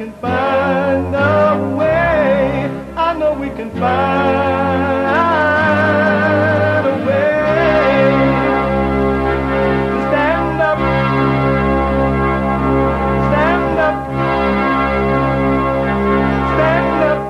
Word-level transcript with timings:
can 0.00 0.12
find 0.14 1.14
a 1.14 1.76
way. 1.76 2.70
I 2.96 3.12
know 3.18 3.34
we 3.34 3.50
can 3.50 3.70
find 3.72 3.80
a 6.86 6.96
way 7.06 7.34
stand 10.08 10.60
up, 10.62 10.78
stand 13.28 13.78
up, 13.88 13.96
stand 16.54 17.02
up. 17.10 17.20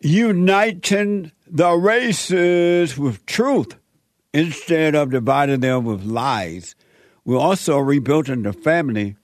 Uniting 0.00 1.32
the 1.46 1.72
races 1.72 2.98
with 2.98 3.24
truth 3.24 3.76
instead 4.36 4.94
of 4.94 5.10
dividing 5.10 5.60
them 5.60 5.82
with 5.86 6.04
lies. 6.04 6.74
We're 7.24 7.38
also 7.38 7.78
rebuilding 7.78 8.42
the 8.42 8.52
family 8.52 9.16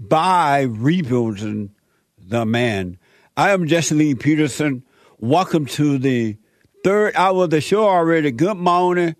by 0.00 0.62
rebuilding 0.62 1.70
the 2.18 2.44
man. 2.44 2.98
I 3.36 3.50
am 3.50 3.68
Jesse 3.68 3.94
Lee 3.94 4.16
Peterson. 4.16 4.82
Welcome 5.20 5.66
to 5.66 5.96
the 5.96 6.38
third 6.82 7.14
hour 7.14 7.44
of 7.44 7.50
the 7.50 7.60
show 7.60 7.84
already. 7.84 8.32
Good 8.32 8.56
morning. 8.56 9.14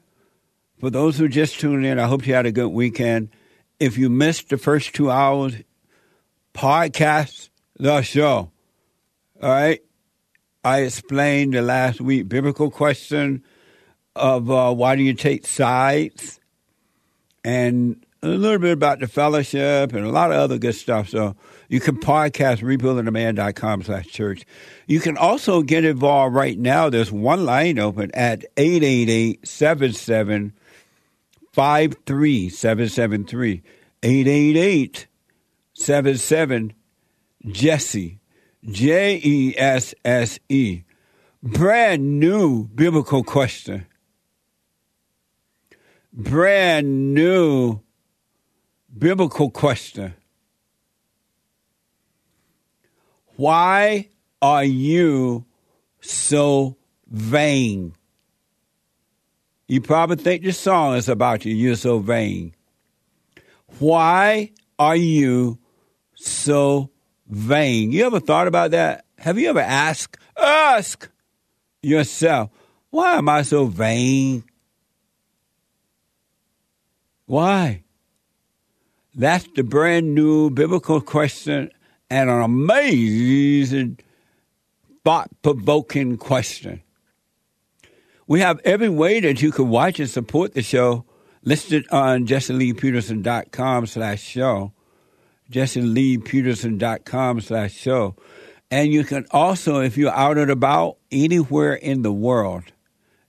For 0.80 0.90
those 0.90 1.18
who 1.18 1.28
just 1.28 1.60
tuned 1.60 1.86
in, 1.86 2.00
I 2.00 2.08
hope 2.08 2.26
you 2.26 2.34
had 2.34 2.46
a 2.46 2.50
good 2.50 2.70
weekend. 2.70 3.28
If 3.78 3.96
you 3.96 4.10
missed 4.10 4.48
the 4.48 4.58
first 4.58 4.92
two 4.92 5.08
hours, 5.08 5.54
podcast 6.52 7.48
the 7.78 8.02
show. 8.02 8.50
All 9.40 9.50
right. 9.50 9.80
I 10.64 10.80
explained 10.80 11.54
the 11.54 11.62
last 11.62 12.00
week 12.00 12.28
biblical 12.28 12.72
question 12.72 13.44
of 14.14 14.50
uh, 14.50 14.72
why 14.72 14.96
do 14.96 15.02
you 15.02 15.14
take 15.14 15.46
sides 15.46 16.40
and 17.44 18.04
a 18.22 18.28
little 18.28 18.58
bit 18.58 18.72
about 18.72 19.00
the 19.00 19.08
fellowship 19.08 19.92
and 19.92 20.06
a 20.06 20.10
lot 20.10 20.30
of 20.30 20.38
other 20.38 20.56
good 20.56 20.76
stuff. 20.76 21.08
So 21.08 21.34
you 21.68 21.80
can 21.80 21.98
podcast 21.98 22.62
rebuildingtheman.com 22.62 23.82
slash 23.82 24.06
church. 24.06 24.46
You 24.86 25.00
can 25.00 25.16
also 25.16 25.62
get 25.62 25.84
involved 25.84 26.36
right 26.36 26.56
now. 26.56 26.88
There's 26.88 27.10
one 27.10 27.44
line 27.44 27.80
open 27.80 28.12
at 28.14 28.44
888-77 28.56 30.52
53773 31.52 33.62
888 34.04 35.06
77 35.74 36.72
Jesse 37.46 38.18
J 38.64 39.20
E 39.22 39.54
S 39.56 39.94
S 40.04 40.38
E 40.48 40.82
brand 41.42 42.20
new 42.20 42.68
biblical 42.68 43.24
question 43.24 43.86
brand 46.12 47.14
new 47.14 47.80
biblical 48.96 49.50
question 49.50 50.14
why 53.36 54.08
are 54.40 54.64
you 54.64 55.44
so 56.00 56.76
vain 57.08 57.94
you 59.72 59.80
probably 59.80 60.16
think 60.16 60.42
the 60.42 60.52
song 60.52 60.96
is 60.96 61.08
about 61.08 61.46
you. 61.46 61.54
You're 61.54 61.76
so 61.76 61.98
vain. 61.98 62.54
Why 63.78 64.50
are 64.78 64.96
you 64.96 65.60
so 66.14 66.90
vain? 67.26 67.90
You 67.90 68.04
ever 68.04 68.20
thought 68.20 68.48
about 68.48 68.72
that? 68.72 69.06
Have 69.16 69.38
you 69.38 69.48
ever 69.48 69.60
asked, 69.60 70.18
ask 70.36 71.08
yourself, 71.82 72.50
why 72.90 73.14
am 73.14 73.30
I 73.30 73.40
so 73.40 73.64
vain? 73.64 74.44
Why? 77.32 77.82
That's 79.14 79.48
the 79.56 79.64
brand 79.64 80.14
new 80.14 80.50
biblical 80.50 81.00
question 81.00 81.70
and 82.10 82.28
an 82.28 82.42
amazing, 82.42 84.00
thought 85.02 85.30
provoking 85.40 86.18
question. 86.18 86.82
We 88.26 88.40
have 88.40 88.60
every 88.66 88.90
way 88.90 89.20
that 89.20 89.40
you 89.40 89.50
can 89.50 89.70
watch 89.70 89.98
and 89.98 90.10
support 90.10 90.52
the 90.52 90.60
show 90.60 91.06
listed 91.42 91.86
on 91.90 92.26
jesseleepeterson.com 92.26 93.86
slash 93.86 94.20
show, 94.20 94.74
jesseleepeterson.com 95.50 97.40
slash 97.40 97.72
show. 97.72 98.14
And 98.70 98.92
you 98.92 99.04
can 99.04 99.24
also, 99.30 99.80
if 99.80 99.96
you're 99.96 100.12
out 100.12 100.36
and 100.36 100.50
about 100.50 100.98
anywhere 101.10 101.72
in 101.72 102.02
the 102.02 102.12
world, 102.12 102.64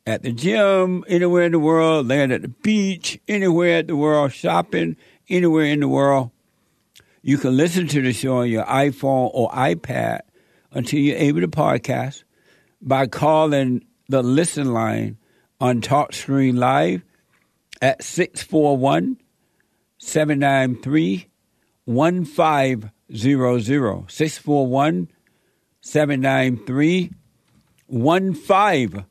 at 0.05 0.23
the 0.23 0.31
gym, 0.31 1.03
anywhere 1.07 1.43
in 1.43 1.53
the 1.53 1.59
world, 1.59 2.07
land 2.07 2.31
at 2.31 2.41
the 2.41 2.49
beach, 2.49 3.19
anywhere 3.27 3.79
in 3.79 3.87
the 3.87 3.95
world, 3.95 4.33
shopping, 4.33 4.97
anywhere 5.29 5.65
in 5.65 5.79
the 5.79 5.87
world, 5.87 6.31
you 7.21 7.37
can 7.37 7.55
listen 7.55 7.87
to 7.87 8.01
the 8.01 8.11
show 8.11 8.37
on 8.37 8.49
your 8.49 8.65
iPhone 8.65 9.31
or 9.33 9.49
iPad 9.51 10.21
until 10.71 10.99
you're 10.99 11.17
able 11.17 11.39
to 11.39 11.47
podcast 11.47 12.23
by 12.81 13.07
calling 13.07 13.85
the 14.09 14.21
listen 14.21 14.73
line 14.73 15.17
on 15.61 15.79
TalkScreen 15.79 16.57
Live 16.57 17.03
at 17.81 18.03
641 18.03 19.17
793 19.97 21.29
1500. 21.85 24.11
641 24.11 25.07
793 25.81 27.11
1500. 27.87 29.05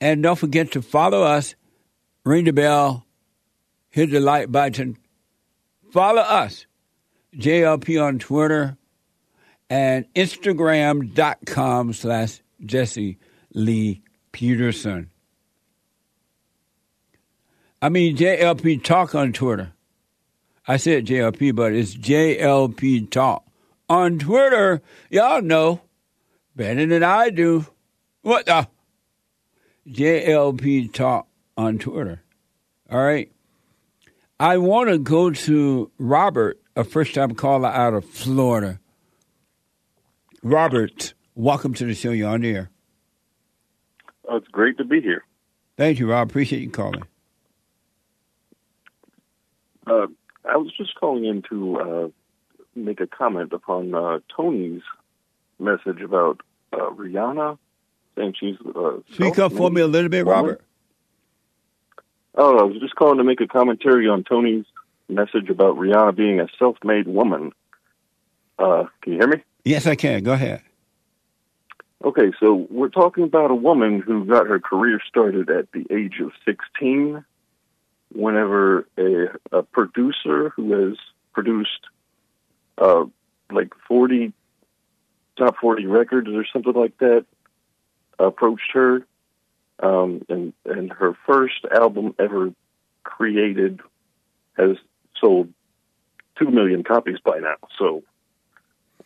And 0.00 0.22
don't 0.22 0.38
forget 0.38 0.72
to 0.72 0.82
follow 0.82 1.22
us, 1.22 1.54
ring 2.24 2.44
the 2.44 2.52
bell, 2.52 3.06
hit 3.90 4.10
the 4.10 4.20
like 4.20 4.50
button. 4.50 4.98
Follow 5.92 6.22
us, 6.22 6.66
JLP 7.36 8.02
on 8.02 8.18
Twitter 8.18 8.76
and 9.70 10.06
Instagram.com 10.14 11.92
slash 11.92 12.40
Jesse 12.64 13.18
Lee 13.52 14.02
Peterson. 14.32 15.10
I 17.80 17.88
mean 17.88 18.16
JLP 18.16 18.82
Talk 18.82 19.14
on 19.14 19.32
Twitter. 19.32 19.72
I 20.66 20.78
said 20.78 21.06
JLP, 21.06 21.54
but 21.54 21.72
it's 21.72 21.94
JLP 21.94 23.10
Talk. 23.10 23.44
On 23.88 24.18
Twitter, 24.18 24.80
y'all 25.10 25.42
know 25.42 25.82
better 26.56 26.86
than 26.86 27.02
I 27.02 27.30
do. 27.30 27.66
What 28.24 28.46
the? 28.46 28.66
JLP 29.86 30.94
Talk 30.94 31.28
on 31.58 31.78
Twitter. 31.78 32.22
All 32.90 33.04
right. 33.04 33.30
I 34.40 34.56
want 34.56 34.88
to 34.88 34.96
go 34.96 35.30
to 35.30 35.90
Robert, 35.98 36.58
a 36.74 36.84
first 36.84 37.14
time 37.14 37.34
caller 37.34 37.68
out 37.68 37.92
of 37.92 38.06
Florida. 38.06 38.80
Robert, 40.42 41.12
welcome 41.34 41.74
to 41.74 41.84
the 41.84 41.94
show. 41.94 42.12
You're 42.12 42.30
on 42.30 42.40
the 42.40 42.54
air. 42.54 42.70
Oh, 44.26 44.36
it's 44.36 44.48
great 44.48 44.78
to 44.78 44.84
be 44.84 45.02
here. 45.02 45.22
Thank 45.76 45.98
you, 45.98 46.10
Rob. 46.10 46.30
Appreciate 46.30 46.62
you 46.62 46.70
calling. 46.70 47.02
Uh, 49.86 50.06
I 50.50 50.56
was 50.56 50.72
just 50.74 50.94
calling 50.94 51.26
in 51.26 51.42
to 51.50 51.76
uh, 51.78 52.08
make 52.74 53.00
a 53.00 53.06
comment 53.06 53.52
upon 53.52 53.94
uh, 53.94 54.20
Tony's 54.34 54.80
message 55.58 56.00
about 56.00 56.40
uh, 56.72 56.88
Rihanna 56.88 57.58
saying 58.16 58.34
she's. 58.38 58.56
Uh, 58.74 58.98
Speak 59.12 59.38
up 59.38 59.52
for 59.52 59.70
me 59.70 59.80
a 59.80 59.86
little 59.86 60.08
bit. 60.08 60.26
Robert. 60.26 60.60
Oh, 62.36 62.58
I 62.58 62.62
was 62.64 62.78
just 62.80 62.96
calling 62.96 63.18
to 63.18 63.24
make 63.24 63.40
a 63.40 63.46
commentary 63.46 64.08
on 64.08 64.24
Tony's 64.24 64.64
message 65.08 65.50
about 65.50 65.76
Rihanna 65.76 66.16
being 66.16 66.40
a 66.40 66.48
self-made 66.58 67.06
woman. 67.06 67.52
Uh, 68.58 68.84
can 69.02 69.12
you 69.12 69.18
hear 69.18 69.28
me? 69.28 69.42
Yes, 69.64 69.86
I 69.86 69.94
can. 69.94 70.22
Go 70.22 70.32
ahead. 70.32 70.62
Okay, 72.04 72.32
so 72.38 72.66
we're 72.70 72.88
talking 72.88 73.24
about 73.24 73.50
a 73.50 73.54
woman 73.54 74.00
who 74.00 74.26
got 74.26 74.46
her 74.46 74.60
career 74.60 75.00
started 75.08 75.48
at 75.48 75.72
the 75.72 75.86
age 75.90 76.20
of 76.20 76.32
16 76.44 77.24
whenever 78.12 78.86
a, 78.98 79.38
a 79.52 79.62
producer 79.62 80.50
who 80.50 80.72
has 80.72 80.98
produced 81.32 81.80
uh, 82.78 83.04
like 83.50 83.72
40 83.88 84.32
top 85.36 85.56
40 85.60 85.86
records 85.86 86.28
or 86.28 86.44
something 86.52 86.74
like 86.74 86.96
that 86.98 87.24
approached 88.18 88.70
her 88.72 89.06
um, 89.80 90.22
and 90.28 90.52
and 90.64 90.92
her 90.92 91.16
first 91.26 91.64
album 91.74 92.14
ever 92.18 92.52
created 93.02 93.80
has 94.56 94.76
sold 95.20 95.48
2 96.38 96.50
million 96.50 96.82
copies 96.84 97.18
by 97.24 97.38
now 97.38 97.56
so 97.78 98.02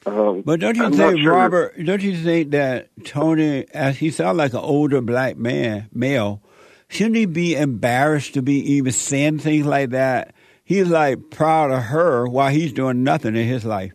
um, 0.07 0.43
But 0.43 0.61
don't 0.61 0.77
you 0.77 0.85
I'm 0.85 0.93
think, 0.93 1.21
sure- 1.21 1.33
Robert, 1.33 1.85
don't 1.85 2.03
you 2.03 2.17
think 2.17 2.53
that 2.53 2.89
Tony, 3.05 3.67
as 3.75 3.97
he 3.99 4.11
sounds 4.13 4.39
like 4.39 4.53
an 4.53 4.61
older 4.61 5.01
black 5.01 5.37
man, 5.37 5.89
male, 5.93 6.41
shouldn't 6.89 7.17
he 7.17 7.27
be 7.27 7.57
embarrassed 7.57 8.35
to 8.35 8.43
be 8.43 8.75
even 8.75 8.93
saying 8.93 9.41
things 9.41 9.67
like 9.67 9.91
that? 9.91 10.35
He's 10.65 10.89
like 10.89 11.31
proud 11.31 11.73
of 11.73 11.83
her 11.85 12.27
while 12.29 12.51
he's 12.51 12.73
doing 12.73 13.03
nothing 13.03 13.35
in 13.35 13.49
his 13.49 13.65
life. 13.65 13.93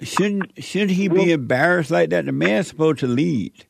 Shouldn't 0.00 0.62
should 0.64 0.88
he 0.90 1.08
be 1.08 1.32
embarrassed 1.32 1.90
like 1.90 2.08
that? 2.10 2.24
The 2.24 2.32
man's 2.32 2.68
supposed 2.68 3.00
to 3.00 3.06
lead. 3.08 3.66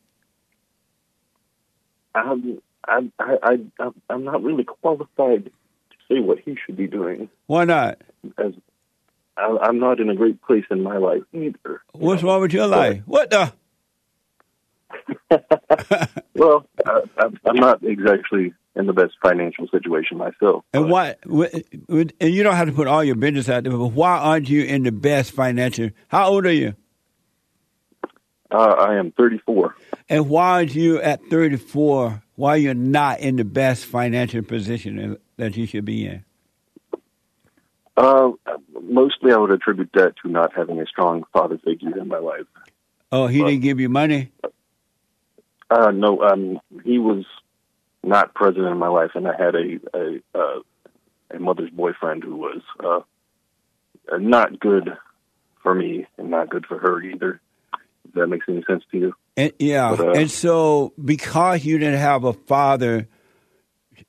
I'm, 2.27 2.59
I, 2.87 3.11
I, 3.19 3.59
I, 3.81 3.89
I'm 4.11 4.25
not 4.25 4.43
really 4.43 4.65
qualified 4.65 5.45
to 5.47 5.97
say 6.09 6.21
what 6.21 6.39
he 6.41 6.57
should 6.65 6.77
be 6.77 6.87
doing. 6.87 7.29
Why 7.47 7.65
not? 7.65 8.01
As 8.39 8.53
I, 9.37 9.57
I'm 9.63 9.79
not 9.79 10.01
in 10.01 10.09
a 10.11 10.15
great 10.15 10.41
place 10.43 10.65
in 10.71 10.83
my 10.83 10.97
life 10.97 11.23
either. 11.33 11.83
What's 11.93 12.23
wrong 12.23 12.41
with 12.41 12.53
your 12.53 12.67
life? 12.67 13.03
What 13.07 13.31
the? 13.31 13.53
Well, 16.35 16.67
I, 16.87 17.01
I'm 17.19 17.39
I'm 17.47 17.57
not 17.57 17.83
exactly 17.83 18.55
in 18.77 18.87
the 18.87 18.93
best 18.93 19.15
financial 19.21 19.67
situation 19.69 20.19
myself. 20.19 20.65
And 20.73 20.89
why? 20.89 21.17
wh- 21.29 21.47
wh- 21.91 22.07
And 22.21 22.33
you 22.33 22.45
don't 22.45 22.55
have 22.55 22.69
to 22.69 22.73
put 22.73 22.87
all 22.87 23.03
your 23.03 23.17
business 23.17 23.49
out 23.49 23.65
there, 23.65 23.73
but 23.73 23.89
why 23.89 24.17
aren't 24.19 24.49
you 24.49 24.63
in 24.63 24.85
the 24.85 24.93
best 24.93 25.33
financial? 25.33 25.91
How 26.07 26.29
old 26.29 26.47
are 26.47 26.53
you? 26.53 26.75
Uh, 28.53 28.57
I 28.57 28.95
am 28.97 29.11
34. 29.13 29.75
And 30.09 30.29
why 30.29 30.51
aren't 30.53 30.75
you 30.75 31.01
at 31.01 31.23
34? 31.27 32.23
Why 32.37 32.57
you're 32.57 32.75
not 32.75 33.21
in 33.21 33.37
the 33.37 33.45
best 33.45 33.85
financial 33.85 34.43
position 34.43 35.19
that 35.37 35.57
you 35.57 35.67
should 35.67 35.85
be 35.85 36.07
in? 36.07 36.25
Uh, 37.97 38.31
mostly, 38.81 39.33
I 39.33 39.37
would 39.37 39.51
attribute 39.51 39.91
that 39.95 40.15
to 40.23 40.29
not 40.29 40.55
having 40.55 40.81
a 40.81 40.87
strong 40.87 41.25
father 41.33 41.59
figure 41.59 41.99
in 41.99 42.09
my 42.09 42.19
life. 42.19 42.47
Oh, 43.11 43.27
he 43.27 43.41
Well- 43.41 43.51
didn't 43.51 43.63
give 43.63 43.81
you 43.81 43.89
money. 43.89 44.33
Uh, 45.71 45.91
no, 45.91 46.23
um, 46.23 46.61
he 46.85 46.99
was 46.99 47.27
not 48.03 48.33
present 48.35 48.67
in 48.67 48.79
my 48.79 48.89
life, 48.89 49.11
and 49.15 49.29
I 49.29 49.37
had 49.37 49.55
a 49.55 49.81
a, 49.95 50.21
uh, 50.35 50.61
a 51.33 51.39
mother's 51.39 51.71
boyfriend 51.71 52.25
who 52.25 52.37
was 52.37 52.63
uh, 52.83 53.01
not 54.17 54.59
good 54.59 54.97
for 55.63 55.75
me 55.75 56.07
and 56.17 56.31
not 56.31 56.49
good 56.49 56.65
for 56.65 56.79
her 56.79 57.03
either. 57.03 57.41
If 58.09 58.15
that 58.15 58.27
makes 58.27 58.47
any 58.49 58.65
sense 58.67 58.83
to 58.91 58.99
you? 58.99 59.13
And, 59.37 59.53
yeah, 59.59 59.95
But, 59.97 60.09
uh, 60.09 60.13
and 60.13 60.31
so 60.31 60.93
because 61.03 61.65
you 61.65 61.79
didn't 61.79 62.01
have 62.01 62.25
a 62.25 62.33
father, 62.33 63.07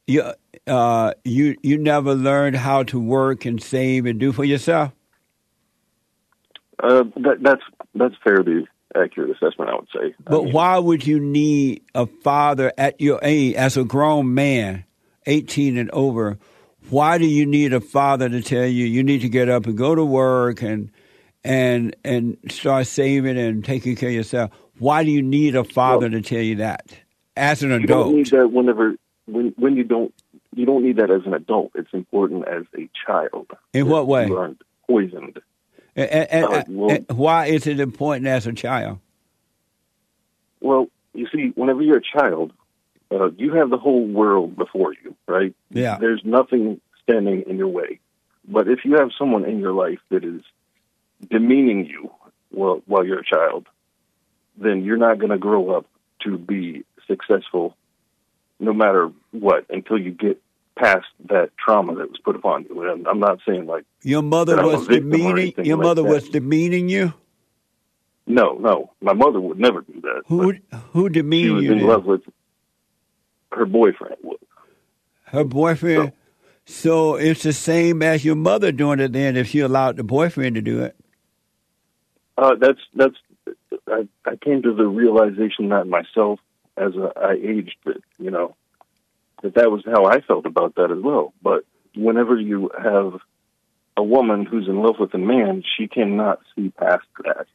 you 0.08 0.24
uh, 0.68 1.14
you 1.24 1.56
you 1.62 1.78
never 1.78 2.14
learned 2.16 2.56
how 2.56 2.84
to 2.84 3.00
work 3.00 3.46
and 3.46 3.62
save 3.62 4.06
and 4.06 4.20
do 4.20 4.32
for 4.32 4.44
yourself. 4.44 4.92
Uh, 6.82 7.04
that, 7.18 7.38
that's 7.42 7.62
that's 7.94 8.16
fairly 8.24 8.68
accurate 8.96 9.32
assessment, 9.32 9.70
I 9.70 9.76
would 9.76 9.88
say. 9.94 10.16
I 10.26 10.30
But 10.30 10.46
mean, 10.46 10.54
why 10.54 10.78
would 10.78 11.06
you 11.06 11.20
need 11.20 11.84
a 11.94 12.06
father 12.06 12.72
at 12.78 13.00
your 13.00 13.20
age, 13.22 13.56
as 13.56 13.78
a 13.78 13.84
grown 13.84 14.34
man, 14.34 14.86
18 15.26 15.78
and 15.78 15.92
over? 15.92 16.38
Why 16.90 17.18
do 17.18 17.26
you 17.26 17.46
need 17.46 17.74
a 17.74 17.82
father 17.82 18.30
to 18.30 18.42
tell 18.42 18.66
you 18.66 18.86
you 18.86 19.04
need 19.04 19.22
to 19.22 19.30
get 19.30 19.50
up 19.50 19.68
and 19.68 19.78
go 19.78 19.94
to 19.94 20.04
work 20.04 20.62
and 20.64 20.90
and 21.44 21.96
and 22.04 22.38
start 22.50 22.88
saving 22.88 23.38
and 23.38 23.64
taking 23.64 23.96
care 23.96 24.10
of 24.10 24.16
yourself? 24.16 24.52
Why 24.78 25.04
do 25.04 25.12
you 25.12 25.22
need 25.22 25.56
a 25.56 25.64
father 25.64 26.10
to 26.10 26.22
tell 26.22 26.42
you 26.42 26.56
that 26.58 26.94
as 27.36 27.64
an 27.64 27.72
you 27.82 27.88
don't 27.88 28.16
need 28.16 28.28
adult? 28.28 28.52
that 28.52 28.56
whenever 28.58 28.96
when 29.26 29.54
when 29.58 29.76
you 29.76 29.84
don't 29.84 30.14
you 30.56 30.66
don't 30.66 30.84
need 30.84 30.98
that 30.98 31.12
as 31.12 31.22
an 31.26 31.34
adult. 31.34 31.72
It's 31.76 31.94
important 31.94 32.48
as 32.48 32.64
a 32.78 32.90
child. 33.06 33.48
In 33.74 33.88
what 33.88 34.08
way? 34.08 34.28
You 34.28 34.38
aren't 34.38 34.62
poisoned. 34.88 35.40
And, 35.96 36.10
and- 36.12 36.46
Uh, 36.46 36.64
well- 36.68 36.92
and 36.92 37.06
why 37.18 37.46
is 37.48 37.68
it 37.68 37.80
important 37.80 38.28
as 38.28 38.48
a 38.48 38.54
child? 38.54 39.00
Well, 40.62 40.88
you 41.14 41.28
see, 41.34 41.52
whenever 41.56 41.82
you're 41.82 41.98
a 41.98 42.20
child, 42.20 42.52
uh, 43.12 43.30
you 43.38 43.54
have 43.54 43.70
the 43.70 43.78
whole 43.78 44.06
world 44.06 44.56
before 44.56 44.94
you, 45.04 45.16
right? 45.28 45.54
Yeah. 45.72 45.98
There's 46.00 46.22
nothing 46.26 46.82
standing 47.04 47.44
in 47.48 47.58
your 47.58 47.68
way. 47.70 48.00
But 48.48 48.68
if 48.68 48.80
you 48.84 48.96
have 48.96 49.10
someone 49.18 49.46
in 49.46 49.60
your 49.60 49.74
life 49.74 50.00
that 50.10 50.24
is 50.24 50.42
demeaning 51.30 51.86
you 51.86 52.12
while, 52.52 52.82
while 52.86 53.06
you're 53.06 53.20
a 53.20 53.26
child, 53.26 53.68
then 54.58 54.84
you're 54.84 54.98
not 54.98 55.20
going 55.20 55.32
to 55.32 55.38
grow 55.38 55.72
up 55.76 55.86
to 56.24 56.38
be 56.38 56.84
successful 57.08 57.76
no 58.60 58.74
matter 58.74 59.10
what 59.32 59.66
until 59.70 59.98
you 59.98 60.12
get 60.12 60.42
past 60.78 61.06
that 61.30 61.50
trauma 61.58 61.96
that 61.96 62.10
was 62.10 62.20
put 62.24 62.36
upon 62.36 62.66
you. 62.70 62.90
And 62.90 63.08
I'm 63.08 63.20
not 63.20 63.40
saying 63.48 63.66
like, 63.66 63.86
Your 64.04 64.22
mother 64.22 64.56
That 64.56 64.64
I'm 64.66 64.70
a 64.74 64.78
was 64.78 64.88
demeaning. 64.88 65.54
Your 65.66 65.78
like 65.78 65.84
mother 65.86 66.04
that. 66.04 66.10
was 66.10 66.30
demeaning 66.30 66.90
you. 66.90 67.14
no, 68.28 68.54
no, 68.60 68.92
my 69.02 69.14
mother 69.14 69.40
would 69.42 69.60
never 69.60 69.82
do 69.82 70.02
that. 70.02 70.24
Who 70.28 70.54
who 70.94 71.10
But 71.10 71.16
she 71.16 71.50
was 71.50 71.64
you? 71.64 71.72
in 71.72 71.78
then? 71.80 71.88
love 71.88 72.06
with 72.06 72.22
her 73.52 73.66
boyfriend. 73.66 74.16
Her 75.26 75.44
boyfriend. 75.44 76.12
So 76.66 77.16
it's 77.16 77.44
the 77.44 77.54
same 77.54 78.02
as 78.04 78.24
your 78.26 78.36
mother 78.36 78.72
doing 78.72 79.00
it. 79.00 79.14
Then, 79.14 79.36
if 79.38 79.48
she 79.48 79.60
allowed 79.60 79.98
the 79.98 80.04
boyfriend 80.04 80.56
to 80.56 80.62
do 80.62 80.84
it, 80.84 80.96
Uh, 82.42 82.56
that's 82.56 82.80
that's. 82.96 83.16
I, 83.88 84.08
I 84.26 84.36
came 84.38 84.62
to 84.62 84.74
the 84.74 84.88
realization 84.88 85.70
that 85.70 85.86
myself 85.88 86.40
as 86.78 86.94
a, 86.96 87.12
I 87.20 87.34
aged 87.34 87.76
that 87.86 87.98
you 88.18 88.32
know 88.32 88.56
that 89.44 89.56
that 89.56 89.70
was 89.72 89.84
how 89.86 90.06
I 90.06 90.22
felt 90.22 90.46
about 90.46 90.76
that 90.76 90.92
as 90.92 91.02
well. 91.04 91.34
But 91.42 91.66
whenever 91.96 92.40
you 92.40 92.70
have 92.82 93.14
a 93.98 94.04
woman 94.04 94.46
who's 94.46 94.68
in 94.68 94.82
love 94.82 94.96
with 95.00 95.14
a 95.14 95.18
man, 95.18 95.64
she 95.78 95.88
cannot 95.88 96.40
see 96.56 96.70
past 96.70 97.06
that. 97.26 97.48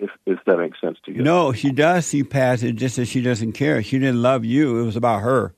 If 0.00 0.10
if 0.26 0.38
that 0.46 0.56
makes 0.58 0.80
sense 0.80 0.98
to 1.06 1.12
you. 1.12 1.22
no, 1.22 1.52
she 1.52 1.70
does 1.70 2.06
see 2.06 2.22
past 2.24 2.62
it. 2.62 2.72
Just 2.72 2.96
that 2.96 3.06
she 3.06 3.20
doesn't 3.20 3.52
care. 3.52 3.82
She 3.82 3.98
didn't 3.98 4.22
love 4.22 4.44
you. 4.44 4.78
It 4.80 4.84
was 4.84 4.96
about 4.96 5.22
her. 5.22 5.54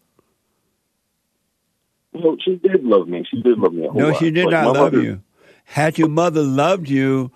Well, 2.13 2.37
she 2.45 2.57
did 2.57 2.83
love 2.85 3.09
me. 3.09 3.25
She 3.31 3.41
did 3.43 3.59
love 3.59 3.73
me 3.73 3.87
a 3.87 3.91
whole 3.91 4.01
No, 4.01 4.09
lot. 4.11 4.19
she 4.19 4.31
did 4.31 4.51
not 4.51 4.67
love 4.67 4.93
mother- 4.93 5.03
you. 5.03 5.23
Had 5.65 5.99
your 5.99 6.09
mother 6.09 6.43
loved 6.43 6.89
you, 6.89 7.31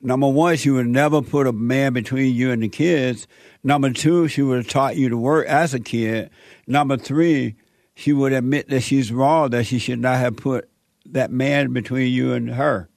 number 0.00 0.28
one, 0.28 0.56
she 0.56 0.70
would 0.70 0.86
never 0.86 1.22
put 1.22 1.46
a 1.46 1.52
man 1.52 1.92
between 1.92 2.34
you 2.34 2.50
and 2.50 2.62
the 2.62 2.68
kids. 2.68 3.26
Number 3.62 3.92
two, 3.92 4.28
she 4.28 4.42
would 4.42 4.58
have 4.58 4.68
taught 4.68 4.96
you 4.96 5.08
to 5.08 5.16
work 5.16 5.46
as 5.46 5.74
a 5.74 5.80
kid. 5.80 6.30
Number 6.66 6.96
three, 6.96 7.56
she 7.94 8.12
would 8.12 8.32
admit 8.32 8.68
that 8.68 8.80
she's 8.80 9.12
wrong, 9.12 9.50
that 9.50 9.66
she 9.66 9.78
should 9.78 9.98
not 10.00 10.16
have 10.18 10.36
put 10.36 10.68
that 11.06 11.30
man 11.30 11.72
between 11.72 12.12
you 12.12 12.32
and 12.32 12.50
her. 12.50 12.88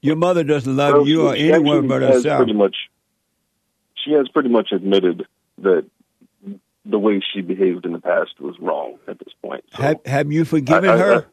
Your 0.00 0.16
mother 0.16 0.44
doesn't 0.44 0.76
love 0.76 0.94
Well, 0.94 1.08
you 1.08 1.26
or 1.28 1.34
anyone 1.34 1.88
but 1.88 2.02
herself. 2.02 2.38
Pretty 2.38 2.52
much, 2.52 2.76
she 4.04 4.12
has 4.12 4.28
pretty 4.28 4.48
much 4.48 4.70
admitted 4.70 5.26
that 5.58 5.86
the 6.84 6.98
way 6.98 7.20
she 7.34 7.40
behaved 7.40 7.84
in 7.84 7.92
the 7.92 8.00
past 8.00 8.40
was 8.40 8.54
wrong 8.60 8.98
at 9.08 9.18
this 9.18 9.34
point. 9.42 9.64
So, 9.76 9.82
Have, 9.82 10.06
have 10.06 10.32
you 10.32 10.44
forgiven 10.44 10.88
I- 10.88 10.94
I- 10.94 10.98
her? 10.98 11.14
I- 11.22 11.24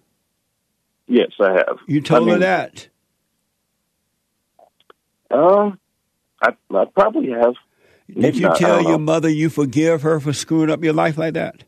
yes, 1.08 1.32
I 1.40 1.52
have. 1.54 1.78
you 1.88 2.02
told 2.02 2.24
I 2.24 2.26
mean, 2.26 2.34
her 2.36 2.40
that. 2.40 2.88
Um, 5.32 5.80
I, 6.42 6.52
I 6.74 6.86
probably 6.86 7.30
have. 7.32 7.56
Did 8.08 8.18
Maybe 8.18 8.38
you 8.38 8.44
not, 8.44 8.58
tell 8.58 8.82
your 8.82 8.92
know. 8.94 9.00
mother 9.00 9.30
you 9.30 9.50
forgive 9.50 10.04
her 10.04 10.20
for 10.20 10.34
screwing 10.34 10.70
up 10.70 10.84
your 10.84 10.94
life 10.94 11.18
like 11.18 11.34
that? 11.34 11.64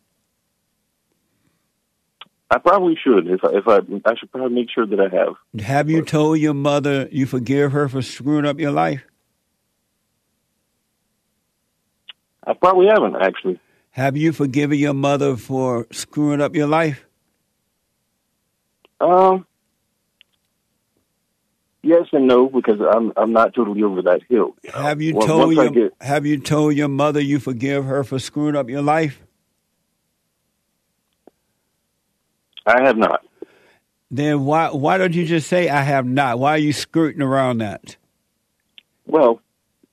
I 2.49 2.59
probably 2.59 2.97
should. 3.03 3.27
If 3.27 3.43
I, 3.43 3.49
if 3.57 3.67
I, 3.67 3.77
I 4.09 4.15
should 4.15 4.31
probably 4.31 4.55
make 4.55 4.69
sure 4.73 4.85
that 4.85 4.99
I 4.99 5.13
have. 5.15 5.35
Have 5.65 5.89
you 5.89 6.01
told 6.03 6.39
your 6.39 6.53
mother 6.53 7.09
you 7.11 7.25
forgive 7.25 7.71
her 7.73 7.89
for 7.89 8.01
screwing 8.01 8.45
up 8.45 8.59
your 8.59 8.71
life? 8.71 9.03
I 12.45 12.53
probably 12.53 12.87
haven't 12.87 13.15
actually. 13.21 13.59
Have 13.89 14.15
you 14.15 14.31
forgiven 14.31 14.77
your 14.77 14.93
mother 14.93 15.35
for 15.35 15.87
screwing 15.91 16.39
up 16.39 16.55
your 16.55 16.67
life? 16.67 17.06
Um, 18.99 19.45
yes 21.83 22.07
and 22.11 22.27
no 22.27 22.49
because 22.49 22.79
I'm 22.81 23.13
I'm 23.15 23.31
not 23.31 23.53
totally 23.53 23.83
over 23.83 24.01
that 24.03 24.21
hill. 24.29 24.55
you 24.63 24.71
know. 24.71 24.81
Have 24.81 25.01
you 25.01 25.13
told 25.13 25.53
your 25.53 25.69
get, 25.69 25.93
Have 26.01 26.25
you 26.25 26.39
told 26.39 26.75
your 26.75 26.87
mother 26.87 27.21
you 27.21 27.39
forgive 27.39 27.85
her 27.85 28.03
for 28.03 28.19
screwing 28.19 28.55
up 28.55 28.69
your 28.69 28.81
life? 28.81 29.21
I 32.65 32.83
have 32.83 32.97
not. 32.97 33.23
Then 34.11 34.45
why 34.45 34.69
why 34.69 34.97
don't 34.97 35.13
you 35.13 35.25
just 35.25 35.47
say 35.47 35.69
I 35.69 35.81
have 35.81 36.05
not? 36.05 36.39
Why 36.39 36.51
are 36.51 36.57
you 36.57 36.73
skirting 36.73 37.21
around 37.21 37.59
that? 37.59 37.97
Well, 39.05 39.41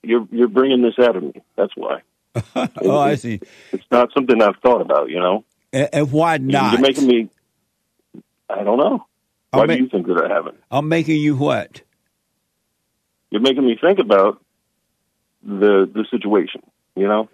you're 0.03 0.27
you're 0.31 0.47
bringing 0.47 0.81
this 0.81 0.95
out 0.99 1.15
of 1.15 1.23
me. 1.23 1.41
That's 1.55 1.73
why. 1.75 2.01
oh, 2.81 2.99
I 2.99 3.15
see. 3.15 3.39
It's 3.71 3.85
not 3.91 4.11
something 4.13 4.41
I've 4.41 4.57
thought 4.57 4.81
about. 4.81 5.09
You 5.09 5.19
know. 5.19 5.45
And, 5.71 5.89
and 5.91 6.11
why 6.11 6.37
not? 6.37 6.73
You're 6.73 6.81
making 6.81 7.07
me. 7.07 7.29
I 8.49 8.63
don't 8.63 8.77
know. 8.77 9.05
Why 9.51 9.65
ma- 9.65 9.73
do 9.73 9.79
you 9.83 9.89
think 9.89 10.07
that 10.07 10.21
I 10.23 10.33
haven't? 10.33 10.57
I'm 10.71 10.89
making 10.89 11.17
you 11.21 11.35
what? 11.35 11.81
You're 13.31 13.41
making 13.41 13.65
me 13.65 13.77
think 13.79 13.99
about 13.99 14.41
the 15.43 15.89
the 15.91 16.05
situation. 16.11 16.61
You 16.95 17.07
know. 17.07 17.29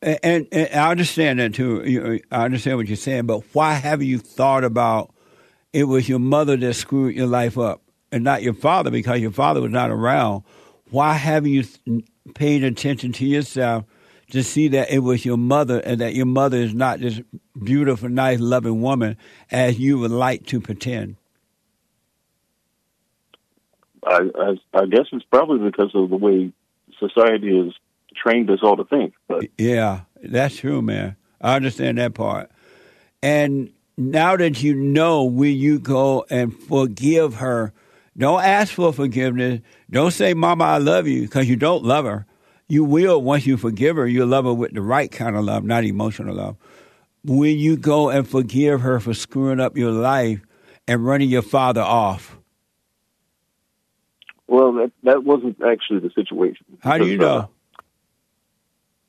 And, 0.00 0.18
and, 0.22 0.48
and 0.52 0.74
I 0.74 0.90
understand 0.90 1.38
that 1.38 1.54
too. 1.54 1.82
You- 1.84 2.20
I 2.30 2.44
understand 2.44 2.76
what 2.76 2.86
you're 2.88 2.96
saying, 2.96 3.26
but 3.26 3.40
why 3.52 3.74
haven't 3.74 4.06
you 4.06 4.18
thought 4.18 4.64
about 4.64 5.12
it 5.72 5.84
was 5.84 6.08
your 6.08 6.18
mother 6.18 6.56
that 6.56 6.74
screwed 6.74 7.14
your 7.14 7.26
life 7.26 7.56
up 7.56 7.82
and 8.10 8.24
not 8.24 8.42
your 8.42 8.54
father 8.54 8.90
because 8.90 9.20
your 9.20 9.30
father 9.30 9.60
was 9.60 9.70
not 9.70 9.90
around? 9.90 10.42
Why 10.90 11.14
haven't 11.14 11.50
you 11.52 11.62
th- 11.62 12.04
paid 12.34 12.64
attention 12.64 13.12
to 13.12 13.24
yourself 13.26 13.84
to 14.32 14.42
see 14.42 14.68
that 14.68 14.90
it 14.90 15.00
was 15.00 15.26
your 15.26 15.36
mother 15.36 15.78
and 15.80 16.00
that 16.00 16.14
your 16.14 16.24
mother 16.24 16.56
is 16.56 16.72
not 16.72 17.00
this 17.00 17.20
beautiful, 17.62 18.08
nice, 18.08 18.40
loving 18.40 18.80
woman 18.80 19.18
as 19.50 19.78
you 19.78 19.98
would 19.98 20.10
like 20.10 20.46
to 20.46 20.58
pretend? 20.58 21.16
I, 24.02 24.20
I, 24.34 24.78
I 24.78 24.86
guess 24.86 25.06
it's 25.12 25.24
probably 25.30 25.70
because 25.70 25.90
of 25.94 26.08
the 26.08 26.16
way 26.16 26.50
society 26.98 27.58
has 27.62 27.74
trained 28.16 28.50
us 28.50 28.60
all 28.62 28.76
to 28.78 28.84
think. 28.84 29.12
But 29.28 29.48
yeah, 29.58 30.00
that's 30.22 30.56
true, 30.56 30.80
man. 30.80 31.16
I 31.40 31.56
understand 31.56 31.98
that 31.98 32.14
part. 32.14 32.50
And 33.22 33.70
now 33.98 34.36
that 34.36 34.62
you 34.62 34.74
know, 34.74 35.24
will 35.24 35.46
you 35.46 35.78
go 35.78 36.24
and 36.30 36.58
forgive 36.58 37.34
her? 37.34 37.74
Don't 38.16 38.42
ask 38.42 38.72
for 38.72 38.94
forgiveness. 38.94 39.60
Don't 39.90 40.10
say, 40.10 40.32
Mama, 40.32 40.64
I 40.64 40.78
love 40.78 41.06
you, 41.06 41.20
because 41.22 41.50
you 41.50 41.56
don't 41.56 41.84
love 41.84 42.06
her. 42.06 42.24
You 42.72 42.84
will, 42.84 43.20
once 43.20 43.46
you 43.46 43.58
forgive 43.58 43.96
her, 43.96 44.06
you'll 44.06 44.28
love 44.28 44.46
her 44.46 44.54
with 44.54 44.72
the 44.72 44.80
right 44.80 45.12
kind 45.12 45.36
of 45.36 45.44
love, 45.44 45.62
not 45.62 45.84
emotional 45.84 46.34
love. 46.34 46.56
Will 47.22 47.44
you 47.44 47.76
go 47.76 48.08
and 48.08 48.26
forgive 48.26 48.80
her 48.80 48.98
for 48.98 49.12
screwing 49.12 49.60
up 49.60 49.76
your 49.76 49.90
life 49.90 50.40
and 50.88 51.04
running 51.04 51.28
your 51.28 51.42
father 51.42 51.82
off? 51.82 52.38
Well, 54.46 54.72
that 54.72 54.92
that 55.02 55.22
wasn't 55.22 55.58
actually 55.62 56.00
the 56.00 56.12
situation. 56.14 56.64
How 56.80 56.96
do 56.96 57.06
you 57.06 57.18
know? 57.18 57.36
uh, 57.36 57.46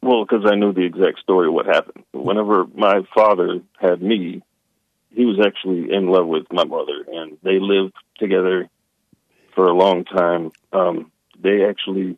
well, 0.02 0.26
because 0.26 0.46
I 0.46 0.56
knew 0.56 0.74
the 0.74 0.84
exact 0.84 1.20
story 1.22 1.48
of 1.48 1.54
what 1.54 1.66
happened. 1.66 2.04
Whenever 2.12 2.66
my 2.68 3.04
father 3.16 3.62
had 3.80 4.02
me, 4.02 4.42
he 5.16 5.24
was 5.24 5.40
actually 5.40 5.90
in 5.90 6.08
love 6.08 6.28
with 6.28 6.52
my 6.52 6.66
mother, 6.66 7.06
and 7.08 7.38
they 7.44 7.60
lived 7.62 7.94
together 8.20 8.70
for 9.56 9.70
a 9.70 9.74
long 9.74 10.04
time. 10.04 10.52
Um, 10.74 11.14
they 11.42 11.64
actually 11.64 12.18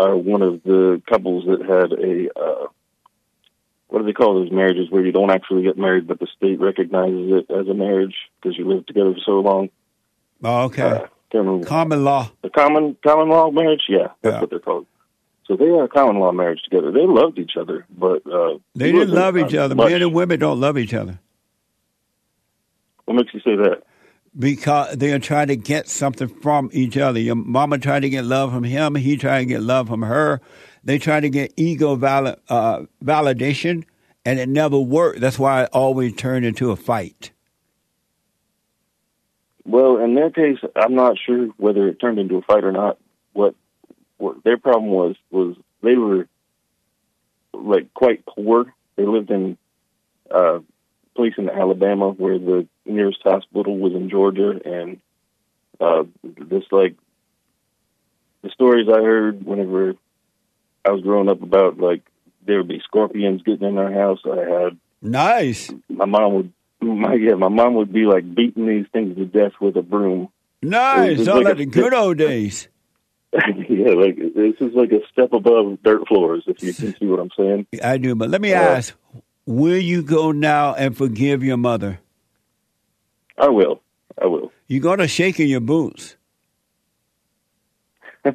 are 0.00 0.16
one 0.16 0.42
of 0.42 0.62
the 0.62 1.02
couples 1.08 1.44
that 1.46 1.60
had 1.60 1.92
a 1.92 2.28
uh, 2.40 2.66
what 3.88 4.00
do 4.00 4.04
they 4.06 4.12
call 4.12 4.34
those 4.40 4.52
marriages 4.52 4.86
where 4.90 5.04
you 5.04 5.12
don't 5.12 5.30
actually 5.30 5.62
get 5.64 5.76
married, 5.76 6.06
but 6.06 6.20
the 6.20 6.28
state 6.36 6.60
recognizes 6.60 7.32
it 7.32 7.50
as 7.52 7.66
a 7.68 7.74
marriage 7.74 8.14
because 8.40 8.56
you 8.56 8.68
lived 8.68 8.86
together 8.86 9.12
for 9.14 9.20
so 9.26 9.32
long. 9.40 9.68
Oh, 10.42 10.62
okay. 10.64 10.82
Uh, 10.82 11.06
Common 11.64 12.02
law. 12.04 12.28
the 12.42 12.50
common 12.50 12.96
common 13.06 13.28
law 13.28 13.50
marriage. 13.50 13.82
Yeah, 13.88 14.08
that's 14.22 14.34
Yeah. 14.34 14.40
what 14.40 14.50
they're 14.50 14.58
called. 14.58 14.86
So 15.46 15.56
they 15.56 15.66
had 15.66 15.82
a 15.82 15.88
common 15.88 16.18
law 16.20 16.32
marriage 16.32 16.60
together. 16.62 16.90
They 16.92 17.06
loved 17.06 17.38
each 17.38 17.52
other, 17.60 17.84
but 17.96 18.24
uh, 18.26 18.58
They 18.74 18.90
didn't 18.92 19.10
love 19.14 19.36
each 19.36 19.54
other. 19.54 19.74
much. 19.74 19.90
Men 19.90 20.02
and 20.02 20.14
women 20.14 20.38
don't 20.40 20.60
love 20.60 20.78
each 20.78 20.94
other 20.94 21.18
What 23.04 23.14
makes 23.14 23.34
you 23.34 23.40
say 23.40 23.56
that? 23.56 23.82
Because 24.38 24.96
they 24.96 25.12
are 25.12 25.18
trying 25.18 25.48
to 25.48 25.56
get 25.56 25.88
something 25.88 26.28
from 26.28 26.70
each 26.72 26.96
other. 26.96 27.18
Your 27.18 27.34
mama 27.34 27.78
trying 27.78 28.02
to 28.02 28.10
get 28.10 28.24
love 28.24 28.52
from 28.52 28.64
him. 28.64 28.94
He 28.94 29.16
trying 29.16 29.48
to 29.48 29.54
get 29.54 29.62
love 29.62 29.88
from 29.88 30.02
her. 30.02 30.40
They 30.84 30.98
trying 30.98 31.22
to 31.22 31.30
get 31.30 31.52
ego 31.56 31.96
val- 31.96 32.36
uh, 32.48 32.82
validation, 33.04 33.84
and 34.24 34.38
it 34.38 34.48
never 34.48 34.78
worked. 34.78 35.20
That's 35.20 35.38
why 35.38 35.64
it 35.64 35.70
always 35.72 36.14
turned 36.14 36.44
into 36.44 36.70
a 36.70 36.76
fight. 36.76 37.32
Well, 39.64 39.98
in 39.98 40.14
their 40.14 40.30
case, 40.30 40.58
I'm 40.74 40.94
not 40.94 41.18
sure 41.18 41.46
whether 41.56 41.86
it 41.88 42.00
turned 42.00 42.18
into 42.18 42.36
a 42.36 42.42
fight 42.42 42.64
or 42.64 42.72
not. 42.72 42.98
What 43.32 43.54
what 44.16 44.42
their 44.42 44.58
problem 44.58 44.90
was 44.90 45.16
was 45.30 45.56
they 45.82 45.96
were 45.96 46.26
like 47.52 47.92
quite 47.94 48.24
poor. 48.26 48.72
They 48.96 49.04
lived 49.04 49.30
in 49.30 49.58
uh, 50.34 50.58
a 50.58 50.62
place 51.14 51.34
in 51.36 51.48
Alabama 51.48 52.10
where 52.10 52.38
the 52.38 52.66
nearest 52.90 53.20
hospital 53.22 53.76
was 53.78 53.92
in 53.94 54.10
Georgia, 54.10 54.58
and 54.64 55.00
uh, 55.80 56.04
this 56.22 56.64
like 56.70 56.96
the 58.42 58.50
stories 58.50 58.88
I 58.88 59.00
heard 59.02 59.44
whenever 59.44 59.94
I 60.86 60.90
was 60.90 61.02
growing 61.02 61.28
up 61.28 61.42
about 61.42 61.78
like 61.78 62.02
there 62.46 62.58
would 62.58 62.68
be 62.68 62.80
scorpions 62.84 63.42
getting 63.42 63.68
in 63.68 63.78
our 63.78 63.92
house. 63.92 64.20
I 64.24 64.38
had 64.64 64.78
Nice, 65.02 65.70
my 65.88 66.04
mom 66.04 66.34
would 66.34 66.52
my 66.82 67.14
yeah 67.14 67.34
my 67.34 67.48
mom 67.48 67.74
would 67.74 67.92
be 67.92 68.04
like 68.06 68.34
beating 68.34 68.66
these 68.66 68.86
things 68.92 69.16
to 69.16 69.24
death 69.26 69.52
with 69.60 69.76
a 69.76 69.82
broom. 69.82 70.28
nice. 70.62 71.24
Sound 71.24 71.44
like 71.44 71.54
a- 71.54 71.58
the 71.58 71.66
good 71.66 71.94
old 71.94 72.18
days. 72.28 72.68
yeah, 73.32 73.90
like 73.92 74.16
this 74.16 74.54
is 74.60 74.74
like 74.74 74.90
a 74.92 75.00
step 75.12 75.32
above 75.32 75.78
dirt 75.82 76.06
floors, 76.08 76.42
if 76.46 76.60
you 76.62 76.74
can 76.74 76.94
see 76.98 77.06
what 77.06 77.20
I'm 77.20 77.30
saying. 77.36 77.66
I 77.82 77.96
do, 77.96 78.14
but 78.14 78.28
let 78.28 78.40
me 78.40 78.52
Uh, 78.52 78.56
ask: 78.60 78.94
Will 79.46 79.78
you 79.78 80.02
go 80.02 80.32
now 80.32 80.74
and 80.74 80.96
forgive 80.96 81.42
your 81.44 81.56
mother? 81.56 82.00
I 83.40 83.48
will. 83.48 83.80
I 84.20 84.26
will. 84.26 84.52
You're 84.68 84.82
gonna 84.82 85.08
shake 85.08 85.40
in 85.40 85.48
your 85.48 85.60
boots. 85.60 86.16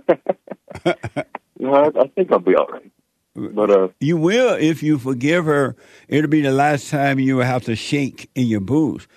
No, 1.57 1.74
I, 1.74 1.88
I 2.01 2.07
think 2.07 2.31
I'll 2.31 2.39
be 2.39 2.55
all 2.55 2.67
right. 2.67 2.91
But 3.33 3.71
uh, 3.71 3.88
You 4.00 4.17
will 4.17 4.55
if 4.55 4.83
you 4.83 4.97
forgive 4.97 5.45
her. 5.45 5.75
It'll 6.07 6.29
be 6.29 6.41
the 6.41 6.51
last 6.51 6.89
time 6.89 7.17
you 7.17 7.38
will 7.38 7.45
have 7.45 7.63
to 7.63 7.75
shake 7.75 8.29
in 8.35 8.47
your 8.47 8.59
boots 8.59 9.07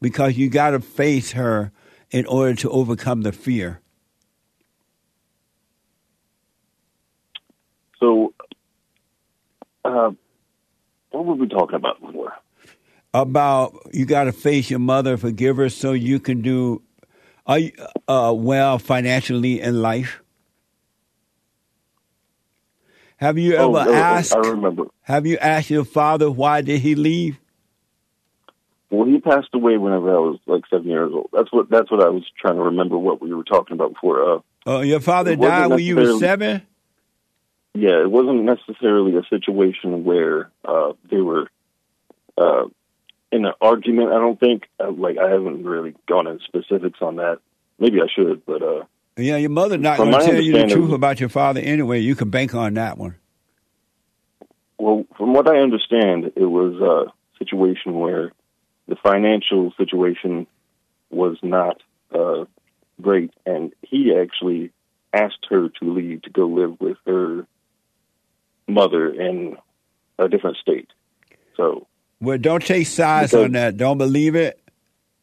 because 0.00 0.36
you 0.36 0.50
got 0.50 0.70
to 0.70 0.80
face 0.80 1.32
her 1.32 1.72
in 2.10 2.26
order 2.26 2.54
to 2.56 2.70
overcome 2.70 3.22
the 3.22 3.32
fear. 3.32 3.80
so, 8.00 8.34
uh, 9.84 10.10
what 11.10 11.24
were 11.24 11.34
we 11.34 11.48
talking 11.48 11.76
about 11.76 12.00
before? 12.00 12.32
About 13.14 13.90
you 13.92 14.06
got 14.06 14.24
to 14.24 14.32
face 14.32 14.68
your 14.70 14.80
mother, 14.80 15.16
forgive 15.16 15.56
her, 15.56 15.68
so 15.68 15.92
you 15.92 16.18
can 16.18 16.42
do 16.42 16.82
are 17.46 17.58
you, 17.58 17.72
uh, 18.08 18.34
well 18.36 18.78
financially 18.78 19.60
in 19.60 19.80
life. 19.80 20.20
Have 23.18 23.38
you 23.38 23.54
ever 23.54 23.64
oh, 23.64 23.94
asked? 23.94 24.34
I 24.34 24.38
remember. 24.38 24.86
Have 25.02 25.26
you 25.26 25.38
asked 25.38 25.70
your 25.70 25.84
father 25.84 26.30
why 26.30 26.62
did 26.62 26.80
he 26.80 26.94
leave? 26.94 27.38
Well, 28.90 29.06
he 29.06 29.20
passed 29.20 29.48
away 29.54 29.76
whenever 29.76 30.10
I 30.14 30.18
was 30.18 30.38
like 30.46 30.64
seven 30.68 30.88
years 30.88 31.10
old. 31.12 31.30
That's 31.32 31.52
what. 31.52 31.70
That's 31.70 31.90
what 31.90 32.02
I 32.02 32.08
was 32.08 32.24
trying 32.40 32.56
to 32.56 32.62
remember. 32.62 32.98
What 32.98 33.20
we 33.20 33.32
were 33.32 33.44
talking 33.44 33.74
about 33.74 33.94
before. 33.94 34.34
Uh, 34.34 34.38
Uh, 34.66 34.80
your 34.80 35.00
father 35.00 35.36
died 35.36 35.68
when 35.68 35.80
you 35.80 35.96
were 35.96 36.18
seven. 36.18 36.62
yeah, 37.74 38.02
it 38.02 38.10
wasn't 38.10 38.42
necessarily 38.44 39.16
a 39.16 39.22
situation 39.28 40.04
where 40.04 40.50
uh, 40.64 40.92
they 41.10 41.20
were 41.20 41.48
uh, 42.36 42.64
in 43.34 43.44
an 43.44 43.52
argument. 43.60 44.12
I 44.12 44.18
don't 44.18 44.38
think. 44.38 44.64
Uh, 44.78 44.92
like 44.92 45.18
I 45.18 45.28
haven't 45.28 45.64
really 45.64 45.94
gone 46.08 46.26
into 46.26 46.44
specifics 46.44 47.00
on 47.02 47.16
that. 47.16 47.38
Maybe 47.78 48.00
I 48.00 48.06
should, 48.14 48.46
but 48.46 48.62
uh, 48.62 48.84
Yeah, 49.16 49.36
your 49.36 49.50
mother 49.50 49.76
not 49.76 49.98
going 49.98 50.12
to 50.12 50.18
tell 50.18 50.40
you 50.40 50.52
the 50.52 50.66
truth 50.68 50.92
about 50.92 51.18
your 51.18 51.28
father 51.28 51.60
anyway. 51.60 51.98
You 51.98 52.14
can 52.14 52.30
bank 52.30 52.54
on 52.54 52.74
that 52.74 52.96
one. 52.96 53.16
well, 54.78 55.04
from 55.16 55.34
what 55.34 55.48
I 55.48 55.58
understand, 55.58 56.32
it 56.36 56.46
was 56.46 56.74
a 56.80 57.12
situation 57.44 57.98
where 57.98 58.32
the 58.86 58.96
financial 59.02 59.72
situation 59.76 60.46
was 61.10 61.36
not 61.42 61.82
uh, 62.14 62.44
great, 63.02 63.32
and 63.44 63.72
he 63.82 64.14
actually 64.14 64.70
asked 65.12 65.46
her 65.50 65.68
to 65.68 65.92
leave 65.92 66.22
to 66.22 66.30
go 66.30 66.46
live 66.46 66.80
with 66.80 66.98
her 67.06 67.46
mother 68.68 69.12
in 69.12 69.56
a 70.18 70.28
different 70.28 70.56
state. 70.58 70.88
So 71.56 71.86
Well, 72.24 72.38
don't 72.38 72.64
take 72.64 72.86
sides 72.86 73.32
Because- 73.32 73.44
on 73.44 73.52
that. 73.52 73.76
Don't 73.76 73.98
believe 73.98 74.34
it. 74.34 74.60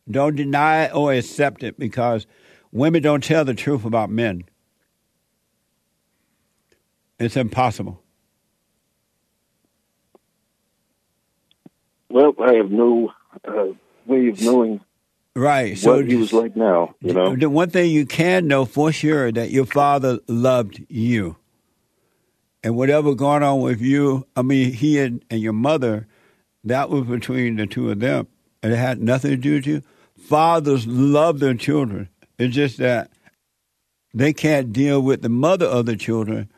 Don't 0.10 0.36
deny 0.36 0.86
it 0.86 0.96
or 0.96 1.14
accept 1.14 1.64
it 1.64 1.78
because 1.80 2.26
women 2.72 3.02
don't 3.02 3.24
tell 3.24 3.46
the 3.46 3.54
truth 3.54 3.86
about 3.86 4.10
men. 4.10 4.44
It's 7.20 7.38
impossible. 7.38 8.02
Well, 12.10 12.34
I 12.44 12.56
have 12.56 12.72
no 12.72 13.14
uh, 13.48 13.68
way 14.06 14.28
of 14.28 14.42
knowing 14.42 14.82
Right. 15.34 15.78
So 15.78 15.96
what 15.96 16.08
he 16.08 16.16
was 16.16 16.34
like 16.34 16.58
now. 16.58 16.96
You 17.00 17.14
know, 17.14 17.36
the 17.36 17.50
one 17.50 17.70
thing 17.70 17.90
you 17.90 18.06
can 18.06 18.48
know 18.48 18.66
for 18.66 18.92
sure 18.92 19.32
that 19.32 19.50
your 19.50 19.66
father 19.66 20.20
loved 20.28 20.84
you. 20.90 21.38
And 22.64 22.76
whatever 22.76 23.16
going 23.16 23.42
on 23.42 23.62
with 23.62 23.82
you, 23.82 24.28
I 24.36 24.42
mean, 24.42 24.74
he 24.74 25.00
and, 25.00 25.24
and 25.30 25.40
your 25.40 25.54
mother, 25.54 26.08
that 26.64 26.90
was 26.90 27.04
between 27.04 27.56
the 27.56 27.68
two 27.68 27.90
of 27.90 28.00
them. 28.00 28.28
And 28.64 28.72
it 28.74 28.78
had 28.78 29.02
nothing 29.02 29.32
to 29.32 29.38
do 29.38 29.56
with 29.56 29.66
you. 29.66 29.82
Fathers 30.20 30.86
love 30.86 31.40
their 31.40 31.56
children. 31.56 32.10
It's 32.38 32.54
just 32.54 32.78
that 32.78 33.12
they 34.14 34.34
can't 34.34 34.72
deal 34.72 35.02
with 35.02 35.22
the 35.22 35.30
mother 35.30 35.66
of 35.66 35.86
the 35.86 35.96
children 35.96 36.52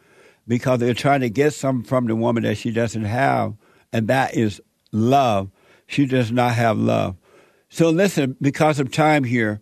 because 0.47 0.79
they're 0.79 0.93
trying 0.93 1.21
to 1.21 1.29
get 1.29 1.53
something 1.53 1.87
from 1.87 2.07
the 2.07 2.15
woman 2.15 2.43
that 2.43 2.57
she 2.57 2.71
doesn't 2.71 3.05
have, 3.05 3.53
and 3.93 4.07
that 4.09 4.35
is 4.35 4.61
love. 4.91 5.49
She 5.87 6.05
does 6.05 6.31
not 6.31 6.55
have 6.55 6.77
love. 6.77 7.15
So 7.69 7.89
listen, 7.89 8.35
because 8.41 8.79
of 8.79 8.91
time 8.91 9.23
here, 9.23 9.61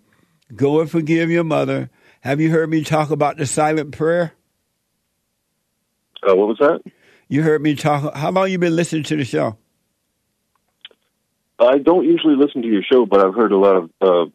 go 0.55 0.79
and 0.81 0.89
forgive 0.89 1.29
your 1.29 1.43
mother. 1.43 1.89
Have 2.21 2.41
you 2.41 2.49
heard 2.49 2.69
me 2.69 2.83
talk 2.83 3.11
about 3.11 3.37
the 3.37 3.45
silent 3.45 3.91
prayer? 3.91 4.33
uh, 6.23 6.35
what 6.35 6.47
was 6.47 6.57
that? 6.59 6.81
You 7.27 7.43
heard 7.43 7.61
me 7.61 7.75
talk. 7.75 8.13
How 8.15 8.31
long 8.31 8.49
you 8.49 8.57
been 8.57 8.75
listening 8.75 9.03
to 9.03 9.15
the 9.15 9.25
show? 9.25 9.57
I 11.61 11.77
don't 11.77 12.05
usually 12.05 12.35
listen 12.35 12.61
to 12.61 12.67
your 12.67 12.83
show, 12.83 13.05
but 13.05 13.25
I've 13.25 13.35
heard 13.35 13.51
a 13.51 13.57
lot 13.57 13.75
of 13.75 13.89
uh, 14.01 14.25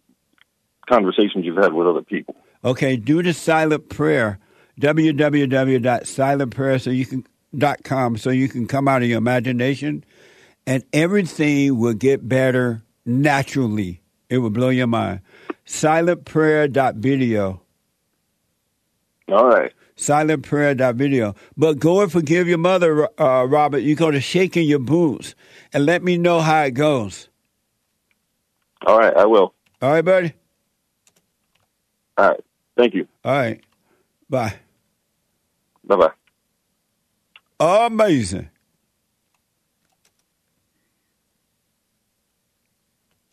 conversations 0.88 1.44
you've 1.44 1.56
had 1.56 1.72
with 1.72 1.86
other 1.86 2.02
people. 2.02 2.36
Okay, 2.64 2.96
do 2.96 3.22
the 3.22 3.32
silent 3.32 3.88
prayer. 3.88 4.38
www.silentprayer 4.80 6.80
so 6.80 6.90
you 6.90 7.06
can 7.06 7.26
silentprayer.com 7.56 8.16
so 8.16 8.30
you 8.30 8.48
can 8.48 8.66
come 8.66 8.88
out 8.88 9.02
of 9.02 9.08
your 9.08 9.18
imagination 9.18 10.04
and 10.66 10.84
everything 10.92 11.78
will 11.78 11.94
get 11.94 12.28
better 12.28 12.82
naturally. 13.04 14.00
It 14.28 14.38
will 14.38 14.50
blow 14.50 14.70
your 14.70 14.88
mind. 14.88 15.20
Silentprayer.video. 15.66 17.60
All 19.28 19.48
right. 19.48 19.72
Silentprayer.video. 19.96 21.34
But 21.56 21.78
go 21.78 22.00
and 22.02 22.12
forgive 22.12 22.48
your 22.48 22.58
mother, 22.58 23.08
uh, 23.20 23.44
Robert. 23.44 23.78
You 23.78 23.94
go 23.94 24.10
to 24.10 24.20
shaking 24.20 24.68
your 24.68 24.78
boots 24.78 25.34
and 25.72 25.86
let 25.86 26.02
me 26.02 26.18
know 26.18 26.40
how 26.40 26.62
it 26.64 26.72
goes. 26.72 27.28
All 28.86 28.98
right, 28.98 29.16
I 29.16 29.24
will. 29.24 29.54
All 29.80 29.92
right, 29.92 30.04
buddy? 30.04 30.32
All 32.18 32.28
right. 32.28 32.40
Thank 32.76 32.94
you. 32.94 33.08
All 33.24 33.32
right. 33.32 33.60
Bye. 34.28 34.54
Bye 35.84 35.96
bye. 35.96 36.10
Amazing. 37.86 38.50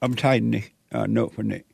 I'm 0.01 0.15
typing 0.15 0.49
Nick, 0.49 0.73
uh, 0.91 1.05
note 1.07 1.33
for 1.33 1.43
Nick. 1.43 1.65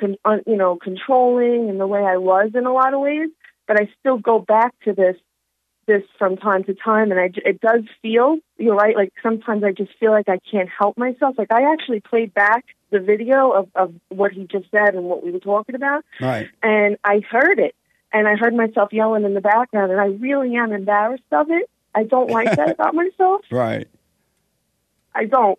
con- 0.00 0.16
un, 0.24 0.42
you 0.46 0.56
know, 0.56 0.76
controlling 0.76 1.68
in 1.68 1.78
the 1.78 1.86
way 1.86 2.00
I 2.04 2.16
was 2.16 2.52
in 2.54 2.66
a 2.66 2.72
lot 2.72 2.94
of 2.94 3.00
ways. 3.00 3.30
But 3.68 3.80
I 3.80 3.88
still 4.00 4.18
go 4.18 4.38
back 4.38 4.74
to 4.84 4.92
this 4.92 5.16
this 5.86 6.02
from 6.18 6.36
time 6.36 6.64
to 6.64 6.74
time, 6.74 7.10
and 7.10 7.20
I, 7.20 7.30
it 7.44 7.60
does 7.60 7.82
feel, 8.02 8.38
you're 8.58 8.74
right, 8.74 8.96
like 8.96 9.12
sometimes 9.22 9.64
I 9.64 9.72
just 9.72 9.92
feel 9.98 10.10
like 10.10 10.28
I 10.28 10.38
can't 10.50 10.68
help 10.68 10.98
myself. 10.98 11.36
Like 11.38 11.52
I 11.52 11.72
actually 11.72 12.00
played 12.00 12.34
back 12.34 12.64
the 12.90 13.00
video 13.00 13.50
of, 13.50 13.68
of 13.74 13.94
what 14.08 14.32
he 14.32 14.46
just 14.50 14.70
said 14.70 14.94
and 14.94 15.04
what 15.04 15.24
we 15.24 15.30
were 15.30 15.40
talking 15.40 15.74
about, 15.74 16.04
right. 16.20 16.48
and 16.62 16.96
I 17.04 17.20
heard 17.28 17.58
it, 17.58 17.74
and 18.12 18.28
I 18.28 18.36
heard 18.36 18.54
myself 18.54 18.92
yelling 18.92 19.24
in 19.24 19.34
the 19.34 19.40
background, 19.40 19.92
and 19.92 20.00
I 20.00 20.06
really 20.06 20.56
am 20.56 20.72
embarrassed 20.72 21.22
of 21.32 21.50
it. 21.50 21.70
I 21.94 22.04
don't 22.04 22.30
like 22.30 22.54
that 22.56 22.70
about 22.70 22.94
myself. 23.02 23.42
Right. 23.50 23.88
I 25.14 25.24
don't. 25.24 25.58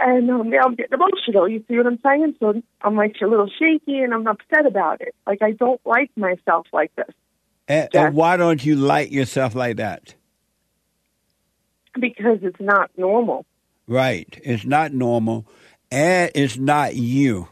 And 0.00 0.30
um, 0.30 0.50
now 0.50 0.60
I'm 0.64 0.76
getting 0.76 0.92
emotional. 0.92 1.48
You 1.48 1.64
see 1.66 1.76
what 1.76 1.86
I'm 1.86 1.98
saying? 2.04 2.36
So 2.38 2.62
I'm 2.82 2.94
like 2.94 3.16
a 3.20 3.26
little 3.26 3.48
shaky, 3.58 3.98
and 3.98 4.14
I'm 4.14 4.26
upset 4.26 4.66
about 4.66 5.00
it. 5.00 5.14
Like 5.26 5.42
I 5.42 5.52
don't 5.52 5.80
like 5.84 6.10
myself 6.16 6.66
like 6.72 6.94
this 6.94 7.14
And, 7.68 7.88
and 7.94 8.14
why 8.14 8.36
don't 8.36 8.64
you 8.64 8.76
like 8.76 9.12
yourself 9.12 9.54
like 9.54 9.76
that? 9.76 10.14
because 12.00 12.38
it's 12.42 12.60
not 12.60 12.90
normal. 12.96 13.46
Right. 13.86 14.40
It's 14.44 14.64
not 14.64 14.92
normal 14.92 15.46
and 15.90 16.30
it's 16.34 16.56
not 16.56 16.94
you. 16.94 17.48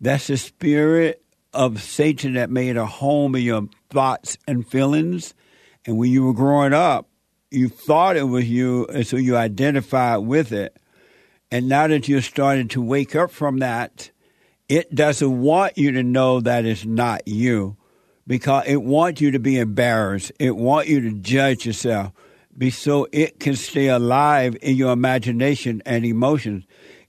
That's 0.00 0.28
the 0.28 0.36
spirit 0.36 1.22
of 1.52 1.82
Satan 1.82 2.34
that 2.34 2.50
made 2.50 2.76
a 2.76 2.86
home 2.86 3.34
in 3.34 3.42
your 3.42 3.68
thoughts 3.90 4.38
and 4.46 4.66
feelings. 4.66 5.34
And 5.84 5.98
when 5.98 6.10
you 6.10 6.24
were 6.24 6.34
growing 6.34 6.72
up, 6.72 7.08
you 7.50 7.68
thought 7.68 8.16
it 8.16 8.24
was 8.24 8.48
you, 8.48 8.84
and 8.86 9.06
so 9.06 9.16
you 9.16 9.34
identified 9.34 10.20
with 10.20 10.52
it. 10.52 10.76
And 11.50 11.66
now 11.66 11.86
that 11.86 12.06
you're 12.06 12.20
starting 12.20 12.68
to 12.68 12.82
wake 12.82 13.16
up 13.16 13.30
from 13.30 13.60
that, 13.60 14.10
it 14.68 14.94
doesn't 14.94 15.40
want 15.40 15.78
you 15.78 15.92
to 15.92 16.02
know 16.02 16.40
that 16.40 16.66
it's 16.66 16.84
not 16.84 17.26
you 17.26 17.78
because 18.28 18.62
it 18.68 18.82
wants 18.82 19.20
you 19.20 19.32
to 19.32 19.40
be 19.40 19.58
embarrassed. 19.58 20.30
It 20.38 20.54
wants 20.54 20.88
you 20.88 21.00
to 21.00 21.12
judge 21.18 21.66
yourself 21.66 22.12
be 22.58 22.70
so 22.70 23.06
it 23.12 23.38
can 23.38 23.54
stay 23.54 23.86
alive 23.86 24.56
in 24.60 24.74
your 24.76 24.92
imagination 24.92 25.80
and 25.86 26.04
emotions. 26.04 26.64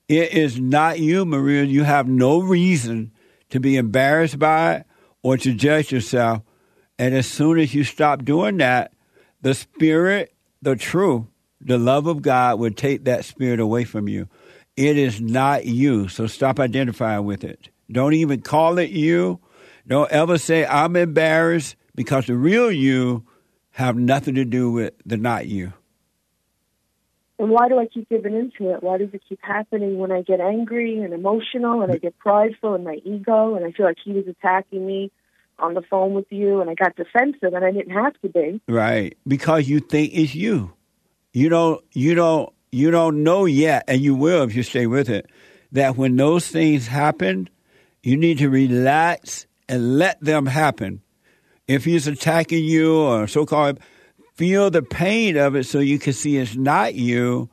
It 0.08 0.34
is 0.34 0.60
not 0.60 1.00
you, 1.00 1.26
Maria. 1.26 1.64
You 1.64 1.84
have 1.84 2.08
no 2.08 2.40
reason 2.40 3.12
to 3.50 3.60
be 3.60 3.76
embarrassed 3.76 4.38
by 4.38 4.76
it 4.76 4.86
or 5.24 5.38
to 5.38 5.54
judge 5.54 5.92
yourself. 5.92 6.44
And 7.00 7.16
as 7.16 7.26
soon 7.26 7.58
as 7.58 7.74
you 7.74 7.84
stop 7.84 8.24
doing 8.24 8.58
that, 8.58 8.94
the 9.42 9.56
spirit, 9.56 10.34
the 10.62 10.76
truth, 10.76 11.26
the 11.60 11.80
love 11.80 12.06
of 12.06 12.22
God 12.22 12.60
will 12.60 12.72
take 12.72 13.06
that 13.06 13.26
spirit 13.26 13.60
away 13.60 13.86
from 13.86 14.08
you. 14.08 14.30
It 14.78 14.98
is 14.98 15.20
not 15.20 15.66
you. 15.66 16.08
So 16.08 16.28
stop 16.28 16.60
identifying 16.60 17.26
with 17.26 17.44
it. 17.44 17.70
Don't 17.92 18.14
even 18.14 18.42
call 18.42 18.78
it 18.78 18.92
you. 18.92 19.40
Don't 19.90 20.12
ever 20.12 20.38
say, 20.38 20.68
I'm 20.68 20.96
embarrassed 20.96 21.76
because 21.96 22.28
the 22.28 22.36
real 22.36 22.72
you 22.72 23.26
have 23.72 23.98
nothing 23.98 24.36
to 24.36 24.46
do 24.46 24.72
with 24.72 24.94
the 25.04 25.18
not 25.18 25.48
you. 25.48 25.74
And 27.40 27.50
why 27.50 27.70
do 27.70 27.80
I 27.80 27.88
keep 27.88 28.08
giving 28.08 28.36
into 28.36 28.72
it? 28.72 28.84
Why 28.84 29.00
does 29.00 29.10
it 29.14 29.22
keep 29.28 29.40
happening 29.42 29.98
when 29.98 30.12
I 30.12 30.22
get 30.22 30.42
angry 30.42 31.00
and 31.00 31.12
emotional 31.12 31.82
and 31.82 31.92
I 31.92 31.98
get 31.98 32.18
prideful 32.20 32.76
in 32.76 32.84
my 32.84 33.00
ego 33.04 33.56
and 33.56 33.66
I 33.66 33.72
feel 33.72 33.88
like 33.88 33.98
he 34.04 34.12
was 34.12 34.28
attacking 34.28 34.86
me 34.86 35.12
on 35.58 35.74
the 35.74 35.82
phone 35.82 36.14
with 36.14 36.28
you 36.30 36.62
and 36.62 36.70
I 36.70 36.76
got 36.76 36.96
defensive 36.96 37.54
and 37.54 37.66
I 37.66 37.72
didn't 37.72 37.94
have 37.94 38.14
to 38.22 38.30
be. 38.30 38.62
Right. 38.68 39.18
Because 39.28 39.68
you 39.68 39.80
think 39.80 40.12
it's 40.14 40.36
you. 40.36 40.74
You 41.34 41.50
don't 41.50 41.84
you 41.94 42.14
don't 42.14 42.54
you 42.72 42.92
don't 42.92 43.24
know 43.24 43.46
yet, 43.46 43.86
and 43.88 44.02
you 44.02 44.14
will 44.14 44.44
if 44.44 44.56
you 44.56 44.62
stay 44.62 44.86
with 44.86 45.10
it, 45.10 45.30
that 45.72 45.96
when 45.96 46.16
those 46.16 46.48
things 46.48 46.88
happen, 46.88 47.50
you 48.04 48.18
need 48.18 48.40
to 48.40 48.50
relax 48.50 49.48
and 49.70 49.98
let 49.98 50.20
them 50.20 50.48
happen. 50.48 51.02
If 51.68 51.86
he's 51.86 52.08
attacking 52.08 52.66
you 52.66 52.98
or 52.98 53.28
so 53.28 53.46
called 53.46 53.80
feel 54.36 54.72
the 54.72 54.82
pain 54.82 55.36
of 55.38 55.56
it 55.56 55.66
so 55.66 55.80
you 55.80 56.00
can 56.00 56.14
see 56.14 56.38
it's 56.38 56.56
not 56.56 56.96
you, 56.96 57.50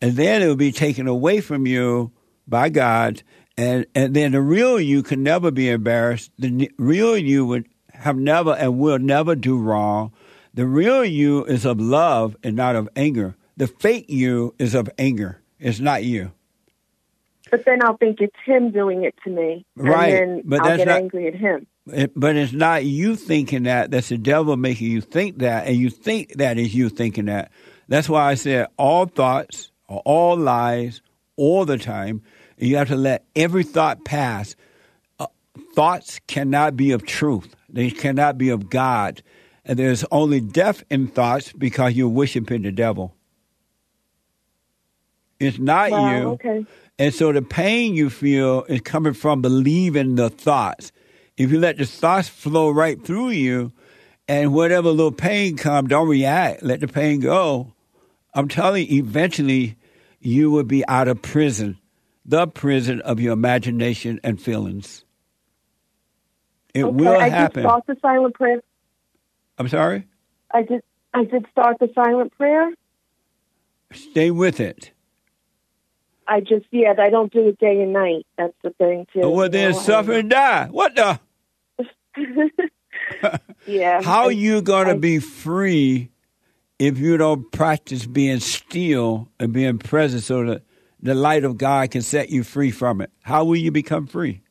and 0.00 0.16
then 0.16 0.40
it 0.40 0.46
will 0.46 0.56
be 0.56 0.72
taken 0.72 1.06
away 1.06 1.40
from 1.40 1.66
you 1.66 2.10
by 2.48 2.70
God. 2.70 3.22
And, 3.58 3.84
and 3.94 4.16
then 4.16 4.32
the 4.32 4.40
real 4.40 4.80
you 4.80 5.02
can 5.02 5.22
never 5.22 5.50
be 5.50 5.68
embarrassed. 5.68 6.32
The 6.38 6.70
real 6.78 7.18
you 7.18 7.44
would 7.44 7.68
have 7.92 8.16
never 8.16 8.54
and 8.54 8.78
will 8.78 8.98
never 8.98 9.34
do 9.34 9.58
wrong. 9.58 10.12
The 10.54 10.66
real 10.66 11.04
you 11.04 11.44
is 11.44 11.66
of 11.66 11.78
love 11.78 12.36
and 12.42 12.56
not 12.56 12.74
of 12.74 12.88
anger. 12.96 13.36
The 13.58 13.66
fake 13.66 14.08
you 14.08 14.54
is 14.58 14.74
of 14.74 14.88
anger. 14.98 15.42
It's 15.58 15.78
not 15.78 16.04
you. 16.04 16.32
But 17.50 17.64
then 17.64 17.82
I'll 17.84 17.96
think 17.96 18.20
it's 18.20 18.36
him 18.44 18.70
doing 18.70 19.04
it 19.04 19.14
to 19.24 19.30
me. 19.30 19.64
Right, 19.76 20.14
And 20.14 20.38
then 20.38 20.42
but 20.44 20.60
I'll 20.60 20.66
that's 20.68 20.78
get 20.78 20.86
not- 20.88 20.98
angry 20.98 21.26
at 21.28 21.34
him. 21.34 21.66
It, 21.92 22.12
but 22.14 22.36
it's 22.36 22.52
not 22.52 22.84
you 22.84 23.16
thinking 23.16 23.64
that. 23.64 23.90
That's 23.90 24.10
the 24.10 24.18
devil 24.18 24.56
making 24.56 24.90
you 24.92 25.00
think 25.00 25.38
that, 25.38 25.66
and 25.66 25.76
you 25.76 25.90
think 25.90 26.34
that 26.36 26.56
is 26.58 26.72
you 26.74 26.88
thinking 26.88 27.24
that. 27.24 27.50
That's 27.88 28.08
why 28.08 28.26
I 28.30 28.34
said 28.34 28.68
all 28.76 29.06
thoughts 29.06 29.72
are 29.88 30.02
all 30.04 30.36
lies 30.36 31.02
all 31.36 31.64
the 31.64 31.78
time, 31.78 32.22
and 32.58 32.68
you 32.68 32.76
have 32.76 32.88
to 32.88 32.96
let 32.96 33.24
every 33.34 33.64
thought 33.64 34.04
pass. 34.04 34.54
Uh, 35.18 35.26
thoughts 35.74 36.20
cannot 36.28 36.76
be 36.76 36.92
of 36.92 37.04
truth. 37.04 37.56
They 37.68 37.90
cannot 37.90 38.38
be 38.38 38.50
of 38.50 38.70
God. 38.70 39.22
And 39.64 39.76
there's 39.78 40.04
only 40.12 40.40
death 40.40 40.84
in 40.90 41.08
thoughts 41.08 41.52
because 41.52 41.94
you're 41.94 42.08
worshiping 42.08 42.62
the 42.62 42.72
devil. 42.72 43.14
It's 45.38 45.58
not 45.58 45.90
Wow, 45.90 46.10
you. 46.14 46.28
okay. 46.30 46.66
And 47.00 47.14
so 47.14 47.32
the 47.32 47.40
pain 47.40 47.94
you 47.94 48.10
feel 48.10 48.64
is 48.64 48.82
coming 48.82 49.14
from 49.14 49.40
believing 49.40 50.16
the 50.16 50.28
thoughts. 50.28 50.92
if 51.38 51.50
you 51.50 51.58
let 51.58 51.78
the 51.78 51.86
thoughts 51.86 52.28
flow 52.28 52.68
right 52.68 53.02
through 53.02 53.30
you, 53.30 53.72
and 54.28 54.52
whatever 54.52 54.90
little 54.90 55.10
pain 55.10 55.56
come, 55.56 55.86
don't 55.86 56.08
react. 56.08 56.62
Let 56.62 56.80
the 56.80 56.88
pain 56.88 57.20
go. 57.20 57.72
I'm 58.34 58.48
telling 58.48 58.86
you, 58.86 58.98
eventually 59.02 59.78
you 60.20 60.50
will 60.50 60.64
be 60.64 60.86
out 60.88 61.08
of 61.08 61.22
prison, 61.22 61.78
the 62.26 62.46
prison 62.46 63.00
of 63.00 63.18
your 63.18 63.32
imagination 63.32 64.20
and 64.22 64.38
feelings. 64.38 65.06
It 66.74 66.84
okay, 66.84 66.94
will 66.94 67.18
I 67.18 67.30
happen. 67.30 67.62
did 67.62 67.68
start 67.68 67.86
the 67.86 67.96
silent 68.02 68.34
prayer. 68.34 68.60
I'm 69.56 69.68
sorry? 69.68 70.06
I 70.52 70.64
did. 70.64 70.82
I 71.14 71.24
did 71.24 71.46
start 71.50 71.78
the 71.80 71.90
silent 71.94 72.36
prayer. 72.36 72.70
Stay 73.90 74.30
with 74.30 74.60
it. 74.60 74.90
I 76.30 76.40
just 76.40 76.64
yeah, 76.70 76.94
I 76.96 77.10
don't 77.10 77.32
do 77.32 77.48
it 77.48 77.58
day 77.58 77.82
and 77.82 77.92
night. 77.92 78.24
That's 78.38 78.54
the 78.62 78.70
thing 78.70 79.06
too. 79.12 79.28
well, 79.28 79.48
then 79.50 79.70
you 79.70 79.76
know, 79.76 79.82
suffer 79.82 80.12
and 80.12 80.30
die. 80.30 80.68
What 80.70 80.94
the? 80.94 81.18
yeah. 83.66 84.00
How 84.04 84.28
I- 84.28 84.32
you 84.32 84.62
gonna 84.62 84.90
I- 84.90 84.98
be 84.98 85.18
free 85.18 86.10
if 86.78 86.98
you 86.98 87.16
don't 87.16 87.50
practice 87.52 88.06
being 88.06 88.38
still 88.40 89.28
and 89.40 89.52
being 89.52 89.78
present 89.78 90.22
so 90.22 90.44
that 90.46 90.62
the 91.02 91.14
light 91.14 91.42
of 91.44 91.58
God 91.58 91.90
can 91.90 92.02
set 92.02 92.30
you 92.30 92.44
free 92.44 92.70
from 92.70 93.00
it? 93.00 93.10
How 93.22 93.44
will 93.44 93.56
you 93.56 93.72
become 93.72 94.06
free? 94.06 94.42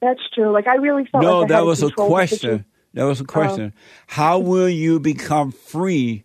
That's 0.00 0.20
true. 0.34 0.52
Like 0.52 0.66
I 0.66 0.76
really 0.76 1.04
felt 1.06 1.22
No, 1.24 1.40
like 1.40 1.48
that 1.48 1.54
had 1.56 1.60
was 1.62 1.82
a 1.82 1.86
control 1.86 2.06
of 2.06 2.08
the 2.08 2.14
question. 2.14 2.64
That 2.94 3.04
was 3.04 3.20
a 3.20 3.24
question. 3.24 3.72
Oh. 3.74 3.80
How 4.06 4.38
will 4.38 4.68
you 4.68 5.00
become 5.00 5.50
free? 5.52 6.24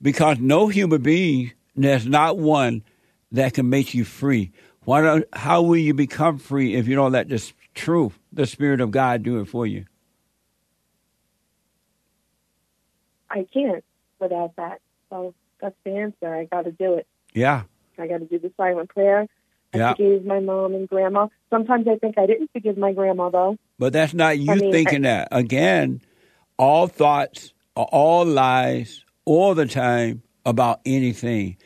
Because 0.00 0.38
no 0.38 0.68
human 0.68 1.02
being, 1.02 1.52
there's 1.84 2.06
not 2.06 2.38
one 2.38 2.82
that 3.32 3.54
can 3.54 3.68
make 3.68 3.94
you 3.94 4.04
free. 4.04 4.52
Why 4.84 5.00
don't, 5.02 5.24
how 5.32 5.62
will 5.62 5.76
you 5.76 5.94
become 5.94 6.38
free 6.38 6.74
if 6.74 6.88
you 6.88 6.94
don't 6.96 7.12
let 7.12 7.28
this 7.28 7.52
truth, 7.74 8.18
the 8.32 8.46
Spirit 8.46 8.80
of 8.80 8.90
God, 8.90 9.22
do 9.22 9.40
it 9.40 9.46
for 9.46 9.66
you? 9.66 9.84
I 13.30 13.46
can't 13.52 13.84
without 14.18 14.56
that. 14.56 14.80
So 15.10 15.34
that's 15.60 15.76
the 15.84 15.92
answer. 15.92 16.34
I 16.34 16.44
got 16.44 16.64
to 16.64 16.72
do 16.72 16.94
it. 16.94 17.06
Yeah. 17.34 17.62
I 17.98 18.06
got 18.06 18.18
to 18.18 18.24
do 18.24 18.38
the 18.38 18.52
silent 18.56 18.88
prayer. 18.90 19.26
I 19.74 19.78
Yeah. 19.78 19.90
forgave 19.92 20.24
my 20.24 20.40
mom 20.40 20.74
and 20.74 20.88
grandma. 20.88 21.28
Sometimes 21.50 21.86
I 21.88 21.96
think 21.96 22.16
I 22.18 22.26
didn't 22.26 22.50
forgive 22.52 22.78
my 22.78 22.92
grandma 22.92 23.28
though. 23.28 23.58
But 23.78 23.92
that's 23.92 24.14
not 24.14 24.38
you 24.38 24.52
I 24.52 24.56
mean, 24.56 24.72
thinking 24.72 25.02
that. 25.02 25.28
Again, 25.30 26.00
all 26.58 26.86
thoughts 26.86 27.52
are 27.76 27.88
all 27.92 28.24
lies 28.24 29.04
all 29.24 29.54
the 29.54 29.66
time 29.66 30.22
about 30.46 30.80
anything. 30.86 31.58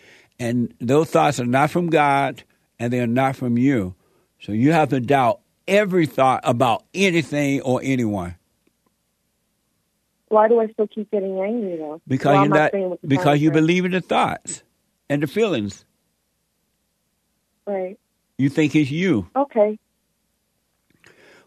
And 0.42 0.74
those 0.80 1.08
thoughts 1.10 1.38
are 1.38 1.46
not 1.46 1.70
from 1.70 1.88
God 1.88 2.42
and 2.80 2.92
they're 2.92 3.06
not 3.06 3.36
from 3.36 3.56
you. 3.56 3.94
So 4.40 4.50
you 4.52 4.72
have 4.72 4.88
to 4.88 5.00
doubt 5.00 5.40
every 5.68 6.06
thought 6.06 6.40
about 6.42 6.84
anything 6.94 7.60
or 7.60 7.80
anyone. 7.84 8.34
Why 10.28 10.48
do 10.48 10.60
I 10.60 10.68
still 10.72 10.88
keep 10.88 11.10
getting 11.12 11.38
angry 11.40 11.76
though? 11.76 12.00
Because 12.08 12.34
you're 12.34 12.48
not 12.48 12.56
not 12.58 12.72
saying 12.72 12.90
with 12.90 13.00
the 13.02 13.06
because 13.08 13.40
you 13.40 13.52
believe 13.52 13.84
in 13.84 13.92
the 13.92 14.00
thoughts 14.00 14.64
and 15.08 15.22
the 15.22 15.28
feelings. 15.28 15.84
Right. 17.66 17.98
You 18.38 18.48
think 18.48 18.74
it's 18.74 18.90
you. 18.90 19.28
Okay. 19.36 19.78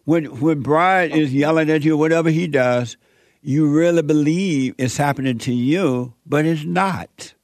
when 0.06 0.26
when 0.40 0.62
Brian 0.62 1.12
is 1.12 1.34
yelling 1.34 1.70
at 1.70 1.84
you, 1.84 1.98
whatever 1.98 2.30
he 2.30 2.48
does, 2.48 2.98
you 3.42 3.68
really 3.68 4.04
believe 4.04 4.76
it's 4.78 4.98
happening 4.98 5.38
to 5.40 5.54
you, 5.54 6.14
but 6.26 6.46
it's 6.46 6.64
not. 6.64 7.35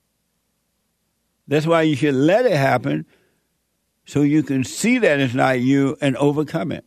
That's 1.47 1.65
why 1.65 1.81
you 1.83 1.95
should 1.95 2.15
let 2.15 2.45
it 2.45 2.55
happen, 2.55 3.05
so 4.05 4.21
you 4.21 4.43
can 4.43 4.63
see 4.63 4.97
that 4.99 5.19
it's 5.19 5.33
not 5.33 5.59
you 5.59 5.97
and 6.01 6.15
overcome 6.17 6.71
it. 6.71 6.85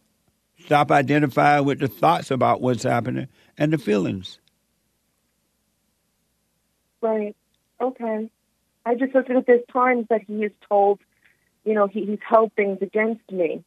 Stop 0.64 0.90
identifying 0.90 1.64
with 1.64 1.80
the 1.80 1.88
thoughts 1.88 2.30
about 2.30 2.62
what's 2.62 2.84
happening 2.84 3.28
and 3.58 3.72
the 3.72 3.78
feelings. 3.78 4.38
Right. 7.02 7.36
Okay. 7.80 8.30
I 8.86 8.94
just 8.94 9.14
look 9.14 9.28
at 9.28 9.46
there's 9.46 9.64
times 9.72 10.06
that 10.08 10.22
he 10.26 10.44
is 10.44 10.52
told, 10.68 11.00
you 11.64 11.74
know, 11.74 11.86
he, 11.86 12.06
he's 12.06 12.18
held 12.26 12.52
things 12.54 12.78
against 12.80 13.30
me. 13.30 13.62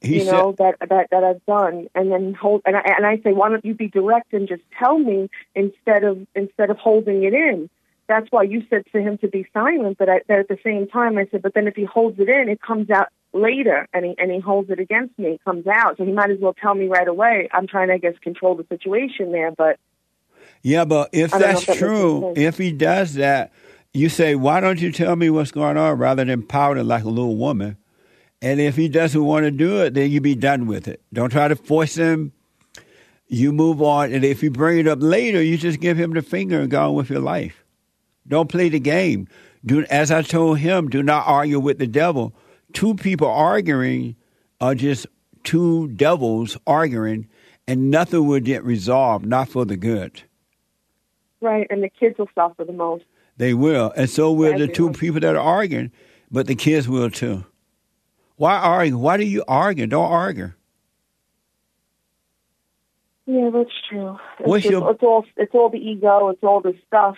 He 0.00 0.18
you 0.18 0.24
said, 0.24 0.32
know 0.32 0.54
that 0.58 0.76
that 0.88 1.08
that 1.10 1.24
I've 1.24 1.44
done, 1.46 1.88
and 1.94 2.12
then 2.12 2.32
hold 2.32 2.62
and 2.64 2.76
I 2.76 2.82
and 2.96 3.04
I 3.04 3.16
say, 3.16 3.32
why 3.32 3.48
don't 3.48 3.64
you 3.64 3.74
be 3.74 3.88
direct 3.88 4.32
and 4.32 4.46
just 4.46 4.62
tell 4.78 4.96
me 4.96 5.28
instead 5.56 6.04
of 6.04 6.24
instead 6.36 6.70
of 6.70 6.78
holding 6.78 7.24
it 7.24 7.34
in? 7.34 7.68
That's 8.08 8.26
why 8.30 8.44
you 8.44 8.62
said 8.70 8.84
to 8.92 9.00
him 9.00 9.18
to 9.18 9.28
be 9.28 9.46
silent, 9.52 9.98
but 9.98 10.08
I, 10.08 10.16
at 10.28 10.48
the 10.48 10.58
same 10.64 10.88
time 10.88 11.18
I 11.18 11.26
said, 11.30 11.42
but 11.42 11.54
then 11.54 11.68
if 11.68 11.76
he 11.76 11.84
holds 11.84 12.18
it 12.18 12.28
in, 12.28 12.48
it 12.48 12.60
comes 12.60 12.90
out 12.90 13.08
later, 13.34 13.86
and 13.92 14.04
he 14.04 14.14
and 14.18 14.30
he 14.30 14.40
holds 14.40 14.70
it 14.70 14.80
against 14.80 15.18
me, 15.18 15.32
it 15.32 15.44
comes 15.44 15.66
out. 15.66 15.98
So 15.98 16.04
he 16.04 16.12
might 16.12 16.30
as 16.30 16.38
well 16.40 16.54
tell 16.54 16.74
me 16.74 16.86
right 16.86 17.06
away. 17.06 17.48
I'm 17.52 17.66
trying 17.66 17.88
to, 17.88 17.94
I 17.94 17.98
guess, 17.98 18.14
control 18.22 18.56
the 18.56 18.66
situation 18.68 19.30
there, 19.32 19.52
but 19.52 19.78
Yeah, 20.62 20.84
but 20.86 21.10
if 21.12 21.34
I 21.34 21.38
don't 21.38 21.48
know 21.48 21.54
that's 21.54 21.60
if 21.62 21.66
that 21.66 21.76
true, 21.76 22.32
if 22.34 22.58
he 22.58 22.72
does 22.72 23.14
that, 23.14 23.52
you 23.92 24.08
say, 24.08 24.34
why 24.34 24.60
don't 24.60 24.80
you 24.80 24.92
tell 24.92 25.16
me 25.16 25.30
what's 25.30 25.50
going 25.50 25.76
on 25.76 25.98
rather 25.98 26.24
than 26.24 26.42
pouting 26.42 26.86
like 26.86 27.04
a 27.04 27.08
little 27.08 27.36
woman? 27.36 27.76
And 28.40 28.60
if 28.60 28.76
he 28.76 28.88
doesn't 28.88 29.24
want 29.24 29.44
to 29.44 29.50
do 29.50 29.82
it, 29.82 29.94
then 29.94 30.10
you 30.10 30.20
be 30.20 30.34
done 30.34 30.66
with 30.66 30.86
it. 30.86 31.02
Don't 31.12 31.30
try 31.30 31.48
to 31.48 31.56
force 31.56 31.96
him. 31.96 32.32
You 33.26 33.52
move 33.52 33.82
on. 33.82 34.12
And 34.12 34.24
if 34.24 34.42
you 34.42 34.50
bring 34.50 34.78
it 34.78 34.88
up 34.88 35.00
later, 35.02 35.42
you 35.42 35.58
just 35.58 35.80
give 35.80 35.98
him 35.98 36.12
the 36.12 36.22
finger 36.22 36.60
and 36.60 36.70
go 36.70 36.88
on 36.88 36.94
with 36.94 37.10
your 37.10 37.20
life. 37.20 37.64
Don't 38.28 38.48
play 38.50 38.68
the 38.68 38.80
game. 38.80 39.26
Do, 39.64 39.84
as 39.90 40.10
I 40.10 40.22
told 40.22 40.58
him, 40.58 40.88
do 40.88 41.02
not 41.02 41.26
argue 41.26 41.58
with 41.58 41.78
the 41.78 41.86
devil. 41.86 42.34
Two 42.72 42.94
people 42.94 43.28
arguing 43.28 44.14
are 44.60 44.74
just 44.74 45.06
two 45.44 45.88
devils 45.88 46.56
arguing, 46.66 47.28
and 47.66 47.90
nothing 47.90 48.26
will 48.26 48.40
get 48.40 48.62
resolved, 48.64 49.26
not 49.26 49.48
for 49.48 49.64
the 49.64 49.76
good. 49.76 50.22
right, 51.40 51.66
and 51.70 51.82
the 51.82 51.88
kids 51.88 52.18
will 52.18 52.28
suffer 52.34 52.64
the 52.64 52.72
most. 52.72 53.04
They 53.36 53.54
will. 53.54 53.92
And 53.96 54.10
so 54.10 54.32
will 54.32 54.58
the 54.58 54.66
two 54.68 54.90
people 54.90 55.20
that 55.20 55.36
are 55.36 55.42
arguing, 55.42 55.92
but 56.30 56.46
the 56.48 56.54
kids 56.56 56.88
will 56.88 57.10
too. 57.10 57.44
Why 58.36 58.56
argue? 58.56 58.98
Why 58.98 59.16
do 59.16 59.24
you 59.24 59.44
argue? 59.48 59.86
Don't 59.86 60.10
argue. 60.10 60.52
Yeah, 63.26 63.50
that's 63.52 63.70
true. 63.88 64.16
It's, 64.38 64.48
What's 64.48 64.62
just- 64.64 64.72
your- 64.72 64.90
it's 64.90 65.02
all 65.02 65.24
it's 65.36 65.54
all 65.54 65.68
the 65.70 65.78
ego. 65.78 66.28
It's 66.28 66.42
all 66.42 66.60
the 66.60 66.74
stuff 66.86 67.16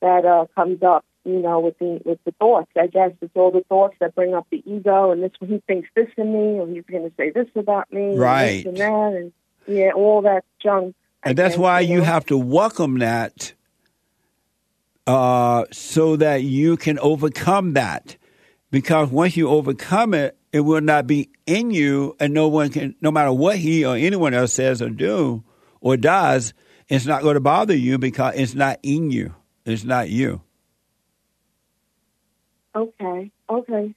that 0.00 0.24
uh, 0.24 0.46
comes 0.54 0.82
up. 0.82 1.04
You 1.26 1.40
know, 1.40 1.60
with 1.60 1.78
the 1.78 2.00
with 2.06 2.18
the 2.24 2.32
thoughts. 2.32 2.70
I 2.78 2.86
guess 2.86 3.10
it's 3.20 3.36
all 3.36 3.50
the 3.50 3.62
thoughts 3.68 3.94
that 4.00 4.14
bring 4.14 4.32
up 4.32 4.46
the 4.50 4.62
ego, 4.64 5.10
and 5.10 5.22
this 5.22 5.32
he 5.38 5.62
thinks 5.66 5.86
this 5.94 6.08
of 6.16 6.26
me, 6.26 6.58
or 6.58 6.66
he's 6.66 6.82
going 6.90 7.02
to 7.02 7.12
say 7.14 7.28
this 7.30 7.46
about 7.54 7.92
me, 7.92 8.12
and 8.12 8.18
Right. 8.18 8.64
this 8.64 8.66
and 8.72 8.76
that, 8.78 9.12
and 9.14 9.32
yeah, 9.66 9.90
all 9.94 10.22
that 10.22 10.44
junk. 10.62 10.94
I 11.22 11.28
And 11.28 11.38
that's 11.38 11.56
guess, 11.56 11.58
why 11.60 11.80
you 11.80 11.98
know? 11.98 12.04
have 12.04 12.24
to 12.26 12.38
welcome 12.38 13.00
that 13.00 13.52
uh, 15.06 15.64
so 15.70 16.16
that 16.16 16.42
you 16.42 16.78
can 16.78 16.98
overcome 17.00 17.74
that. 17.74 18.16
Because 18.70 19.10
once 19.10 19.36
you 19.36 19.48
overcome 19.50 20.14
it, 20.14 20.38
it 20.52 20.60
will 20.60 20.80
not 20.80 21.06
be 21.06 21.28
in 21.44 21.70
you, 21.70 22.16
and 22.18 22.32
no 22.32 22.48
one 22.48 22.70
can, 22.70 22.94
no 23.02 23.10
matter 23.10 23.32
what 23.32 23.56
he 23.56 23.84
or 23.84 23.94
anyone 23.94 24.32
else 24.32 24.54
says 24.54 24.80
or 24.80 24.88
do 24.88 25.44
or 25.82 25.98
does, 25.98 26.54
it's 26.88 27.04
not 27.04 27.22
going 27.22 27.34
to 27.34 27.40
bother 27.40 27.76
you 27.76 27.98
because 27.98 28.34
it's 28.36 28.54
not 28.54 28.78
in 28.82 29.10
you. 29.10 29.34
It's 29.64 29.84
not 29.84 30.08
you. 30.08 30.40
Okay, 32.74 33.30
okay. 33.48 33.94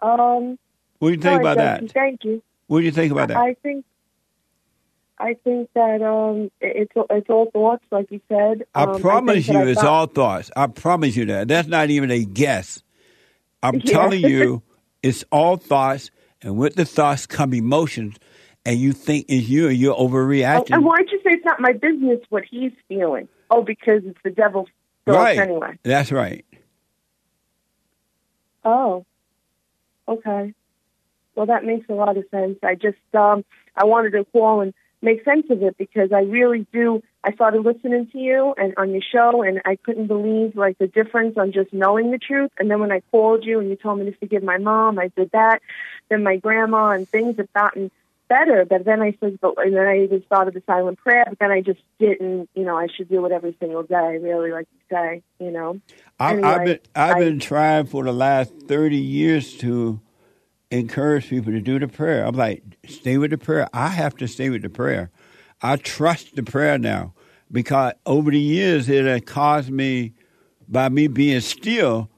Um, 0.00 0.58
What 0.98 1.08
do 1.08 1.14
you 1.14 1.20
think 1.20 1.40
about 1.40 1.56
that? 1.56 1.90
Thank 1.92 2.24
you. 2.24 2.42
What 2.68 2.80
do 2.80 2.84
you 2.84 2.92
think 2.92 3.12
about 3.12 3.28
that? 3.28 3.36
I 3.36 3.54
think. 3.62 3.84
I 5.18 5.34
think 5.44 5.70
that 5.74 6.02
um, 6.02 6.50
it's 6.60 6.92
it's 7.10 7.30
all 7.30 7.50
thoughts, 7.50 7.84
like 7.90 8.10
you 8.10 8.20
said. 8.28 8.64
I 8.74 8.84
Um, 8.84 9.00
promise 9.00 9.46
think 9.46 9.46
that 9.46 9.52
you, 9.54 9.58
I 9.60 9.70
it's 9.70 9.80
thought- 9.80 9.88
all 9.88 10.06
thoughts. 10.06 10.50
I 10.54 10.66
promise 10.66 11.16
you 11.16 11.24
that. 11.26 11.48
That's 11.48 11.68
not 11.68 11.88
even 11.90 12.10
a 12.10 12.24
guess. 12.24 12.82
I'm 13.62 13.76
Yeah. 13.84 13.92
telling 13.92 14.20
you, 14.20 14.62
it's 15.02 15.24
all 15.32 15.56
thoughts, 15.56 16.10
and 16.42 16.58
with 16.58 16.74
the 16.74 16.84
thoughts 16.84 17.26
come 17.26 17.54
emotions, 17.54 18.16
and 18.66 18.78
you 18.78 18.92
think 18.92 19.24
it's 19.30 19.48
you, 19.48 19.68
and 19.68 19.76
you're 19.78 19.94
Oh, 19.98 20.06
overreacting. 20.06 20.74
and 20.74 20.84
why'd 20.84 21.10
you 21.10 21.18
say 21.24 21.30
it's 21.30 21.44
not 21.46 21.60
my 21.60 21.72
business 21.72 22.20
what 22.28 22.44
he's 22.48 22.72
feeling? 22.86 23.26
Oh, 23.50 23.62
because 23.62 24.02
it's 24.04 24.18
the 24.22 24.30
devil's 24.30 24.68
right. 25.14 25.38
anyway. 25.38 25.78
That's 25.82 26.12
right. 26.12 26.44
Oh, 28.64 29.06
okay. 30.08 30.52
Well, 31.34 31.46
that 31.46 31.64
makes 31.64 31.88
a 31.88 31.92
lot 31.92 32.16
of 32.16 32.24
sense. 32.30 32.58
I 32.62 32.74
just 32.74 32.98
um, 33.14 33.44
I 33.76 33.84
wanted 33.84 34.10
to 34.12 34.24
call 34.24 34.62
and 34.62 34.74
make 35.02 35.24
sense 35.24 35.46
of 35.50 35.62
it 35.62 35.76
because 35.76 36.10
I 36.12 36.22
really 36.22 36.66
do. 36.72 37.02
I 37.22 37.32
started 37.32 37.60
listening 37.60 38.08
to 38.12 38.18
you 38.18 38.54
and 38.56 38.74
on 38.76 38.90
your 38.90 39.02
show, 39.02 39.42
and 39.42 39.60
I 39.64 39.76
couldn't 39.76 40.06
believe 40.06 40.56
like 40.56 40.78
the 40.78 40.86
difference 40.86 41.36
on 41.36 41.52
just 41.52 41.72
knowing 41.72 42.10
the 42.10 42.18
truth. 42.18 42.50
And 42.58 42.70
then 42.70 42.80
when 42.80 42.92
I 42.92 43.00
called 43.10 43.44
you 43.44 43.60
and 43.60 43.68
you 43.68 43.76
told 43.76 43.98
me 43.98 44.06
to 44.06 44.16
forgive 44.16 44.42
my 44.42 44.58
mom, 44.58 44.98
I 44.98 45.08
did 45.08 45.30
that. 45.32 45.60
Then 46.08 46.22
my 46.22 46.36
grandma 46.36 46.90
and 46.90 47.08
things 47.08 47.36
have 47.36 47.52
gotten 47.52 47.90
better. 48.28 48.64
But 48.64 48.84
then 48.84 49.02
I 49.02 49.16
said, 49.20 49.38
but 49.40 49.54
and 49.58 49.74
then 49.74 49.86
I 49.86 50.02
even 50.02 50.22
thought 50.28 50.48
of 50.48 50.54
the 50.54 50.62
silent 50.66 50.98
prayer. 50.98 51.24
But 51.28 51.38
then 51.38 51.50
I 51.50 51.60
just 51.60 51.80
didn't. 51.98 52.48
You 52.54 52.64
know, 52.64 52.76
I 52.76 52.86
should 52.94 53.08
do 53.08 53.24
it 53.26 53.32
every 53.32 53.56
single 53.60 53.82
day. 53.82 54.18
Really, 54.20 54.52
like 54.52 54.66
you 54.72 54.96
say. 54.96 55.22
You 55.38 55.50
know. 55.50 55.80
I, 56.18 56.40
I've 56.40 56.64
been 56.64 56.78
I've 56.94 57.16
I- 57.16 57.20
been 57.20 57.38
trying 57.38 57.86
for 57.86 58.04
the 58.04 58.12
last 58.12 58.52
thirty 58.66 58.98
years 58.98 59.56
to 59.58 60.00
encourage 60.70 61.28
people 61.28 61.52
to 61.52 61.60
do 61.60 61.78
the 61.78 61.88
prayer. 61.88 62.24
I'm 62.24 62.34
like, 62.34 62.62
stay 62.86 63.18
with 63.18 63.30
the 63.30 63.38
prayer. 63.38 63.68
I 63.72 63.88
have 63.88 64.16
to 64.16 64.26
stay 64.26 64.50
with 64.50 64.62
the 64.62 64.68
prayer. 64.68 65.10
I 65.62 65.76
trust 65.76 66.36
the 66.36 66.42
prayer 66.42 66.78
now 66.78 67.14
because 67.50 67.94
over 68.04 68.30
the 68.30 68.38
years 68.38 68.88
it 68.88 69.04
has 69.06 69.22
caused 69.22 69.70
me, 69.70 70.12
by 70.68 70.88
me 70.88 71.06
being 71.06 71.40
still, 71.40 72.10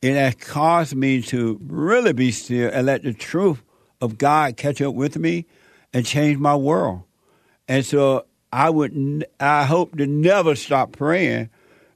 it 0.00 0.14
has 0.14 0.34
caused 0.36 0.94
me 0.94 1.22
to 1.22 1.60
really 1.62 2.12
be 2.12 2.30
still 2.30 2.70
and 2.72 2.86
let 2.86 3.02
the 3.02 3.12
truth 3.12 3.62
of 4.00 4.18
God 4.18 4.56
catch 4.56 4.80
up 4.80 4.94
with 4.94 5.16
me 5.16 5.46
and 5.92 6.04
change 6.04 6.38
my 6.38 6.54
world. 6.54 7.02
And 7.66 7.84
so 7.84 8.26
I 8.52 8.70
would, 8.70 9.26
I 9.40 9.64
hope 9.64 9.96
to 9.96 10.06
never 10.06 10.54
stop 10.54 10.92
praying 10.92 11.50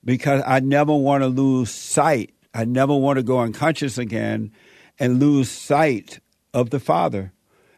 because 0.04 0.42
I 0.46 0.60
never 0.60 0.94
want 0.94 1.22
to 1.22 1.28
lose 1.28 1.70
sight. 1.70 2.34
I 2.54 2.64
never 2.64 2.94
want 2.94 3.18
to 3.18 3.22
go 3.22 3.40
unconscious 3.40 3.98
again 3.98 4.52
and 4.98 5.20
lose 5.20 5.50
sight 5.50 6.20
of 6.52 6.70
the 6.70 6.80
Father. 6.80 7.32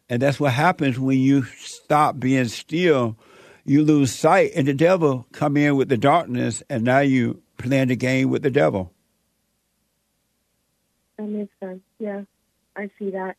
And 0.08 0.20
that's 0.20 0.40
what 0.40 0.52
happens 0.52 0.98
when 0.98 1.18
you 1.18 1.44
stop 1.58 2.18
being 2.18 2.48
still. 2.48 3.16
You 3.64 3.82
lose 3.82 4.12
sight, 4.12 4.50
and 4.54 4.68
the 4.68 4.74
devil 4.74 5.26
come 5.32 5.56
in 5.56 5.76
with 5.76 5.88
the 5.88 5.96
darkness, 5.96 6.62
and 6.68 6.84
now 6.84 6.98
you 6.98 7.40
playing 7.56 7.88
the 7.88 7.96
game 7.96 8.28
with 8.28 8.42
the 8.42 8.50
devil. 8.50 8.92
That 11.16 11.28
makes 11.28 11.54
sense. 11.60 11.80
Yeah, 11.98 12.24
I 12.76 12.90
see 12.98 13.10
that. 13.12 13.36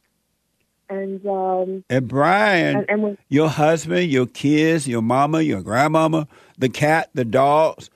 And 0.87 1.25
um, 1.25 1.83
and 1.89 2.07
Brian, 2.07 2.77
and, 2.77 2.89
and 2.89 3.03
when, 3.03 3.17
your 3.27 3.49
husband, 3.49 4.11
your 4.11 4.27
kids, 4.27 4.87
your 4.87 5.01
mama, 5.01 5.41
your 5.41 5.61
grandmama, 5.61 6.27
the 6.59 6.69
cat, 6.69 7.09
the 7.15 7.25
dogs, 7.25 7.89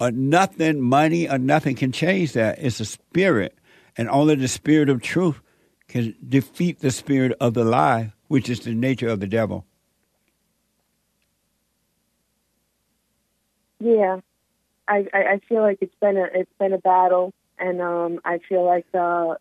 or 0.00 0.12
nothing, 0.12 0.80
money 0.80 1.28
or 1.28 1.38
nothing 1.38 1.74
can 1.74 1.90
change 1.90 2.34
that. 2.34 2.58
It's 2.60 2.78
a 2.78 2.84
spirit, 2.84 3.58
and 3.96 4.08
only 4.08 4.36
the 4.36 4.46
spirit 4.46 4.88
of 4.88 5.02
truth 5.02 5.40
can 5.88 6.14
defeat 6.28 6.80
the 6.80 6.90
spirit 6.90 7.32
of 7.40 7.54
the 7.54 7.64
lie, 7.64 8.12
which 8.28 8.48
is 8.48 8.60
the 8.60 8.74
nature 8.74 9.08
of 9.08 9.18
the 9.18 9.26
devil. 9.26 9.64
Yeah, 13.80 14.20
I, 14.88 15.06
I, 15.12 15.18
I 15.18 15.40
feel 15.48 15.62
like 15.62 15.78
it's 15.80 15.94
been 16.00 16.16
a 16.16 16.26
it's 16.32 16.52
been 16.58 16.72
a 16.72 16.78
battle, 16.78 17.32
and 17.58 17.80
um, 17.80 18.20
I 18.24 18.38
feel 18.48 18.64
like 18.64 18.86
uh, 18.94 19.34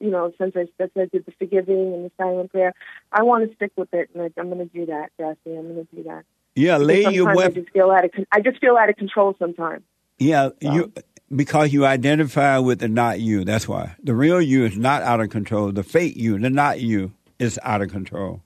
you 0.00 0.10
know 0.10 0.32
since 0.38 0.56
I 0.56 0.66
since 0.78 0.90
I 0.96 1.06
did 1.12 1.26
the 1.26 1.32
forgiving 1.38 1.94
and 1.94 2.04
the 2.06 2.12
silent 2.18 2.50
prayer, 2.50 2.74
I 3.12 3.22
want 3.22 3.48
to 3.48 3.54
stick 3.54 3.72
with 3.76 3.92
it, 3.92 4.10
and 4.14 4.22
I, 4.22 4.40
I'm 4.40 4.50
going 4.50 4.66
to 4.68 4.74
do 4.74 4.86
that, 4.86 5.10
Jesse. 5.18 5.56
I'm 5.56 5.72
going 5.72 5.86
to 5.86 5.96
do 5.96 6.02
that. 6.04 6.24
Yeah, 6.56 6.78
lay 6.78 7.02
your 7.02 7.32
Sometimes 7.32 7.56
I 7.56 7.60
just 7.60 7.70
feel 7.70 7.90
out 7.90 8.04
of 8.04 8.12
con- 8.12 8.26
I 8.32 8.40
just 8.40 8.60
feel 8.60 8.76
out 8.76 8.88
of 8.88 8.96
control 8.96 9.36
sometimes. 9.38 9.82
Yeah, 10.18 10.50
you 10.60 10.92
because 11.34 11.72
you 11.72 11.86
identify 11.86 12.58
with 12.58 12.80
the 12.80 12.88
not 12.88 13.20
you. 13.20 13.44
That's 13.44 13.68
why 13.68 13.94
the 14.02 14.14
real 14.14 14.40
you 14.40 14.64
is 14.64 14.76
not 14.76 15.02
out 15.02 15.20
of 15.20 15.30
control. 15.30 15.70
The 15.72 15.82
fake 15.82 16.16
you, 16.16 16.38
the 16.38 16.50
not 16.50 16.80
you, 16.80 17.12
is 17.38 17.58
out 17.62 17.82
of 17.82 17.90
control. 17.90 18.42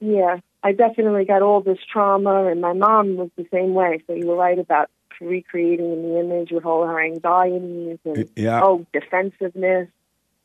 Yeah, 0.00 0.38
I 0.62 0.72
definitely 0.72 1.24
got 1.24 1.42
all 1.42 1.60
this 1.60 1.78
trauma, 1.90 2.46
and 2.46 2.60
my 2.60 2.72
mom 2.72 3.16
was 3.16 3.30
the 3.36 3.46
same 3.52 3.74
way. 3.74 4.02
So 4.06 4.14
you 4.14 4.26
were 4.26 4.36
right 4.36 4.58
about 4.58 4.90
recreating 5.20 5.92
in 5.92 6.02
the 6.02 6.20
image 6.20 6.50
with 6.50 6.64
all 6.64 6.86
her 6.86 7.00
anxieties 7.02 7.98
and 8.04 8.28
Yeah. 8.36 8.60
oh 8.62 8.86
defensiveness. 8.92 9.88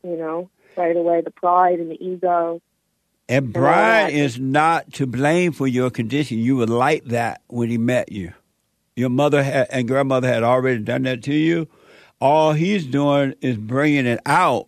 You 0.03 0.15
know, 0.15 0.49
right 0.77 0.95
away 0.95 1.21
the 1.21 1.31
pride 1.31 1.79
and 1.79 1.91
the 1.91 2.03
ego. 2.03 2.61
And 3.27 3.51
Brian 3.53 4.11
is 4.11 4.39
not 4.39 4.93
to 4.93 5.05
blame 5.05 5.51
for 5.51 5.67
your 5.67 5.89
condition. 5.91 6.39
You 6.39 6.55
were 6.55 6.65
like 6.65 7.03
that 7.05 7.41
when 7.47 7.69
he 7.69 7.77
met 7.77 8.11
you. 8.11 8.33
Your 8.95 9.09
mother 9.09 9.43
had, 9.43 9.67
and 9.71 9.87
grandmother 9.87 10.27
had 10.27 10.41
already 10.41 10.79
done 10.81 11.03
that 11.03 11.21
to 11.23 11.33
you. 11.33 11.67
All 12.21 12.53
he's 12.53 12.85
doing 12.87 13.35
is 13.41 13.57
bringing 13.57 14.05
it 14.05 14.19
out. 14.25 14.67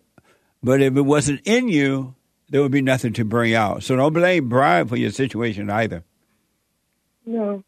But 0.62 0.80
if 0.80 0.96
it 0.96 1.02
wasn't 1.02 1.40
in 1.44 1.68
you, 1.68 2.14
there 2.50 2.62
would 2.62 2.70
be 2.70 2.82
nothing 2.82 3.14
to 3.14 3.24
bring 3.24 3.54
out. 3.54 3.82
So 3.82 3.96
don't 3.96 4.12
blame 4.12 4.48
Brian 4.48 4.86
for 4.86 4.96
your 4.96 5.10
situation 5.10 5.68
either. 5.70 6.04
No. 7.26 7.64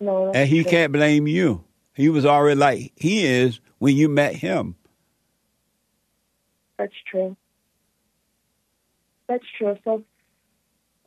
No. 0.00 0.32
And 0.32 0.48
he 0.48 0.62
true. 0.62 0.70
can't 0.70 0.92
blame 0.92 1.26
you. 1.26 1.64
He 1.94 2.08
was 2.08 2.24
already 2.24 2.58
like 2.58 2.92
he 2.96 3.24
is 3.24 3.60
when 3.78 3.96
you 3.96 4.08
met 4.08 4.34
him. 4.34 4.76
That's 6.78 6.94
true. 7.10 7.36
That's 9.28 9.44
true. 9.58 9.76
So, 9.84 10.04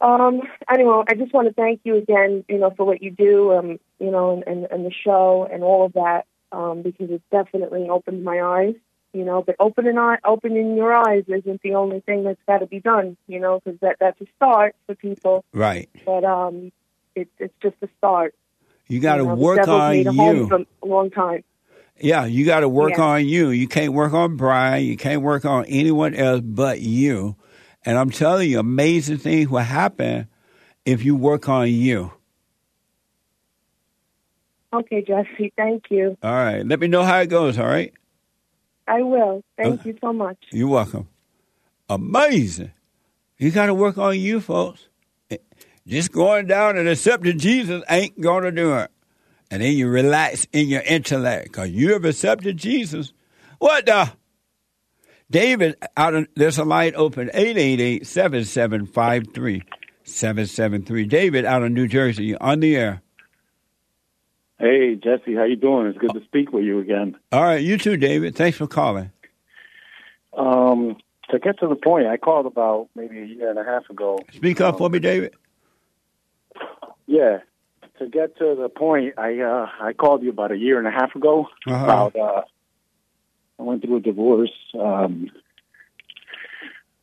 um, 0.01 0.41
anyway, 0.69 1.03
I 1.07 1.13
just 1.15 1.33
want 1.33 1.47
to 1.47 1.53
thank 1.53 1.81
you 1.85 1.95
again, 1.95 2.43
you 2.49 2.59
know, 2.59 2.71
for 2.75 2.85
what 2.85 3.01
you 3.01 3.11
do, 3.11 3.53
um, 3.53 3.79
you 3.99 4.11
know, 4.11 4.33
and, 4.33 4.43
and, 4.45 4.67
and 4.69 4.85
the 4.85 4.91
show 4.91 5.47
and 5.51 5.63
all 5.63 5.85
of 5.85 5.93
that, 5.93 6.25
um, 6.51 6.81
because 6.81 7.09
it 7.09 7.21
definitely 7.31 7.87
opened 7.89 8.23
my 8.23 8.41
eyes, 8.41 8.75
you 9.13 9.23
know. 9.23 9.41
But 9.41 9.55
opening 9.59 9.97
eye, 9.97 10.17
opening 10.25 10.75
your 10.75 10.93
eyes 10.93 11.23
isn't 11.27 11.61
the 11.61 11.75
only 11.75 12.01
thing 12.01 12.25
that's 12.25 12.41
got 12.47 12.57
to 12.59 12.67
be 12.67 12.81
done, 12.81 13.15
you 13.27 13.39
know, 13.39 13.61
because 13.63 13.79
that 13.79 13.95
that's 13.99 14.19
a 14.19 14.25
start 14.35 14.75
for 14.85 14.95
people. 14.95 15.45
Right. 15.53 15.89
But 16.05 16.25
um, 16.25 16.71
it, 17.15 17.29
it's 17.39 17.53
just 17.61 17.75
a 17.81 17.87
start. 17.97 18.35
You 18.91 18.99
got 18.99 19.15
to 19.15 19.23
you 19.23 19.29
know, 19.29 19.35
work 19.35 19.67
on 19.69 19.91
made 19.91 20.07
a 20.07 20.11
home 20.11 20.35
you. 20.35 20.47
for 20.49 20.65
a 20.83 20.85
long 20.85 21.09
time. 21.11 21.45
Yeah, 22.01 22.25
you 22.25 22.45
got 22.45 22.59
to 22.59 22.67
work 22.67 22.97
Yeah. 22.97 23.03
on 23.03 23.25
you. 23.25 23.51
You 23.51 23.65
can't 23.65 23.93
work 23.93 24.11
on 24.11 24.35
Brian. 24.35 24.83
You 24.83 24.97
can't 24.97 25.21
work 25.21 25.45
on 25.45 25.63
anyone 25.67 26.13
else 26.13 26.41
but 26.43 26.81
you. 26.81 27.37
And 27.85 27.97
I'm 27.97 28.09
telling 28.09 28.49
you, 28.49 28.59
amazing 28.59 29.19
things 29.19 29.47
will 29.49 29.59
happen 29.59 30.27
if 30.83 31.05
you 31.05 31.15
work 31.15 31.47
on 31.47 31.69
you. 31.69 32.11
Okay, 34.73 35.05
Jesse, 35.07 35.53
thank 35.55 35.85
you. 35.89 36.17
All 36.21 36.33
right. 36.33 36.65
Let 36.65 36.81
me 36.81 36.87
know 36.87 37.03
how 37.03 37.19
it 37.21 37.27
goes. 37.27 37.57
All 37.57 37.67
right. 37.67 37.93
I 38.89 39.03
will. 39.03 39.41
Thank 39.55 39.85
you 39.85 39.97
so 40.01 40.11
much. 40.11 40.37
You're 40.51 40.67
welcome. 40.67 41.07
Amazing. 41.89 42.71
You 43.37 43.51
got 43.51 43.67
to 43.67 43.73
work 43.73 43.97
on 43.97 44.19
you, 44.19 44.41
folks. 44.41 44.89
Just 45.91 46.13
going 46.13 46.47
down 46.47 46.77
and 46.77 46.87
accepting 46.87 47.37
Jesus 47.37 47.83
ain't 47.89 48.17
going 48.21 48.43
to 48.43 48.51
do 48.53 48.75
it. 48.75 48.89
And 49.51 49.61
then 49.61 49.73
you 49.73 49.89
relax 49.89 50.47
in 50.53 50.69
your 50.69 50.79
intellect 50.83 51.51
because 51.51 51.69
you 51.69 51.91
have 51.91 52.05
accepted 52.05 52.55
Jesus. 52.55 53.11
What 53.59 53.85
the? 53.87 54.09
David, 55.29 55.75
out 55.97 56.13
of, 56.13 56.27
there's 56.33 56.57
a 56.57 56.63
line 56.63 56.93
open 56.95 57.29
888 57.33 58.07
7753 58.07 59.63
773. 60.05 61.05
David 61.07 61.43
out 61.43 61.61
of 61.61 61.73
New 61.73 61.89
Jersey, 61.89 62.37
on 62.37 62.61
the 62.61 62.77
air. 62.77 63.01
Hey, 64.59 64.95
Jesse, 64.95 65.35
how 65.35 65.43
you 65.43 65.57
doing? 65.57 65.87
It's 65.87 65.97
good 65.97 66.13
to 66.13 66.23
speak 66.23 66.53
with 66.53 66.63
you 66.63 66.79
again. 66.79 67.17
All 67.33 67.43
right, 67.43 67.61
you 67.61 67.77
too, 67.77 67.97
David. 67.97 68.37
Thanks 68.37 68.57
for 68.57 68.67
calling. 68.67 69.11
Um, 70.37 70.95
to 71.31 71.39
get 71.39 71.59
to 71.59 71.67
the 71.67 71.75
point, 71.75 72.07
I 72.07 72.15
called 72.15 72.45
about 72.45 72.87
maybe 72.95 73.19
a 73.19 73.25
year 73.25 73.49
and 73.49 73.59
a 73.59 73.65
half 73.65 73.89
ago. 73.89 74.19
Speak 74.31 74.61
up 74.61 74.77
for 74.77 74.89
me, 74.89 74.99
David. 74.99 75.33
Yeah, 77.11 77.39
to 77.99 78.07
get 78.07 78.37
to 78.37 78.55
the 78.55 78.69
point, 78.69 79.15
I 79.17 79.39
uh, 79.39 79.67
I 79.81 79.91
called 79.91 80.23
you 80.23 80.29
about 80.29 80.53
a 80.53 80.57
year 80.57 80.79
and 80.79 80.87
a 80.87 80.91
half 80.91 81.13
ago 81.13 81.47
Uh-huh. 81.67 81.83
about 81.83 82.15
uh, 82.15 82.41
I 83.59 83.63
went 83.63 83.83
through 83.83 83.97
a 83.97 83.99
divorce. 83.99 84.53
Um, 84.79 85.29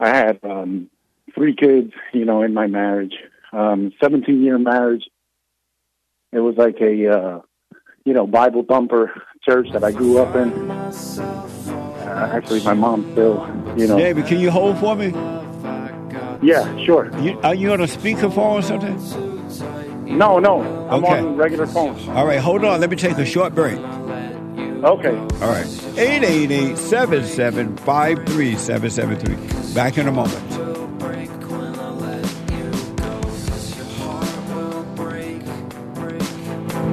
I 0.01 0.09
had 0.09 0.40
um, 0.42 0.88
three 1.35 1.55
kids, 1.55 1.92
you 2.14 2.25
know, 2.25 2.40
in 2.42 2.55
my 2.55 2.66
marriage. 2.68 3.16
Um, 3.53 3.92
Seventeen 4.03 4.42
year 4.42 4.59
marriage. 4.59 5.05
It 6.33 6.40
was 6.40 6.57
like 6.57 6.77
a 6.81 6.94
uh, 7.18 7.40
you 8.07 8.14
know 8.14 8.27
Bible 8.27 8.64
thumper 8.66 9.12
church 9.47 9.68
that 9.75 9.85
I 9.85 9.92
grew 9.92 10.18
up 10.23 10.35
in. 10.35 10.71
Uh, 10.71 12.31
actually, 12.33 12.62
my 12.64 12.73
mom 12.73 13.07
still, 13.12 13.47
you 13.77 13.87
know. 13.87 13.99
David, 13.99 14.25
can 14.27 14.40
you 14.40 14.51
hold 14.51 14.79
for 14.79 14.97
me? 14.97 15.09
Yeah, 16.40 16.64
sure. 16.87 17.11
You, 17.21 17.38
are 17.42 17.55
you 17.55 17.73
on 17.73 17.83
a 17.83 17.87
speakerphone 17.87 18.55
or 18.61 18.62
something? 18.62 19.28
No, 20.09 20.38
no, 20.38 20.61
I'm 20.90 21.05
Okay. 21.05 21.18
on 21.18 21.37
regular 21.37 21.66
phone. 21.66 21.97
All 22.11 22.27
right, 22.27 22.38
hold 22.40 22.64
on. 22.64 22.81
Let 22.81 22.90
me 22.90 22.97
take 22.97 23.18
a 23.18 23.27
short 23.27 23.55
break. 23.55 23.79
Okay. 23.79 25.16
All 25.42 25.49
right. 25.51 25.66
888 25.99 26.79
7753 26.79 28.57
773. 28.57 29.75
Back 29.75 29.99
in 29.99 30.09
a 30.09 30.12
moment. 30.12 30.44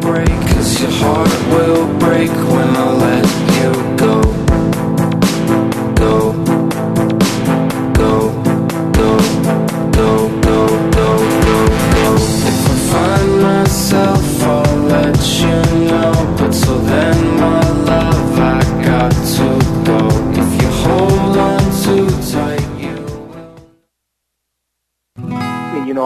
break 0.01 0.29
Cause 0.29 0.81
your 0.81 0.91
heart 0.91 1.29
will 1.49 1.99
break 1.99 2.29
when 2.29 2.75
I 2.75 2.91
let 2.93 3.44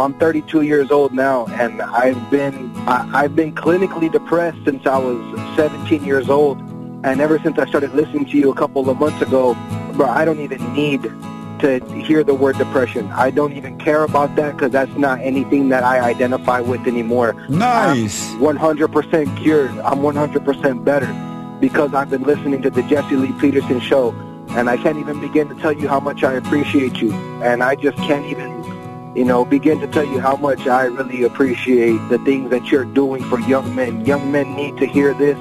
i'm 0.09 0.19
32 0.19 0.63
years 0.63 0.89
old 0.91 1.13
now 1.13 1.45
and 1.47 1.81
i've 1.81 2.31
been 2.31 2.71
I, 2.87 3.09
i've 3.13 3.35
been 3.35 3.53
clinically 3.53 4.11
depressed 4.11 4.57
since 4.65 4.85
i 4.87 4.97
was 4.97 5.17
17 5.55 6.03
years 6.03 6.29
old 6.29 6.57
And 7.01 7.21
ever 7.21 7.39
since 7.39 7.57
I 7.57 7.65
started 7.65 7.93
listening 7.95 8.25
to 8.25 8.37
you 8.37 8.51
a 8.51 8.53
couple 8.53 8.89
of 8.89 8.99
months 8.99 9.21
ago, 9.21 9.55
bro, 9.95 10.07
I 10.07 10.25
don't 10.25 10.41
even 10.41 10.61
need 10.73 11.03
to 11.63 11.79
hear 12.07 12.25
the 12.25 12.33
word 12.33 12.57
depression. 12.57 13.07
I 13.13 13.31
don't 13.31 13.53
even 13.53 13.77
care 13.77 14.03
about 14.03 14.35
that 14.35 14.57
because 14.57 14.71
that's 14.73 14.93
not 14.97 15.21
anything 15.21 15.69
that 15.69 15.83
I 15.83 16.01
identify 16.01 16.59
with 16.59 16.85
anymore. 16.87 17.35
Nice. 17.47 18.33
I'm 18.33 18.39
100% 18.39 19.37
cured. 19.37 19.71
I'm 19.79 19.99
100% 19.99 20.83
better 20.83 21.07
because 21.61 21.93
I've 21.93 22.09
been 22.09 22.23
listening 22.23 22.61
to 22.63 22.69
the 22.69 22.83
Jesse 22.83 23.15
Lee 23.15 23.31
Peterson 23.39 23.79
show. 23.79 24.11
And 24.49 24.69
I 24.69 24.75
can't 24.75 24.97
even 24.97 25.21
begin 25.21 25.47
to 25.47 25.55
tell 25.55 25.71
you 25.71 25.87
how 25.87 26.01
much 26.01 26.25
I 26.25 26.33
appreciate 26.33 26.99
you. 27.01 27.13
And 27.47 27.63
I 27.63 27.75
just 27.75 27.97
can't 27.99 28.25
even, 28.25 28.58
you 29.15 29.25
know, 29.25 29.43
begin 29.43 29.79
to 29.79 29.87
tell 29.87 30.05
you 30.05 30.19
how 30.19 30.35
much 30.35 30.67
I 30.67 30.85
really 30.85 31.23
appreciate 31.23 31.97
the 32.09 32.19
things 32.19 32.51
that 32.51 32.71
you're 32.71 32.85
doing 32.85 33.23
for 33.23 33.39
young 33.39 33.75
men. 33.75 34.05
Young 34.05 34.31
men 34.31 34.55
need 34.55 34.77
to 34.77 34.85
hear 34.85 35.13
this. 35.13 35.37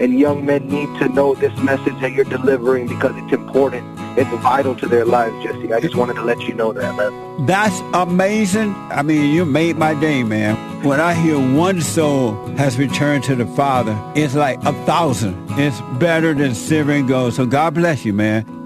And 0.00 0.18
young 0.18 0.44
men 0.44 0.68
need 0.68 0.88
to 0.98 1.08
know 1.08 1.34
this 1.34 1.56
message 1.60 2.00
that 2.00 2.12
you're 2.12 2.24
delivering 2.24 2.88
because 2.88 3.12
it's 3.16 3.32
important. 3.32 3.86
It's 4.18 4.28
vital 4.42 4.74
to 4.76 4.86
their 4.86 5.04
lives, 5.04 5.34
Jesse. 5.44 5.72
I 5.72 5.78
just 5.78 5.94
wanted 5.94 6.14
to 6.14 6.22
let 6.22 6.40
you 6.40 6.54
know 6.54 6.72
that, 6.72 6.96
man. 6.96 7.46
That's 7.46 7.78
amazing. 7.92 8.74
I 8.90 9.02
mean, 9.02 9.32
you 9.32 9.44
made 9.44 9.76
my 9.76 9.94
day, 9.94 10.24
man. 10.24 10.56
When 10.82 11.00
I 11.00 11.14
hear 11.14 11.38
one 11.56 11.80
soul 11.80 12.34
has 12.56 12.76
returned 12.76 13.22
to 13.24 13.36
the 13.36 13.46
Father, 13.46 13.96
it's 14.16 14.34
like 14.34 14.58
a 14.64 14.72
thousand. 14.84 15.36
It's 15.50 15.80
better 15.98 16.34
than 16.34 16.56
silver 16.56 16.92
and 16.92 17.06
gold. 17.06 17.34
So 17.34 17.46
God 17.46 17.74
bless 17.74 18.04
you, 18.04 18.12
man. 18.12 18.63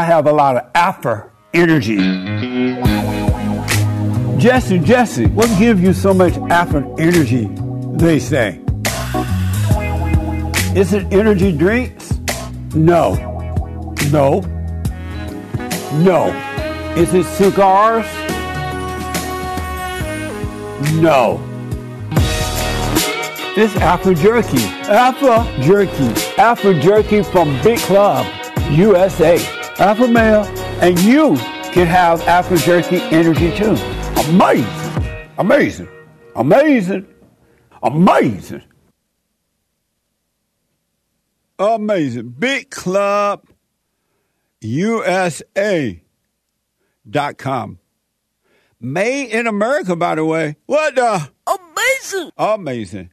I 0.00 0.04
have 0.04 0.26
a 0.26 0.32
lot 0.32 0.56
of 0.56 0.62
alpha 0.74 1.30
energy. 1.52 1.98
Jesse, 4.38 4.78
Jesse, 4.78 5.26
what 5.26 5.46
gives 5.58 5.82
you 5.82 5.92
so 5.92 6.14
much 6.14 6.32
alpha 6.50 6.78
energy? 6.98 7.50
They 7.98 8.18
say. 8.18 8.62
Is 10.74 10.94
it 10.94 11.12
energy 11.12 11.52
drinks? 11.52 12.18
No. 12.74 13.12
No. 14.10 14.40
No. 15.92 16.32
Is 16.96 17.12
it 17.12 17.24
cigars? 17.24 18.06
No. 20.94 21.46
It's 23.54 23.76
Alpha 23.76 24.14
Jerky. 24.14 24.64
Alpha 24.88 25.46
Jerky. 25.60 26.38
Alpha 26.38 26.72
Jerky 26.80 27.22
from 27.22 27.60
Big 27.62 27.78
Club, 27.80 28.24
USA. 28.70 29.59
Alpha 29.80 30.06
Male. 30.06 30.44
And 30.82 30.98
you 31.00 31.36
can 31.72 31.86
have 31.86 32.20
Alpha 32.28 32.58
Jerky 32.58 32.98
energy 32.98 33.56
too. 33.56 33.74
Amazing. 34.28 35.28
Amazing. 35.38 35.88
Amazing. 36.36 37.06
Amazing. 37.82 38.62
Amazing. 41.58 42.28
Big 42.38 42.70
Club 42.70 43.46
USA 44.60 46.02
dot 47.08 47.38
com. 47.38 47.78
Made 48.80 49.30
in 49.30 49.46
America, 49.46 49.96
by 49.96 50.14
the 50.14 50.24
way. 50.24 50.56
What 50.66 50.94
the? 50.94 51.30
Amazing. 51.46 52.30
Amazing. 52.38 53.10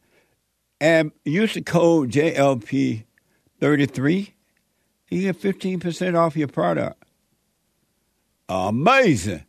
And 0.79 1.11
use 1.25 1.53
the 1.53 1.61
code 1.61 2.11
JLP33. 2.11 4.33
You 5.09 5.21
get 5.21 5.41
15% 5.41 6.17
off 6.17 6.35
your 6.35 6.49
product. 6.49 7.01
Amazing. 8.49 9.45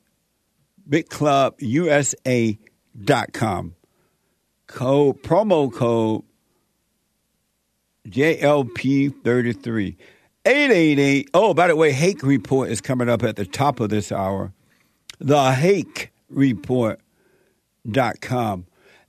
BigClubUSA.com. 0.88 3.74
Code, 4.66 5.22
promo 5.22 5.72
code 5.72 6.24
JLP33. 8.08 9.96
888. 10.44 11.30
Oh, 11.34 11.54
by 11.54 11.66
the 11.68 11.76
way, 11.76 11.92
Hake 11.92 12.22
Report 12.22 12.70
is 12.70 12.80
coming 12.80 13.08
up 13.08 13.22
at 13.22 13.36
the 13.36 13.44
top 13.44 13.78
of 13.80 13.90
this 13.90 14.10
hour. 14.10 14.52
The 15.18 15.52
Hake 15.52 16.10
Report.com. 16.30 17.04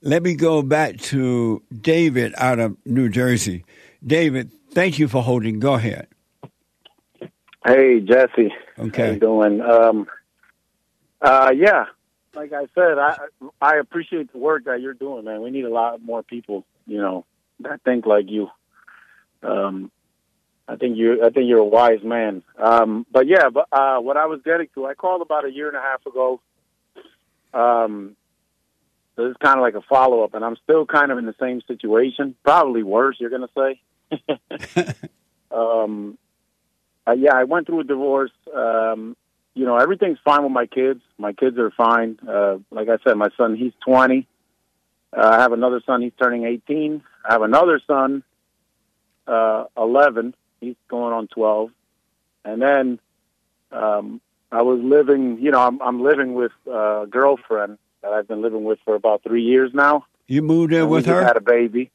Let 0.02 0.22
me 0.22 0.34
go 0.34 0.62
back 0.62 0.96
to 0.98 1.62
David 1.78 2.32
out 2.36 2.58
of 2.58 2.74
New 2.84 3.10
Jersey. 3.10 3.64
David, 4.04 4.50
thank 4.72 4.98
you 4.98 5.08
for 5.08 5.22
holding. 5.22 5.60
Go 5.60 5.74
ahead. 5.74 6.08
Hey, 7.64 8.00
Jesse. 8.00 8.52
Okay. 8.78 9.06
How 9.06 9.12
you 9.12 9.20
doing? 9.20 9.60
Um, 9.60 10.06
uh, 11.20 11.52
yeah, 11.54 11.86
like 12.34 12.52
I 12.52 12.66
said, 12.74 12.98
I 12.98 13.18
I 13.60 13.76
appreciate 13.76 14.32
the 14.32 14.38
work 14.38 14.64
that 14.64 14.80
you're 14.80 14.94
doing, 14.94 15.24
man. 15.24 15.42
We 15.42 15.50
need 15.50 15.66
a 15.66 15.70
lot 15.70 16.02
more 16.02 16.22
people, 16.22 16.64
you 16.86 16.98
know, 16.98 17.26
that 17.60 17.82
think 17.82 18.06
like 18.06 18.30
you. 18.30 18.48
Um, 19.42 19.90
I 20.66 20.76
think 20.76 20.96
you 20.96 21.22
I 21.24 21.30
think 21.30 21.48
you're 21.48 21.58
a 21.58 21.64
wise 21.64 22.02
man. 22.02 22.42
Um, 22.58 23.04
but 23.12 23.26
yeah, 23.26 23.50
but 23.50 23.66
uh, 23.72 23.98
what 23.98 24.16
I 24.16 24.26
was 24.26 24.40
getting 24.42 24.68
to, 24.74 24.86
I 24.86 24.94
called 24.94 25.20
about 25.20 25.44
a 25.44 25.52
year 25.52 25.68
and 25.68 25.76
a 25.76 25.82
half 25.82 26.06
ago. 26.06 26.40
Um, 27.52 28.16
so 29.16 29.24
this 29.24 29.32
is 29.32 29.36
kind 29.42 29.58
of 29.58 29.62
like 29.62 29.74
a 29.74 29.82
follow 29.82 30.24
up, 30.24 30.32
and 30.32 30.44
I'm 30.44 30.56
still 30.64 30.86
kind 30.86 31.12
of 31.12 31.18
in 31.18 31.26
the 31.26 31.34
same 31.38 31.60
situation, 31.66 32.36
probably 32.42 32.82
worse. 32.82 33.16
You're 33.20 33.28
gonna 33.28 33.48
say. 33.54 33.80
um, 35.50 36.16
uh, 37.10 37.14
yeah, 37.14 37.34
I 37.34 37.44
went 37.44 37.66
through 37.66 37.80
a 37.80 37.84
divorce. 37.84 38.30
Um, 38.54 39.16
you 39.54 39.64
know, 39.66 39.76
everything's 39.76 40.18
fine 40.24 40.42
with 40.42 40.52
my 40.52 40.66
kids. 40.66 41.00
My 41.18 41.32
kids 41.32 41.58
are 41.58 41.70
fine. 41.72 42.18
Uh, 42.26 42.58
like 42.70 42.88
I 42.88 42.98
said, 43.04 43.14
my 43.16 43.28
son, 43.36 43.56
he's 43.56 43.72
20. 43.84 44.26
Uh, 45.16 45.20
I 45.20 45.40
have 45.40 45.52
another 45.52 45.80
son, 45.84 46.02
he's 46.02 46.12
turning 46.22 46.44
18. 46.44 47.02
I 47.28 47.32
have 47.32 47.42
another 47.42 47.80
son, 47.86 48.22
uh, 49.26 49.64
11. 49.76 50.34
He's 50.60 50.76
going 50.88 51.12
on 51.12 51.26
12. 51.28 51.70
And 52.44 52.62
then, 52.62 52.98
um, 53.72 54.20
I 54.52 54.62
was 54.62 54.80
living, 54.82 55.38
you 55.40 55.50
know, 55.50 55.60
I'm, 55.60 55.80
I'm 55.82 56.02
living 56.02 56.34
with 56.34 56.52
a 56.66 57.06
girlfriend 57.10 57.78
that 58.02 58.12
I've 58.12 58.26
been 58.28 58.42
living 58.42 58.64
with 58.64 58.78
for 58.84 58.94
about 58.94 59.22
three 59.22 59.42
years 59.42 59.72
now. 59.74 60.06
You 60.26 60.42
moved 60.42 60.72
in 60.72 60.82
And 60.82 60.90
with 60.90 61.06
we 61.06 61.12
her? 61.12 61.22
had 61.24 61.36
a 61.36 61.40
baby. 61.40 61.90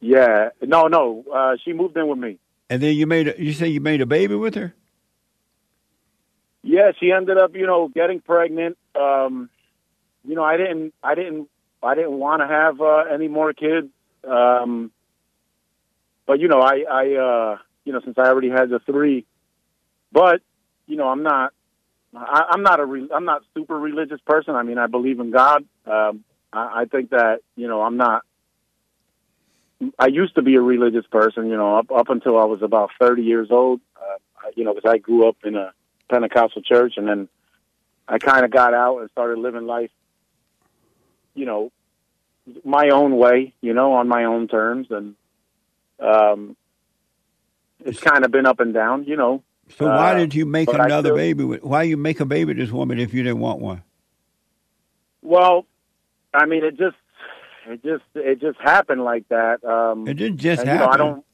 Yeah. 0.00 0.50
No, 0.62 0.88
no. 0.88 1.24
Uh, 1.32 1.56
she 1.64 1.72
moved 1.72 1.96
in 1.96 2.08
with 2.08 2.18
me. 2.18 2.38
And 2.70 2.80
then 2.80 2.94
you 2.94 3.06
made 3.06 3.26
a, 3.26 3.42
you 3.42 3.52
say 3.52 3.66
you 3.66 3.80
made 3.80 4.00
a 4.00 4.06
baby 4.06 4.36
with 4.36 4.54
her? 4.54 4.72
Yeah, 6.62 6.92
she 7.00 7.10
ended 7.10 7.36
up, 7.36 7.56
you 7.56 7.66
know, 7.66 7.88
getting 7.88 8.20
pregnant. 8.20 8.78
Um, 8.94 9.50
you 10.24 10.36
know, 10.36 10.44
I 10.44 10.56
didn't, 10.56 10.94
I 11.02 11.16
didn't, 11.16 11.48
I 11.82 11.96
didn't 11.96 12.12
want 12.12 12.42
to 12.42 12.46
have 12.46 12.80
uh, 12.80 13.12
any 13.12 13.26
more 13.26 13.52
kids. 13.52 13.88
Um, 14.22 14.92
but 16.26 16.38
you 16.38 16.46
know, 16.46 16.60
I, 16.60 16.84
I, 16.88 17.14
uh, 17.14 17.58
you 17.84 17.92
know, 17.92 18.00
since 18.04 18.16
I 18.18 18.28
already 18.28 18.50
had 18.50 18.70
the 18.70 18.78
three, 18.78 19.26
but 20.12 20.40
you 20.86 20.96
know, 20.96 21.08
I'm 21.08 21.24
not, 21.24 21.52
I, 22.14 22.44
I'm 22.50 22.62
not 22.62 22.78
a, 22.78 22.84
re, 22.84 23.08
I'm 23.12 23.24
not 23.24 23.42
super 23.52 23.76
religious 23.76 24.20
person. 24.24 24.54
I 24.54 24.62
mean, 24.62 24.78
I 24.78 24.86
believe 24.86 25.18
in 25.18 25.32
God. 25.32 25.64
Um, 25.86 26.24
I, 26.52 26.82
I 26.82 26.84
think 26.84 27.10
that, 27.10 27.40
you 27.56 27.66
know, 27.66 27.82
I'm 27.82 27.96
not. 27.96 28.22
I 29.98 30.08
used 30.08 30.34
to 30.34 30.42
be 30.42 30.56
a 30.56 30.60
religious 30.60 31.06
person, 31.06 31.46
you 31.48 31.56
know, 31.56 31.76
up 31.78 31.90
up 31.90 32.10
until 32.10 32.38
I 32.38 32.44
was 32.44 32.62
about 32.62 32.90
30 33.00 33.22
years 33.22 33.48
old. 33.50 33.80
Uh, 33.96 34.48
you 34.56 34.64
know, 34.64 34.74
because 34.74 34.90
I 34.90 34.98
grew 34.98 35.28
up 35.28 35.36
in 35.44 35.56
a 35.56 35.72
Pentecostal 36.10 36.62
church, 36.62 36.94
and 36.96 37.06
then 37.06 37.28
I 38.08 38.18
kind 38.18 38.44
of 38.44 38.50
got 38.50 38.74
out 38.74 38.98
and 38.98 39.10
started 39.10 39.38
living 39.38 39.66
life, 39.66 39.90
you 41.34 41.46
know, 41.46 41.70
my 42.64 42.88
own 42.88 43.16
way, 43.16 43.54
you 43.60 43.72
know, 43.74 43.92
on 43.94 44.08
my 44.08 44.24
own 44.24 44.48
terms, 44.48 44.88
and 44.90 45.14
um, 46.00 46.56
it's 47.84 48.00
kind 48.00 48.24
of 48.24 48.30
been 48.30 48.46
up 48.46 48.60
and 48.60 48.74
down, 48.74 49.04
you 49.04 49.16
know. 49.16 49.42
So 49.78 49.86
why 49.86 50.14
Uh, 50.14 50.18
did 50.18 50.34
you 50.34 50.46
make 50.46 50.68
another 50.72 51.10
still- 51.10 51.16
baby 51.16 51.44
why 51.44 51.84
you 51.84 51.96
make 51.96 52.18
a 52.20 52.24
baby 52.26 52.46
with 52.46 52.56
this 52.56 52.72
woman 52.72 52.98
if 52.98 53.14
you 53.14 53.22
didn't 53.22 53.38
want 53.40 53.60
one? 53.60 53.82
Well, 55.22 55.64
I 56.34 56.46
mean, 56.46 56.64
it 56.64 56.76
just, 56.76 56.96
it 57.70 57.82
just, 57.82 58.04
it 58.14 58.40
just 58.40 58.58
happened 58.60 59.04
like 59.04 59.28
that. 59.28 59.64
Um, 59.64 60.06
It 60.06 60.14
didn't 60.14 60.38
just 60.38 60.60
and, 60.60 60.68
you 60.70 60.74
know, 60.74 60.80
happen. 60.84 61.00
I 61.00 61.04
don't. 61.04 61.24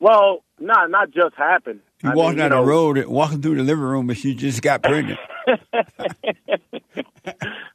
Well, 0.00 0.42
not 0.58 0.90
not 0.90 1.10
just 1.12 1.36
happened. 1.36 1.80
You 2.02 2.10
I 2.10 2.14
walking 2.14 2.38
mean, 2.38 2.50
down 2.50 2.58
you 2.58 2.64
the 2.64 2.70
road, 2.70 3.06
walking 3.06 3.40
through 3.40 3.54
the 3.56 3.62
living 3.62 3.84
room, 3.84 4.10
and 4.10 4.18
she 4.18 4.34
just 4.34 4.62
got 4.62 4.82
pregnant. 4.82 5.20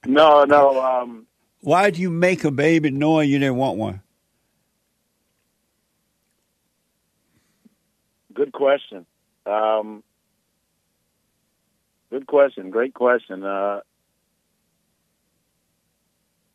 No, 0.05 0.45
no. 0.45 0.82
Um, 0.82 1.28
Why 1.61 1.89
did 1.89 1.99
you 1.99 2.09
make 2.09 2.43
a 2.45 2.51
baby 2.51 2.91
knowing 2.91 3.30
you 3.30 3.39
didn't 3.39 3.57
want 3.57 3.78
one? 3.78 4.01
good 8.34 8.53
question. 8.53 9.05
Um, 9.47 10.03
good 12.11 12.28
question. 12.28 12.69
Great 12.69 12.93
question. 12.93 13.43
Uh, 13.43 13.82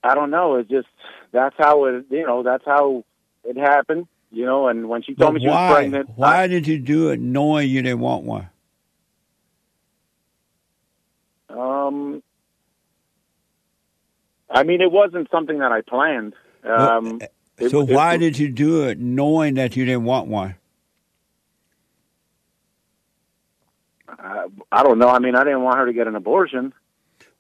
I 0.03 0.15
don't 0.15 0.31
know. 0.31 0.57
It 0.57 0.69
just 0.69 0.89
that's 1.33 1.55
how 1.59 1.85
it. 1.87 2.07
You 2.11 2.27
know, 2.27 2.43
that's 2.43 2.65
how 2.65 3.05
it 3.45 3.57
happened. 3.57 4.07
You 4.31 4.47
know, 4.47 4.69
and 4.69 4.89
when 4.89 5.03
she 5.03 5.15
told 5.15 5.29
But 5.29 5.35
me 5.35 5.41
she 5.41 5.47
was 5.47 5.55
why? 5.55 5.73
pregnant, 5.75 6.11
Why 6.17 6.43
I- 6.43 6.47
did 6.47 6.67
you 6.67 6.79
do 6.79 7.11
it 7.11 7.21
knowing 7.21 7.69
you 7.69 7.83
didn't 7.83 8.01
want 8.01 8.25
one? 8.25 8.49
Um, 11.51 12.23
I 14.51 14.63
mean, 14.63 14.81
it 14.81 14.91
wasn't 14.91 15.31
something 15.31 15.59
that 15.59 15.71
I 15.71 15.83
planned. 15.83 16.35
Um, 16.65 17.21
it- 17.59 17.71
so 17.71 17.83
it- 17.83 17.91
why 17.91 18.17
did 18.17 18.39
you 18.39 18.49
do 18.51 18.89
it 18.89 18.99
knowing 18.99 19.55
that 19.55 19.77
you 19.77 19.85
didn't 19.85 20.05
want 20.05 20.29
one? 20.29 20.55
I, 24.09 24.47
I 24.71 24.83
don't 24.83 24.99
know. 24.99 25.09
I 25.09 25.19
mean, 25.19 25.35
I 25.35 25.45
didn't 25.45 25.63
want 25.63 25.77
her 25.79 25.87
to 25.87 25.93
get 25.93 26.07
an 26.07 26.15
abortion. 26.17 26.73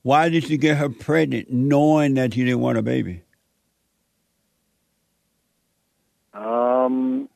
Why 0.02 0.28
did 0.28 0.50
you 0.50 0.58
get 0.58 0.76
her 0.78 0.88
pregnant 0.88 1.50
knowing 1.50 2.14
that 2.14 2.36
you 2.36 2.44
didn't 2.44 2.60
want 2.60 2.78
a 2.78 2.82
baby? 2.82 3.22
Um, 6.34 7.28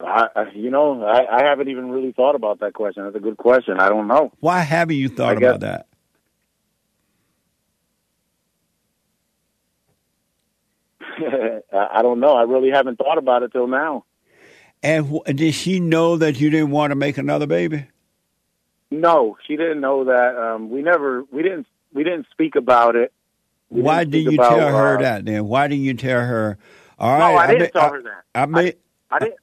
I, 0.00 0.28
you 0.54 0.70
know, 0.70 1.02
I, 1.04 1.40
I 1.42 1.44
haven't 1.44 1.68
even 1.68 1.90
really 1.90 2.12
thought 2.12 2.34
about 2.34 2.60
that 2.60 2.72
question. 2.72 3.04
That's 3.04 3.16
a 3.16 3.20
good 3.20 3.36
question. 3.36 3.78
I 3.78 3.88
don't 3.88 4.08
know. 4.08 4.32
Why 4.40 4.60
haven't 4.60 4.96
you 4.96 5.08
thought 5.08 5.36
I 5.36 5.40
guess- 5.40 5.56
about 5.56 5.60
that? 5.60 5.86
I 11.72 12.02
don't 12.02 12.20
know. 12.20 12.34
I 12.34 12.42
really 12.42 12.70
haven't 12.70 12.96
thought 12.96 13.18
about 13.18 13.42
it 13.42 13.52
till 13.52 13.66
now. 13.66 14.04
And 14.82 15.20
did 15.24 15.54
she 15.54 15.80
know 15.80 16.16
that 16.18 16.38
you 16.40 16.50
didn't 16.50 16.70
want 16.70 16.90
to 16.90 16.94
make 16.94 17.18
another 17.18 17.46
baby? 17.46 17.86
No, 18.90 19.36
she 19.46 19.56
didn't 19.56 19.80
know 19.80 20.04
that. 20.04 20.36
Um, 20.36 20.70
we 20.70 20.82
never, 20.82 21.24
we 21.32 21.42
didn't, 21.42 21.66
we 21.92 22.04
didn't 22.04 22.26
speak 22.30 22.56
about 22.56 22.96
it. 22.96 23.12
We 23.68 23.82
Why 23.82 24.04
speak 24.04 24.30
you 24.30 24.34
about, 24.34 24.50
tell 24.50 24.68
her 24.68 24.94
uh, 24.96 25.02
that 25.02 25.24
then? 25.24 25.46
Why 25.46 25.66
didn't 25.66 25.84
you 25.84 25.94
tell 25.94 26.20
her? 26.20 26.58
All 26.98 27.18
No, 27.18 27.36
I 27.36 27.46
didn't 27.46 27.74
ma- 27.74 27.80
tell 27.80 27.92
her 27.92 28.02
that. 28.02 28.22
I 28.34 28.46
made. 28.46 28.76
I 29.10 29.18
didn't. 29.18 29.36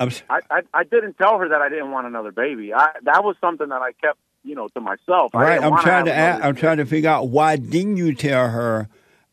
I, 0.00 0.40
I, 0.50 0.60
I 0.72 0.84
didn't 0.84 1.16
tell 1.18 1.38
her 1.38 1.48
that 1.48 1.60
I 1.60 1.68
didn't 1.68 1.90
want 1.90 2.06
another 2.06 2.32
baby. 2.32 2.74
I, 2.74 2.88
that 3.02 3.24
was 3.24 3.36
something 3.40 3.68
that 3.68 3.80
I 3.80 3.92
kept, 3.92 4.18
you 4.42 4.54
know, 4.54 4.68
to 4.68 4.80
myself. 4.80 5.34
I 5.34 5.42
right. 5.42 5.62
I'm 5.62 5.76
trying 5.78 6.06
to. 6.06 6.14
Ask, 6.14 6.44
I'm 6.44 6.54
trying 6.54 6.78
to 6.78 6.86
figure 6.86 7.10
out 7.10 7.28
why 7.28 7.56
didn't 7.56 7.98
you 7.98 8.14
tell 8.14 8.48
her? 8.48 8.88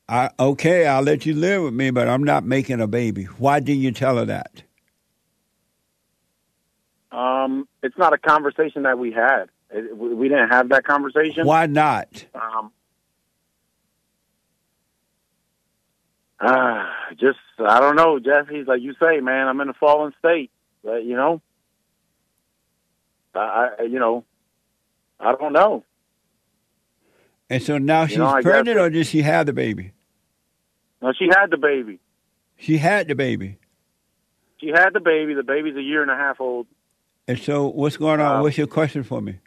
I, 0.07 0.29
okay, 0.37 0.85
I'll 0.87 1.01
let 1.01 1.25
you 1.25 1.33
live 1.33 1.63
with 1.63 1.73
me, 1.73 1.89
but 1.89 2.09
I'm 2.09 2.23
not 2.23 2.43
making 2.43 2.81
a 2.81 2.87
baby. 2.87 3.23
Why 3.23 3.61
didn't 3.61 3.81
you 3.81 3.91
tell 3.91 4.17
her 4.17 4.25
that? 4.25 4.63
Um, 7.11 7.67
it's 7.83 7.97
not 7.97 8.13
a 8.13 8.17
conversation 8.17 8.83
that 8.83 8.97
we 8.97 9.11
had. 9.11 9.49
It, 9.69 9.95
we 9.97 10.29
didn't 10.29 10.49
have 10.49 10.69
that 10.69 10.85
conversation. 10.85 11.45
Why 11.45 11.65
not? 11.65 12.25
Um, 12.33 12.71
ah, 16.39 16.89
just 17.19 17.39
I 17.59 17.79
don't 17.79 17.95
know, 17.95 18.19
Jeff. 18.19 18.47
He's 18.47 18.67
like 18.67 18.81
you 18.81 18.93
say, 18.99 19.19
man. 19.19 19.47
I'm 19.47 19.59
in 19.61 19.69
a 19.69 19.73
fallen 19.73 20.13
state. 20.19 20.51
Uh, 20.85 20.95
you 20.95 21.15
know, 21.15 21.41
I, 23.35 23.69
I 23.79 23.83
you 23.83 23.99
know, 23.99 24.25
I 25.19 25.35
don't 25.35 25.53
know. 25.53 25.83
And 27.49 27.61
so 27.61 27.77
now 27.77 28.07
she's 28.07 28.17
know, 28.17 28.27
I 28.27 28.41
guess 28.41 28.51
pregnant, 28.51 28.79
or 28.79 28.89
did 28.89 29.07
she 29.07 29.21
have 29.21 29.45
the 29.45 29.53
baby? 29.53 29.91
No, 31.01 31.11
she 31.11 31.27
had 31.27 31.49
the 31.49 31.57
baby. 31.57 31.99
She 32.57 32.77
had 32.77 33.07
the 33.07 33.15
baby. 33.15 33.57
She 34.59 34.67
had 34.67 34.93
the 34.93 34.99
baby. 34.99 35.33
The 35.33 35.43
baby's 35.43 35.75
a 35.75 35.81
year 35.81 36.01
and 36.01 36.11
a 36.11 36.15
half 36.15 36.39
old. 36.39 36.67
And 37.31 37.39
so, 37.39 37.69
what's 37.69 37.95
going 37.95 38.19
on? 38.19 38.35
Uh, 38.35 38.41
what's 38.41 38.57
your 38.57 38.67
question 38.67 39.03
for 39.03 39.21
me? 39.21 39.39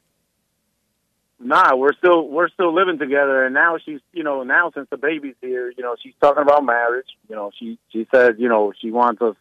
Nah, 1.39 1.77
we're 1.77 1.93
still 1.93 2.27
we're 2.27 2.49
still 2.49 2.75
living 2.75 2.99
together, 2.99 3.45
and 3.45 3.53
now 3.53 3.77
she's 3.77 4.01
you 4.15 4.23
know 4.23 4.43
now 4.43 4.71
since 4.75 4.89
the 4.89 4.97
baby's 4.97 5.35
here, 5.43 5.71
you 5.77 5.83
know 5.83 5.95
she's 6.03 6.15
talking 6.19 6.43
about 6.43 6.65
marriage. 6.65 7.09
You 7.29 7.37
know 7.37 7.51
she 7.55 7.79
she 7.91 8.07
says 8.11 8.37
you 8.39 8.49
know 8.49 8.73
she 8.81 8.91
wants 8.91 9.21
us. 9.21 9.37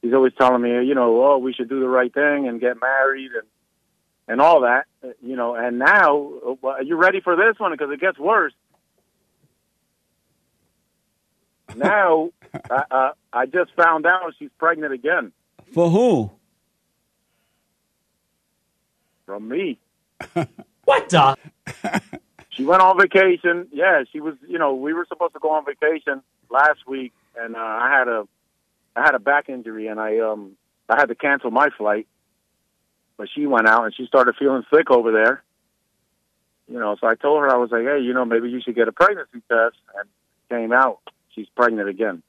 She's 0.00 0.14
always 0.14 0.32
telling 0.38 0.62
me 0.62 0.70
you 0.86 0.94
know 0.94 1.22
oh 1.22 1.36
we 1.36 1.52
should 1.52 1.68
do 1.68 1.80
the 1.80 1.88
right 1.88 2.12
thing 2.14 2.48
and 2.48 2.62
get 2.62 2.80
married 2.80 3.30
and 3.32 3.46
and 4.26 4.40
all 4.40 4.62
that 4.62 4.86
you 5.22 5.36
know. 5.36 5.54
And 5.54 5.78
now 5.78 6.30
uh, 6.64 6.66
are 6.66 6.82
you 6.82 6.96
ready 6.96 7.20
for 7.20 7.36
this 7.36 7.58
one 7.58 7.72
because 7.72 7.90
it 7.90 8.00
gets 8.00 8.18
worse. 8.18 8.54
Now 11.76 12.30
I, 12.70 12.84
uh, 12.90 13.10
I 13.34 13.44
just 13.44 13.70
found 13.76 14.06
out 14.06 14.32
she's 14.38 14.50
pregnant 14.58 14.94
again 14.94 15.32
For 15.72 15.90
who? 15.90 16.30
From 19.30 19.48
me. 19.48 19.78
What 20.84 21.08
the? 21.08 21.36
She 22.52 22.64
went 22.64 22.82
on 22.82 22.98
vacation. 22.98 23.68
Yeah, 23.72 24.02
she 24.12 24.18
was. 24.20 24.34
You 24.46 24.58
know, 24.58 24.74
we 24.74 24.92
were 24.92 25.06
supposed 25.08 25.34
to 25.34 25.38
go 25.38 25.52
on 25.52 25.64
vacation 25.64 26.20
last 26.50 26.80
week, 26.84 27.12
and 27.38 27.54
uh, 27.54 27.58
I 27.58 27.96
had 27.96 28.08
a, 28.08 28.26
I 28.96 29.02
had 29.02 29.14
a 29.14 29.20
back 29.20 29.48
injury, 29.48 29.86
and 29.86 30.00
I 30.00 30.18
um, 30.18 30.56
I 30.88 30.96
had 30.98 31.06
to 31.06 31.14
cancel 31.14 31.52
my 31.52 31.68
flight. 31.78 32.08
But 33.16 33.28
she 33.32 33.46
went 33.46 33.68
out, 33.68 33.84
and 33.84 33.94
she 33.94 34.04
started 34.06 34.34
feeling 34.36 34.64
sick 34.74 34.90
over 34.90 35.12
there. 35.12 35.44
You 36.66 36.80
know, 36.80 36.96
so 37.00 37.06
I 37.06 37.14
told 37.14 37.40
her 37.40 37.48
I 37.48 37.56
was 37.56 37.70
like, 37.70 37.84
hey, 37.84 38.00
you 38.00 38.12
know, 38.12 38.24
maybe 38.24 38.50
you 38.50 38.60
should 38.60 38.74
get 38.74 38.88
a 38.88 38.92
pregnancy 38.92 39.42
test, 39.48 39.76
and 39.96 40.08
came 40.50 40.72
out 40.72 40.98
she's 41.32 41.48
pregnant 41.56 41.88
again. 41.88 42.22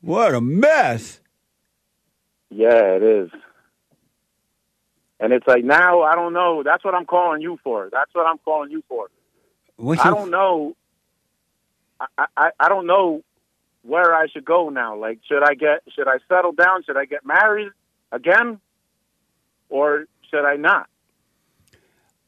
What 0.00 0.36
a 0.36 0.40
mess! 0.40 1.20
Yeah, 2.48 2.94
it 2.94 3.02
is. 3.02 3.30
And 5.22 5.32
it's 5.32 5.46
like 5.46 5.62
now 5.62 6.02
I 6.02 6.16
don't 6.16 6.32
know. 6.32 6.64
That's 6.64 6.84
what 6.84 6.96
I'm 6.96 7.06
calling 7.06 7.42
you 7.42 7.56
for. 7.62 7.88
That's 7.92 8.12
what 8.12 8.26
I'm 8.26 8.38
calling 8.38 8.72
you 8.72 8.82
for. 8.88 9.06
What's 9.76 10.04
I 10.04 10.10
don't 10.10 10.32
know. 10.32 10.74
I, 12.00 12.26
I 12.36 12.50
I 12.58 12.68
don't 12.68 12.88
know 12.88 13.22
where 13.82 14.16
I 14.16 14.26
should 14.26 14.44
go 14.44 14.68
now. 14.68 14.96
Like, 14.96 15.20
should 15.28 15.44
I 15.44 15.54
get? 15.54 15.84
Should 15.94 16.08
I 16.08 16.18
settle 16.28 16.50
down? 16.50 16.82
Should 16.82 16.96
I 16.96 17.04
get 17.04 17.24
married 17.24 17.70
again, 18.10 18.58
or 19.68 20.06
should 20.28 20.44
I 20.44 20.56
not? 20.56 20.88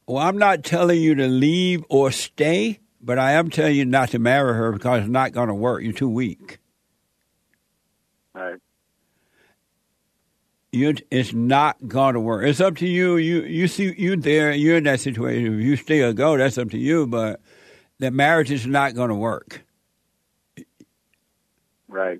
Well, 0.07 0.23
I'm 0.23 0.37
not 0.37 0.63
telling 0.63 1.01
you 1.01 1.15
to 1.15 1.27
leave 1.27 1.83
or 1.89 2.11
stay, 2.11 2.79
but 3.01 3.19
I 3.19 3.33
am 3.33 3.49
telling 3.49 3.75
you 3.75 3.83
not 3.83 4.11
to 4.11 4.19
marry 4.19 4.53
her 4.53 4.71
because 4.71 5.01
it's 5.01 5.09
not 5.09 5.33
going 5.33 5.49
to 5.49 5.53
work. 5.53 5.83
You're 5.83 5.91
too 5.91 6.09
weak. 6.09 6.59
All 8.35 8.41
right. 8.41 8.59
You, 10.75 10.95
it's 11.09 11.33
not 11.33 11.87
going 11.87 12.13
to 12.15 12.19
work. 12.19 12.45
It's 12.45 12.59
up 12.59 12.75
to 12.77 12.87
you. 12.87 13.17
You, 13.17 13.43
you 13.43 13.67
see, 13.67 13.93
you 13.97 14.17
there. 14.17 14.51
You're 14.51 14.77
in 14.77 14.83
that 14.83 14.99
situation. 14.99 15.59
If 15.59 15.65
you 15.65 15.75
stay 15.77 16.01
or 16.01 16.13
go, 16.13 16.37
that's 16.37 16.57
up 16.57 16.69
to 16.71 16.77
you. 16.77 17.07
But 17.07 17.41
that 17.99 18.13
marriage 18.13 18.51
is 18.51 18.67
not 18.67 18.93
going 18.93 19.09
to 19.09 19.15
work. 19.15 19.63
Right. 21.87 22.19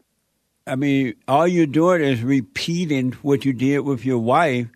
I 0.66 0.76
mean, 0.76 1.16
all 1.28 1.48
you're 1.48 1.66
doing 1.66 2.02
is 2.02 2.24
repeating 2.24 3.12
what 3.22 3.46
you 3.46 3.54
did 3.54 3.80
with 3.80 4.06
your 4.06 4.20
wife 4.20 4.68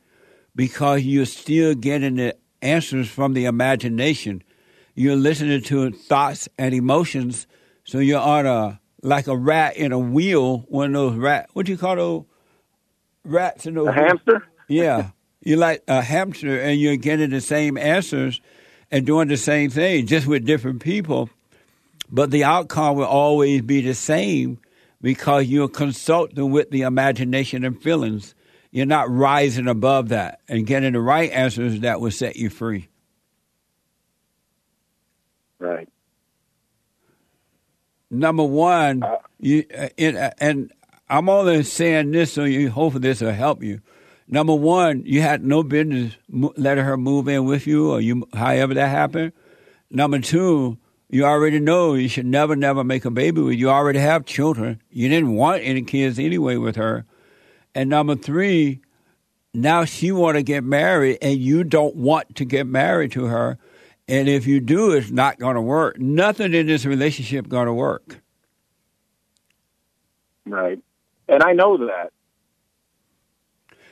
because 0.56 1.04
you're 1.04 1.26
still 1.26 1.74
getting 1.74 2.18
the 2.18 2.36
answers 2.62 3.10
from 3.10 3.34
the 3.34 3.46
imagination. 3.46 4.44
You're 4.94 5.16
listening 5.16 5.62
to 5.64 5.92
thoughts 5.92 6.50
and 6.58 6.76
emotions, 6.76 7.48
so 7.86 8.00
you're 8.00 8.20
on 8.20 8.46
a 8.46 8.80
like 9.02 9.28
a 9.28 9.38
rat 9.38 9.78
in 9.78 9.94
a 9.94 10.00
wheel. 10.00 10.60
One 10.68 10.88
of 10.88 10.94
those 10.94 11.16
rat. 11.16 11.50
What 11.54 11.66
do 11.66 11.72
you 11.72 11.78
call 11.78 11.96
those 11.96 12.26
rats 13.24 13.66
and 13.66 13.78
those? 13.78 13.88
A 13.88 13.94
hamster. 13.94 14.48
Yeah, 14.68 15.12
you're 15.42 15.58
like 15.58 15.84
a 15.88 16.02
hamster, 16.02 16.60
and 16.60 16.80
you're 16.80 16.98
getting 16.98 17.30
the 17.30 17.42
same 17.42 17.78
answers 17.78 18.42
and 18.92 19.06
doing 19.06 19.28
the 19.28 19.38
same 19.38 19.70
thing, 19.70 20.08
just 20.08 20.28
with 20.28 20.46
different 20.46 20.82
people. 20.82 21.30
But 22.12 22.32
the 22.32 22.44
outcome 22.44 22.98
will 22.98 23.06
always 23.06 23.62
be 23.62 23.82
the 23.82 23.94
same 23.94 24.60
because 25.02 25.46
you're 25.46 25.70
consulting 25.70 26.52
with 26.52 26.72
the 26.72 26.82
imagination 26.82 27.64
and 27.64 27.82
feelings. 27.82 28.36
You're 28.72 28.86
not 28.86 29.10
rising 29.10 29.68
above 29.68 30.10
that 30.10 30.42
and 30.48 30.66
getting 30.66 30.94
the 30.94 31.02
right 31.02 31.32
answers 31.32 31.80
that 31.82 32.02
will 32.02 32.12
set 32.12 32.36
you 32.36 32.50
free. 32.50 32.90
Right. 35.60 35.90
Number 38.12 38.44
one, 38.44 39.04
you 39.40 39.66
uh, 39.76 39.90
it, 39.98 40.16
uh, 40.16 40.32
and 40.40 40.72
I'm 41.10 41.28
only 41.30 41.64
saying 41.64 42.12
this 42.12 42.34
so 42.34 42.43
you 42.43 42.70
hopefully 42.70 43.01
this 43.01 43.22
will 43.22 43.32
help 43.32 43.64
you. 43.64 43.82
Number 44.28 44.53
one, 44.53 45.03
you 45.05 45.22
had 45.22 45.43
no 45.43 45.64
business 45.64 46.16
letting 46.30 46.84
her 46.86 46.97
move 46.97 47.28
in 47.28 47.45
with 47.45 47.66
you, 47.66 47.91
or 47.91 47.99
you, 47.99 48.28
however 48.34 48.76
that 48.76 48.89
happened. 48.89 49.34
Number 49.89 50.20
two, 50.20 50.78
You 51.12 51.26
already 51.26 51.60
know 51.60 51.95
you 51.95 52.07
should 52.07 52.28
never, 52.28 52.55
never 52.55 52.84
make 52.84 53.03
a 53.03 53.10
baby 53.10 53.41
with. 53.41 53.55
You 53.55 53.72
already 53.72 53.97
have 53.97 54.26
children. 54.26 54.80
You 54.91 55.10
didn't 55.10 55.34
want 55.34 55.64
any 55.64 55.82
kids 55.82 56.20
anyway 56.20 56.57
with 56.57 56.76
her. 56.76 57.05
And 57.74 57.89
number 57.89 58.16
three, 58.16 58.82
now 59.51 59.86
she 59.86 60.12
want 60.12 60.38
to 60.38 60.43
get 60.43 60.64
married, 60.64 61.18
and 61.24 61.39
you 61.39 61.64
don't 61.64 61.95
want 61.95 62.36
to 62.36 62.45
get 62.45 62.68
married 62.68 63.12
to 63.14 63.26
her. 63.26 63.57
And 64.07 64.30
if 64.30 64.45
you 64.45 64.60
do, 64.60 64.91
it's 64.91 65.10
not 65.10 65.39
going 65.39 65.55
to 65.55 65.62
work. 65.62 65.99
Nothing 65.99 66.53
in 66.53 66.68
this 66.68 66.86
relationship 66.86 67.47
going 67.47 67.66
to 67.66 67.74
work. 67.74 68.22
Right. 70.45 70.80
And 71.30 71.44
I 71.44 71.54
know 71.54 71.78
that. 71.78 72.12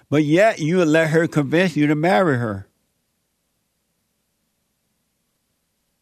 But 0.10 0.24
yet 0.24 0.60
you 0.60 0.84
let 0.86 1.10
her 1.12 1.28
convince 1.28 1.76
you 1.76 1.88
to 1.88 1.96
marry 1.96 2.38
her. 2.38 2.68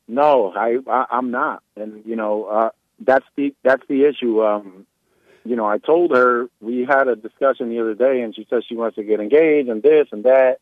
No, 0.08 0.54
I, 0.56 0.78
I 0.88 1.06
I'm 1.10 1.32
not, 1.32 1.64
and 1.76 2.04
you 2.06 2.16
know 2.16 2.46
uh, 2.46 2.70
that's 3.00 3.26
the 3.36 3.56
that's 3.64 3.82
the 3.88 4.06
issue. 4.06 4.44
Um, 4.44 4.86
you 5.44 5.56
know, 5.56 5.66
I 5.66 5.80
told 5.80 6.16
her 6.16 6.48
we 6.62 6.86
had 6.86 7.08
a 7.08 7.16
discussion 7.16 7.70
the 7.70 7.80
other 7.80 7.96
day, 7.96 8.22
and 8.22 8.36
she 8.36 8.46
says 8.50 8.64
she 8.68 8.76
wants 8.76 8.96
to 8.98 9.04
get 9.04 9.20
engaged 9.20 9.68
and 9.68 9.82
this 9.82 10.08
and 10.12 10.24
that, 10.26 10.60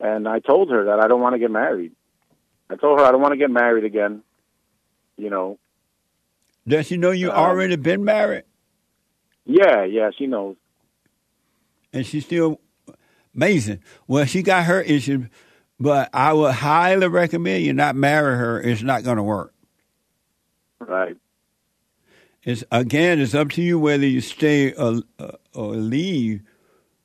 and 0.00 0.26
I 0.26 0.38
told 0.38 0.70
her 0.70 0.84
that 0.86 0.98
I 0.98 1.08
don't 1.08 1.20
want 1.20 1.34
to 1.34 1.38
get 1.38 1.50
married. 1.50 1.92
I 2.70 2.76
told 2.76 2.98
her 2.98 3.04
I 3.04 3.12
don't 3.12 3.20
want 3.20 3.32
to 3.32 3.38
get 3.38 3.50
married 3.50 3.84
again. 3.84 4.22
You 5.18 5.28
know. 5.28 5.58
Does 6.66 6.86
she 6.86 6.96
know 6.96 7.10
you 7.10 7.30
Um, 7.30 7.36
already 7.36 7.76
been 7.76 8.02
married? 8.02 8.44
Yeah, 9.46 9.84
yeah, 9.84 10.10
she 10.16 10.26
knows. 10.26 10.56
and 11.92 12.06
she's 12.06 12.24
still 12.26 12.60
amazing. 13.34 13.80
Well, 14.08 14.26
she 14.26 14.42
got 14.42 14.64
her 14.66 14.82
issue, 14.82 15.28
but 15.80 16.10
I 16.14 16.32
would 16.34 16.54
highly 16.54 17.08
recommend 17.08 17.64
you 17.64 17.72
not 17.72 17.96
marry 17.96 18.36
her. 18.36 18.60
It's 18.60 18.82
not 18.82 19.04
going 19.04 19.16
to 19.18 19.22
work. 19.22 19.54
Right. 20.80 21.16
It's 22.44 22.64
again, 22.72 23.20
it's 23.20 23.34
up 23.34 23.50
to 23.52 23.62
you 23.62 23.78
whether 23.78 24.06
you 24.06 24.20
stay 24.20 24.72
or, 24.74 25.02
uh, 25.18 25.32
or 25.54 25.74
leave. 25.76 26.42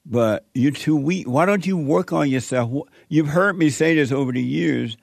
But 0.06 0.46
you're 0.56 0.72
too 0.72 0.98
weak. 0.98 1.28
Why 1.28 1.46
don't 1.46 1.66
you 1.66 1.78
work 1.78 2.14
on 2.14 2.30
yourself? 2.30 2.72
You've 3.10 3.28
heard 3.28 3.58
me 3.58 3.70
say 3.70 3.96
this 3.96 4.12
over 4.12 4.32
the 4.32 4.42
years. 4.42 4.98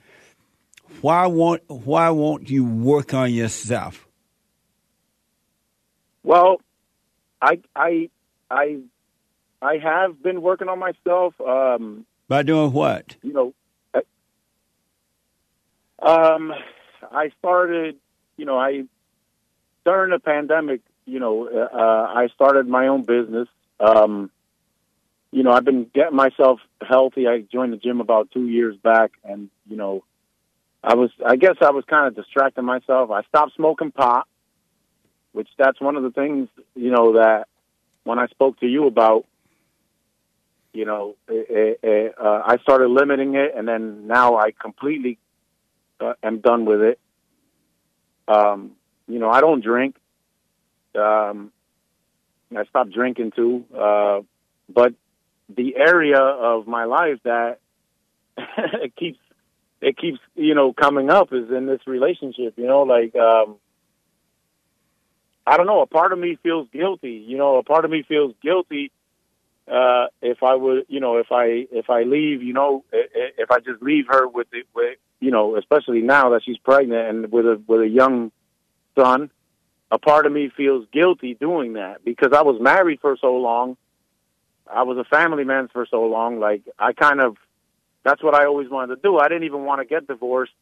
Why 1.02 1.26
won't 1.26 1.62
Why 1.68 2.10
won't 2.10 2.50
you 2.50 2.64
work 2.64 3.14
on 3.14 3.32
yourself? 3.32 4.08
Well, 6.24 6.60
I 7.40 7.60
I 7.74 8.10
I 8.50 8.78
I 9.62 9.78
have 9.78 10.22
been 10.22 10.42
working 10.42 10.68
on 10.68 10.78
myself. 10.78 11.34
Um, 11.40 12.06
By 12.28 12.42
doing 12.42 12.72
what? 12.72 13.16
you 13.22 13.32
know, 13.32 13.54
I- 13.94 14.02
um, 16.02 16.52
I 17.10 17.30
started, 17.38 17.96
you 18.36 18.44
know, 18.44 18.58
I 18.58 18.84
during 19.84 20.10
the 20.10 20.18
pandemic, 20.18 20.80
you 21.04 21.20
know, 21.20 21.48
uh, 21.48 22.12
I 22.14 22.28
started 22.34 22.66
my 22.68 22.88
own 22.88 23.02
business. 23.02 23.48
Um, 23.78 24.30
you 25.30 25.42
know, 25.42 25.52
I've 25.52 25.64
been 25.64 25.84
getting 25.94 26.16
myself 26.16 26.60
healthy. 26.80 27.26
I 27.28 27.40
joined 27.40 27.72
the 27.72 27.76
gym 27.76 28.00
about 28.00 28.30
two 28.30 28.46
years 28.48 28.76
back, 28.76 29.12
and 29.24 29.50
you 29.68 29.76
know, 29.76 30.02
I 30.82 30.94
was, 30.94 31.10
I 31.24 31.36
guess, 31.36 31.56
I 31.60 31.70
was 31.70 31.84
kind 31.84 32.06
of 32.06 32.14
distracting 32.14 32.64
myself. 32.64 33.10
I 33.10 33.22
stopped 33.24 33.54
smoking 33.54 33.90
pot, 33.92 34.26
which 35.36 35.48
that's 35.58 35.78
one 35.82 35.96
of 35.96 36.02
the 36.02 36.10
things, 36.10 36.48
you 36.74 36.90
know, 36.90 37.12
that 37.12 37.46
when 38.04 38.18
I 38.18 38.26
spoke 38.28 38.58
to 38.60 38.66
you 38.66 38.86
about, 38.86 39.26
you 40.72 40.86
know, 40.86 41.14
eh, 41.28 41.42
eh, 41.54 41.72
eh, 41.82 42.08
uh, 42.18 42.40
I 42.42 42.56
started 42.62 42.88
limiting 42.88 43.34
it, 43.34 43.52
and 43.54 43.68
then 43.68 44.06
now 44.06 44.38
I 44.38 44.52
completely 44.58 45.18
uh, 46.00 46.14
am 46.22 46.38
done 46.38 46.64
with 46.64 46.80
it. 46.80 46.98
Um, 48.26 48.76
you 49.06 49.18
know, 49.18 49.28
I 49.28 49.42
don't 49.42 49.62
drink. 49.62 49.96
Um, 50.98 51.52
I 52.56 52.64
stopped 52.64 52.94
drinking 52.94 53.32
too. 53.36 53.66
Uh, 53.78 54.20
but 54.70 54.94
the 55.54 55.76
area 55.76 56.18
of 56.18 56.66
my 56.66 56.84
life 56.84 57.18
that 57.24 57.58
it 58.38 58.96
keeps 58.96 59.18
it 59.82 59.98
keeps 59.98 60.18
you 60.34 60.54
know 60.54 60.72
coming 60.72 61.10
up 61.10 61.34
is 61.34 61.50
in 61.50 61.66
this 61.66 61.80
relationship. 61.86 62.54
You 62.56 62.68
know, 62.68 62.84
like 62.84 63.14
um, 63.14 63.56
I 65.46 65.56
don't 65.56 65.66
know. 65.66 65.80
A 65.80 65.86
part 65.86 66.12
of 66.12 66.18
me 66.18 66.38
feels 66.42 66.68
guilty. 66.72 67.24
You 67.26 67.36
know, 67.36 67.56
a 67.56 67.62
part 67.62 67.84
of 67.84 67.90
me 67.90 68.02
feels 68.02 68.34
guilty 68.42 68.90
uh, 69.70 70.06
if 70.22 70.42
I 70.42 70.54
would, 70.54 70.86
you 70.88 71.00
know, 71.00 71.16
if 71.16 71.32
I 71.32 71.66
if 71.72 71.90
I 71.90 72.02
leave, 72.02 72.42
you 72.42 72.52
know, 72.52 72.84
if 72.92 73.50
I 73.50 73.58
just 73.58 73.82
leave 73.82 74.06
her 74.08 74.26
with 74.28 74.48
the, 74.50 74.62
with, 74.74 74.98
you 75.20 75.30
know, 75.30 75.56
especially 75.56 76.02
now 76.02 76.30
that 76.30 76.44
she's 76.44 76.58
pregnant 76.58 77.08
and 77.08 77.32
with 77.32 77.46
a 77.46 77.60
with 77.66 77.80
a 77.80 77.88
young 77.88 78.30
son, 78.96 79.30
a 79.90 79.98
part 79.98 80.26
of 80.26 80.32
me 80.32 80.50
feels 80.56 80.86
guilty 80.92 81.34
doing 81.34 81.74
that 81.74 82.04
because 82.04 82.32
I 82.32 82.42
was 82.42 82.60
married 82.60 83.00
for 83.00 83.16
so 83.20 83.36
long. 83.36 83.76
I 84.72 84.82
was 84.82 84.98
a 84.98 85.04
family 85.04 85.44
man 85.44 85.68
for 85.72 85.86
so 85.90 86.04
long. 86.04 86.38
Like 86.38 86.62
I 86.78 86.92
kind 86.92 87.20
of, 87.20 87.36
that's 88.04 88.22
what 88.22 88.34
I 88.34 88.46
always 88.46 88.68
wanted 88.68 88.96
to 88.96 89.02
do. 89.02 89.18
I 89.18 89.28
didn't 89.28 89.44
even 89.44 89.64
want 89.64 89.80
to 89.80 89.84
get 89.84 90.06
divorced 90.06 90.54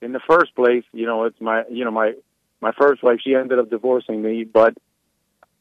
in 0.00 0.12
the 0.12 0.20
first 0.20 0.54
place. 0.54 0.84
You 0.92 1.06
know, 1.06 1.24
it's 1.24 1.40
my, 1.40 1.64
you 1.68 1.84
know, 1.84 1.90
my 1.90 2.14
my 2.60 2.72
first 2.78 3.02
wife. 3.02 3.18
She 3.22 3.34
ended 3.34 3.58
up 3.58 3.70
divorcing 3.70 4.22
me, 4.22 4.44
but 4.44 4.74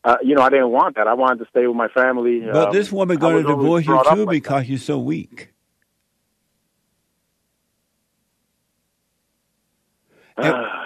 uh, 0.03 0.17
you 0.23 0.35
know, 0.35 0.41
I 0.41 0.49
didn't 0.49 0.71
want 0.71 0.95
that. 0.97 1.07
I 1.07 1.13
wanted 1.13 1.43
to 1.43 1.49
stay 1.49 1.65
with 1.65 1.75
my 1.75 1.87
family. 1.87 2.41
But 2.41 2.67
Um, 2.67 2.73
this 2.73 2.91
woman 2.91 3.17
going 3.17 3.43
to 3.43 3.55
divorce 3.55 3.85
you 3.87 4.03
too 4.07 4.25
like 4.25 4.29
because 4.29 4.69
you're 4.69 4.77
so 4.77 4.99
weak. 4.99 5.51
that. 10.37 10.71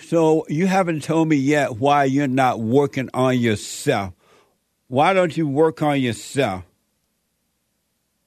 So 0.00 0.46
you 0.48 0.68
haven't 0.68 1.02
told 1.02 1.26
me 1.28 1.34
yet 1.34 1.78
why 1.78 2.04
you're 2.04 2.28
not 2.28 2.60
working 2.60 3.10
on 3.12 3.36
yourself. 3.36 4.14
Why 4.86 5.12
don't 5.12 5.36
you 5.36 5.48
work 5.48 5.82
on 5.82 6.00
yourself? 6.00 6.64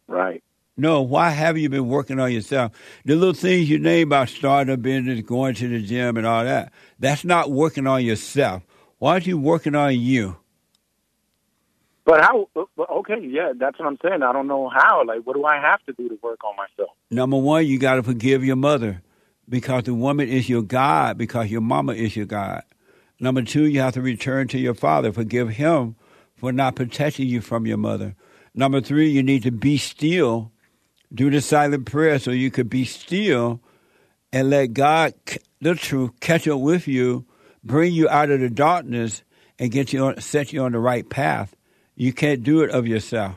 right. 0.08 0.44
No, 0.78 1.01
why 1.01 1.30
haven't 1.30 1.61
you 1.61 1.69
been 1.69 1.88
working 1.88 2.19
on 2.19 2.32
yourself? 2.32 2.72
The 3.05 3.15
little 3.15 3.34
things 3.34 3.69
you 3.69 3.78
name 3.78 4.07
about 4.07 4.30
starting 4.30 4.74
a 4.74 4.78
business, 4.78 5.22
going 5.22 5.55
to 5.55 5.67
the 5.67 5.82
gym, 5.82 6.17
and 6.17 6.26
all 6.26 6.43
that, 6.43 6.72
that's 6.99 7.24
not 7.24 7.51
working 7.51 7.88
on 7.88 8.03
yourself. 8.03 8.63
Why 8.97 9.13
aren't 9.13 9.28
you 9.28 9.38
working 9.38 9.76
on 9.76 9.99
you? 9.99 10.38
But 12.05 12.22
how? 12.22 12.47
Okay, 12.78 13.19
yeah, 13.22 13.53
that's 13.55 13.78
what 13.78 13.88
I'm 13.88 13.97
saying. 14.01 14.24
I 14.24 14.34
don't 14.34 14.47
know 14.47 14.69
how. 14.69 15.05
Like, 15.05 15.22
what 15.24 15.36
do 15.36 15.45
I 15.45 15.57
have 15.57 15.84
to 15.86 15.93
do 15.93 16.09
to 16.09 16.17
work 16.24 16.43
on 16.43 16.55
myself? 16.55 16.95
Number 17.09 17.38
one, 17.38 17.65
you 17.65 17.78
got 17.78 17.95
to 17.95 18.03
forgive 18.03 18.43
your 18.43 18.55
mother 18.55 19.01
because 19.47 19.84
the 19.84 19.93
woman 19.93 20.28
is 20.28 20.49
your 20.49 20.61
God, 20.61 21.17
because 21.17 21.51
your 21.51 21.61
mama 21.61 21.93
is 21.93 22.15
your 22.15 22.26
God. 22.26 22.63
Number 23.19 23.43
two, 23.43 23.65
you 23.65 23.82
have 23.82 23.93
to 23.93 24.01
return 24.01 24.47
to 24.47 24.57
your 24.57 24.74
father, 24.74 25.11
forgive 25.11 25.49
him 25.49 25.95
for 26.36 26.51
not 26.51 26.76
protecting 26.76 27.28
you 27.28 27.39
from 27.39 27.67
your 27.67 27.78
mother. 27.78 28.15
Number 28.55 28.82
three, 28.82 29.09
you 29.09 29.22
need 29.22 29.43
to 29.43 29.51
be 29.51 29.78
still, 29.78 30.51
do 31.14 31.30
the 31.30 31.41
silent 31.41 31.86
prayer 31.86 32.20
so 32.20 32.32
you 32.32 32.51
could 32.51 32.70
be 32.70 32.86
still 32.86 33.62
and 34.32 34.49
let 34.49 34.74
God, 34.74 35.14
the 35.59 35.76
truth, 35.76 36.12
catch 36.20 36.47
up 36.47 36.59
with 36.59 36.88
you, 36.88 37.26
bring 37.64 37.93
you 37.93 38.07
out 38.09 38.30
of 38.30 38.39
the 38.39 38.49
darkness, 38.49 39.24
and 39.59 39.72
get 39.72 39.93
you 39.93 40.05
on, 40.05 40.20
set 40.22 40.53
you 40.53 40.64
on 40.64 40.72
the 40.72 40.80
right 40.80 41.07
path. 41.07 41.55
You 41.95 42.14
can't 42.14 42.43
do 42.43 42.62
it 42.62 42.72
of 42.72 42.88
yourself. 42.88 43.36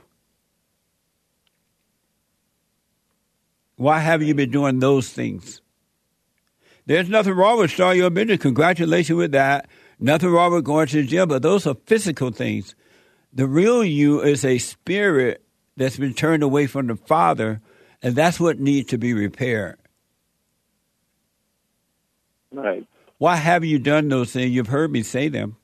Why 3.76 3.98
haven't 3.98 4.28
you 4.28 4.34
been 4.34 4.50
doing 4.50 4.78
those 4.78 5.10
things? 5.10 5.60
There's 6.86 7.08
nothing 7.08 7.34
wrong 7.34 7.58
with 7.58 7.72
starting 7.72 8.00
your 8.00 8.10
business. 8.10 8.40
Congratulations 8.40 9.16
with 9.16 9.32
that. 9.32 9.68
Nothing 9.98 10.30
wrong 10.30 10.52
with 10.52 10.64
going 10.64 10.86
to 10.88 11.02
the 11.02 11.06
gym, 11.06 11.28
but 11.28 11.42
those 11.42 11.66
are 11.66 11.76
physical 11.86 12.30
things. 12.30 12.74
The 13.32 13.46
real 13.46 13.84
you 13.84 14.22
is 14.22 14.44
a 14.44 14.58
spirit 14.58 15.43
that's 15.76 15.96
been 15.96 16.14
turned 16.14 16.42
away 16.42 16.66
from 16.66 16.86
the 16.86 16.96
Father, 16.96 17.60
and 18.02 18.14
that's 18.14 18.38
what 18.38 18.58
needs 18.58 18.90
to 18.90 18.98
be 18.98 19.12
repaired. 19.12 19.78
Right. 22.52 22.86
Why 23.18 23.36
have 23.36 23.64
you 23.64 23.78
done 23.78 24.08
those 24.08 24.32
things? 24.32 24.50
You've 24.52 24.68
heard 24.68 24.90
me 24.90 25.02
say 25.02 25.28
them. 25.28 25.56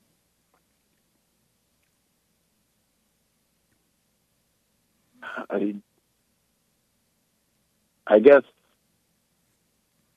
I, 5.49 5.75
I 8.07 8.19
guess 8.19 8.43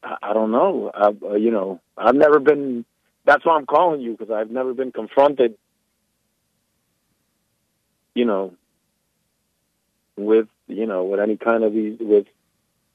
I, 0.03 0.17
I 0.21 0.33
don't 0.33 0.51
know. 0.51 0.91
I, 0.93 1.09
uh, 1.25 1.35
you 1.35 1.51
know, 1.51 1.79
I've 1.97 2.15
never 2.15 2.39
been. 2.39 2.85
That's 3.25 3.45
why 3.45 3.55
I'm 3.55 3.65
calling 3.65 4.01
you 4.01 4.11
because 4.17 4.31
I've 4.31 4.51
never 4.51 4.73
been 4.73 4.91
confronted. 4.91 5.55
You 8.15 8.25
know, 8.25 8.53
with 10.18 10.47
you 10.68 10.86
know 10.86 11.03
with 11.03 11.20
any 11.20 11.38
kind 11.38 11.64
of 11.64 11.74
these 11.74 11.97
with 11.99 12.28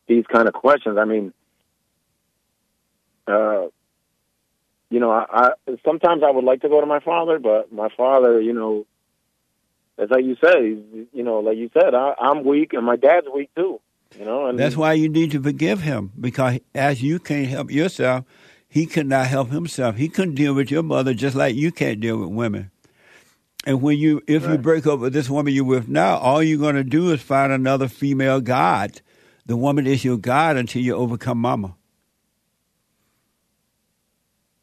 these 0.06 0.24
kind 0.26 0.48
of 0.48 0.54
questions. 0.54 0.98
I 0.98 1.04
mean, 1.04 1.32
uh, 3.26 3.66
you 4.90 5.00
know, 5.00 5.10
I, 5.10 5.26
I 5.30 5.50
sometimes 5.84 6.22
I 6.22 6.30
would 6.30 6.44
like 6.44 6.62
to 6.62 6.68
go 6.68 6.80
to 6.80 6.86
my 6.86 7.00
father, 7.00 7.38
but 7.38 7.72
my 7.72 7.88
father, 7.96 8.40
you 8.40 8.54
know, 8.54 8.86
it's 9.98 10.10
like 10.10 10.24
you 10.24 10.36
said, 10.40 11.08
you 11.12 11.22
know, 11.22 11.40
like 11.40 11.58
you 11.58 11.70
said, 11.74 11.94
I, 11.94 12.14
I'm 12.18 12.44
weak 12.44 12.72
and 12.72 12.86
my 12.86 12.96
dad's 12.96 13.26
weak 13.32 13.50
too. 13.54 13.80
You 14.18 14.24
know, 14.24 14.46
and 14.46 14.58
That's 14.58 14.76
why 14.76 14.94
you 14.94 15.08
need 15.08 15.32
to 15.32 15.42
forgive 15.42 15.82
him 15.82 16.12
because 16.18 16.60
as 16.74 17.02
you 17.02 17.18
can't 17.18 17.46
help 17.46 17.70
yourself, 17.70 18.24
he 18.66 18.86
could 18.86 19.06
not 19.06 19.26
help 19.26 19.50
himself. 19.50 19.96
He 19.96 20.08
couldn't 20.08 20.34
deal 20.34 20.54
with 20.54 20.70
your 20.70 20.82
mother 20.82 21.12
just 21.12 21.36
like 21.36 21.54
you 21.54 21.70
can't 21.70 22.00
deal 22.00 22.18
with 22.18 22.30
women. 22.30 22.70
And 23.66 23.82
when 23.82 23.98
you, 23.98 24.22
if 24.26 24.46
you 24.46 24.56
break 24.56 24.86
up 24.86 25.00
with 25.00 25.12
this 25.12 25.28
woman 25.28 25.52
you're 25.52 25.64
with 25.64 25.88
now, 25.88 26.16
all 26.18 26.42
you're 26.42 26.58
going 26.58 26.76
to 26.76 26.84
do 26.84 27.10
is 27.12 27.20
find 27.20 27.52
another 27.52 27.88
female 27.88 28.40
god. 28.40 29.00
The 29.46 29.56
woman 29.56 29.86
is 29.86 30.04
your 30.04 30.16
god 30.16 30.56
until 30.56 30.80
you 30.82 30.94
overcome 30.94 31.38
mama. 31.38 31.74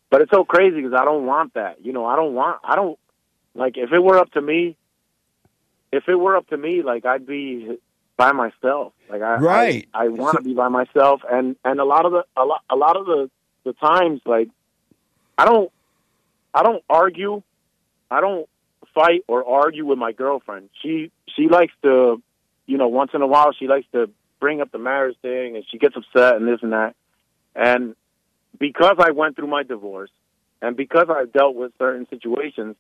But 0.10 0.22
it's 0.22 0.32
so 0.32 0.46
crazy 0.46 0.78
because 0.82 0.94
I 0.94 1.04
don't 1.04 1.26
want 1.26 1.56
that. 1.56 1.84
You 1.84 1.92
know, 1.94 2.06
I 2.06 2.16
don't 2.16 2.34
want. 2.34 2.60
I 2.64 2.76
don't 2.76 2.98
like 3.54 3.78
if 3.78 3.92
it 3.92 4.00
were 4.00 4.18
up 4.18 4.32
to 4.32 4.42
me. 4.42 4.78
If 5.92 6.08
it 6.08 6.16
were 6.16 6.36
up 6.38 6.48
to 6.50 6.58
me, 6.58 6.82
like 6.84 7.06
I'd 7.06 7.26
be 7.28 7.78
by 8.18 8.32
myself. 8.32 8.94
Like 9.10 9.22
I, 9.22 9.36
Right. 9.38 9.88
I, 9.94 10.06
I 10.06 10.08
want 10.08 10.38
to 10.38 10.44
So- 10.44 10.46
be 10.50 10.54
by 10.54 10.70
myself, 10.70 11.22
and 11.30 11.56
and 11.66 11.80
a 11.80 11.86
lot 11.86 12.06
of 12.06 12.12
the 12.14 12.24
a 12.38 12.46
lot 12.46 12.62
a 12.70 12.76
lot 12.76 12.96
of 12.96 13.06
the 13.06 13.30
the 13.66 13.74
times, 13.74 14.22
like 14.26 14.48
I 15.38 15.46
don't 15.46 15.72
I 16.54 16.64
don't 16.64 16.84
argue. 16.90 17.42
I 18.10 18.22
don't 18.22 18.48
fight 18.96 19.24
or 19.28 19.48
argue 19.48 19.86
with 19.86 20.00
my 20.00 20.14
girlfriend. 20.14 20.70
She 20.82 21.12
she 21.36 21.48
likes 21.48 21.74
to, 21.84 22.22
you 22.66 22.78
know, 22.78 22.88
once 22.88 23.12
in 23.14 23.22
a 23.22 23.28
while 23.28 23.52
she 23.54 23.68
likes 23.68 23.86
to 23.92 24.10
bring 24.40 24.62
up 24.62 24.72
the 24.72 24.80
marriage 24.80 25.18
thing, 25.22 25.56
and 25.56 25.66
she 25.70 25.78
gets 25.78 25.96
upset 25.96 26.38
and 26.38 26.48
this 26.48 26.60
and 26.64 26.74
that. 26.74 26.96
And 27.56 27.96
because 28.60 28.96
I 29.00 29.12
went 29.12 29.36
through 29.36 29.48
my 29.48 29.64
divorce, 29.64 30.12
and 30.62 30.76
because 30.76 31.08
I've 31.10 31.32
dealt 31.32 31.56
with 31.56 31.74
certain 31.78 32.08
situations, 32.10 32.76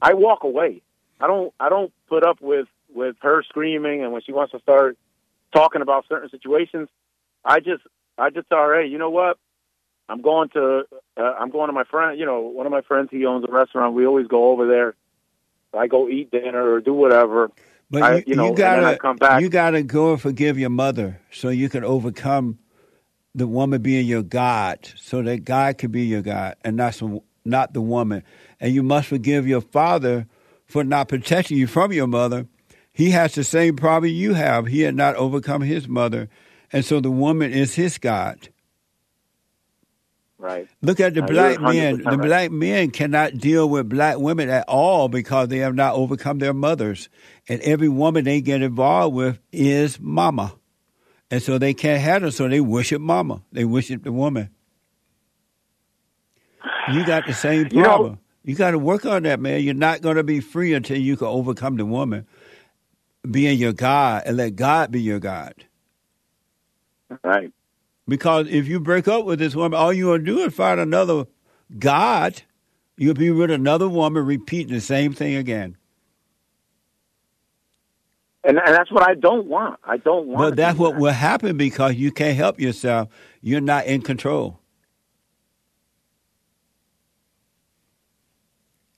I 0.00 0.14
walk 0.14 0.42
away. 0.44 0.82
I 1.20 1.26
don't 1.26 1.54
I 1.60 1.68
don't 1.68 1.92
put 2.08 2.24
up 2.24 2.40
with 2.40 2.66
with 2.92 3.16
her 3.20 3.42
screaming, 3.44 4.02
and 4.02 4.12
when 4.12 4.22
she 4.22 4.32
wants 4.32 4.52
to 4.52 4.60
start 4.60 4.98
talking 5.54 5.82
about 5.82 6.06
certain 6.08 6.30
situations, 6.30 6.88
I 7.44 7.60
just 7.60 7.82
I 8.18 8.30
just 8.30 8.46
her, 8.50 8.82
hey, 8.82 8.88
you 8.88 8.98
know 8.98 9.10
what? 9.10 9.38
I'm 10.08 10.20
going 10.20 10.48
to 10.50 10.84
uh, 11.16 11.22
I'm 11.22 11.50
going 11.50 11.68
to 11.68 11.72
my 11.72 11.84
friend. 11.84 12.18
You 12.18 12.26
know, 12.26 12.40
one 12.40 12.66
of 12.66 12.72
my 12.72 12.82
friends 12.82 13.08
he 13.10 13.24
owns 13.24 13.44
a 13.48 13.52
restaurant. 13.52 13.94
We 13.94 14.06
always 14.06 14.26
go 14.26 14.50
over 14.50 14.66
there. 14.66 14.94
I 15.74 15.86
go 15.86 16.08
eat 16.08 16.30
dinner 16.30 16.72
or 16.72 16.80
do 16.80 16.92
whatever. 16.94 17.50
But 17.90 18.02
I- 18.04 18.16
you, 18.16 18.24
you 18.28 18.34
know, 18.36 18.44
you 18.44 18.48
and 18.50 18.56
then 18.58 18.84
gotta 18.84 18.86
I 18.86 18.96
come 18.96 19.16
back. 19.16 19.40
you 19.40 19.48
gotta 19.48 19.82
go 19.82 20.12
and 20.12 20.20
forgive 20.20 20.58
your 20.58 20.70
mother 20.70 21.20
so 21.30 21.48
you 21.48 21.68
can 21.68 21.84
overcome 21.84 22.58
the 23.34 23.46
woman 23.46 23.80
being 23.80 24.06
your 24.06 24.22
God, 24.22 24.78
so 24.96 25.22
that 25.22 25.44
God 25.44 25.78
can 25.78 25.90
be 25.90 26.02
your 26.02 26.20
God 26.22 26.56
and 26.64 26.76
not 26.76 26.94
some, 26.94 27.20
not 27.44 27.72
the 27.72 27.80
woman. 27.80 28.22
And 28.60 28.74
you 28.74 28.82
must 28.82 29.08
forgive 29.08 29.46
your 29.46 29.62
father 29.62 30.26
for 30.66 30.84
not 30.84 31.08
protecting 31.08 31.56
you 31.56 31.66
from 31.66 31.92
your 31.92 32.06
mother. 32.06 32.46
He 32.92 33.10
has 33.12 33.34
the 33.34 33.42
same 33.44 33.76
problem 33.76 34.12
you 34.12 34.34
have. 34.34 34.66
He 34.66 34.82
had 34.82 34.94
not 34.94 35.16
overcome 35.16 35.62
his 35.62 35.88
mother, 35.88 36.28
and 36.72 36.84
so 36.84 37.00
the 37.00 37.10
woman 37.10 37.52
is 37.52 37.74
his 37.74 37.96
God. 37.96 38.50
Right. 40.42 40.66
Look 40.82 40.98
at 40.98 41.14
the 41.14 41.20
Now, 41.20 41.28
black 41.28 41.60
men. 41.60 41.98
The 41.98 42.02
right. 42.04 42.20
black 42.20 42.50
men 42.50 42.90
cannot 42.90 43.38
deal 43.38 43.68
with 43.68 43.88
black 43.88 44.18
women 44.18 44.48
at 44.48 44.68
all 44.68 45.08
because 45.08 45.46
they 45.46 45.58
have 45.58 45.76
not 45.76 45.94
overcome 45.94 46.40
their 46.40 46.52
mothers. 46.52 47.08
And 47.48 47.60
every 47.60 47.88
woman 47.88 48.24
they 48.24 48.40
get 48.40 48.60
involved 48.60 49.14
with 49.14 49.38
is 49.52 50.00
mama. 50.00 50.56
And 51.30 51.40
so 51.40 51.58
they 51.58 51.74
can't 51.74 52.02
have 52.02 52.22
her, 52.22 52.32
so 52.32 52.48
they 52.48 52.60
worship 52.60 53.00
mama. 53.00 53.42
They 53.52 53.64
worship 53.64 54.02
the 54.02 54.10
woman. 54.10 54.50
You 56.92 57.06
got 57.06 57.24
the 57.28 57.34
same 57.34 57.68
You 57.70 57.78
know- 57.78 57.84
problem. 57.84 58.18
You, 58.44 58.56
got 58.56 58.72
to 58.72 58.78
work 58.80 59.06
on 59.06 59.22
that, 59.22 59.38
man. 59.38 59.62
You're 59.62 59.74
not 59.74 60.00
going 60.00 60.16
to 60.16 60.24
be 60.24 60.40
free 60.40 60.74
until 60.74 60.98
you 60.98 61.16
can 61.16 61.28
overcome 61.28 61.76
the 61.76 61.86
woman, 61.86 62.26
being 63.30 63.56
your 63.56 63.72
God, 63.72 64.24
and 64.26 64.36
let 64.36 64.56
God 64.56 64.90
be 64.90 65.00
your 65.00 65.20
God. 65.20 65.54
Right. 67.22 67.52
Because 68.12 68.46
if 68.50 68.68
you 68.68 68.78
break 68.78 69.08
up 69.08 69.24
with 69.24 69.38
this 69.38 69.56
woman, 69.56 69.80
all 69.80 69.90
you're 69.90 70.18
going 70.18 70.26
to 70.26 70.32
do 70.32 70.40
is 70.40 70.52
find 70.52 70.78
another 70.78 71.24
God. 71.78 72.42
You'll 72.98 73.14
be 73.14 73.30
with 73.30 73.50
another 73.50 73.88
woman 73.88 74.26
repeating 74.26 74.74
the 74.74 74.82
same 74.82 75.14
thing 75.14 75.34
again. 75.34 75.78
And 78.44 78.58
and 78.58 78.74
that's 78.74 78.92
what 78.92 79.08
I 79.08 79.14
don't 79.14 79.46
want. 79.46 79.80
I 79.82 79.96
don't 79.96 80.26
want. 80.26 80.40
But 80.40 80.56
that's 80.56 80.78
what 80.78 80.92
that. 80.92 81.00
will 81.00 81.12
happen 81.12 81.56
because 81.56 81.94
you 81.94 82.12
can't 82.12 82.36
help 82.36 82.60
yourself. 82.60 83.08
You're 83.40 83.62
not 83.62 83.86
in 83.86 84.02
control. 84.02 84.60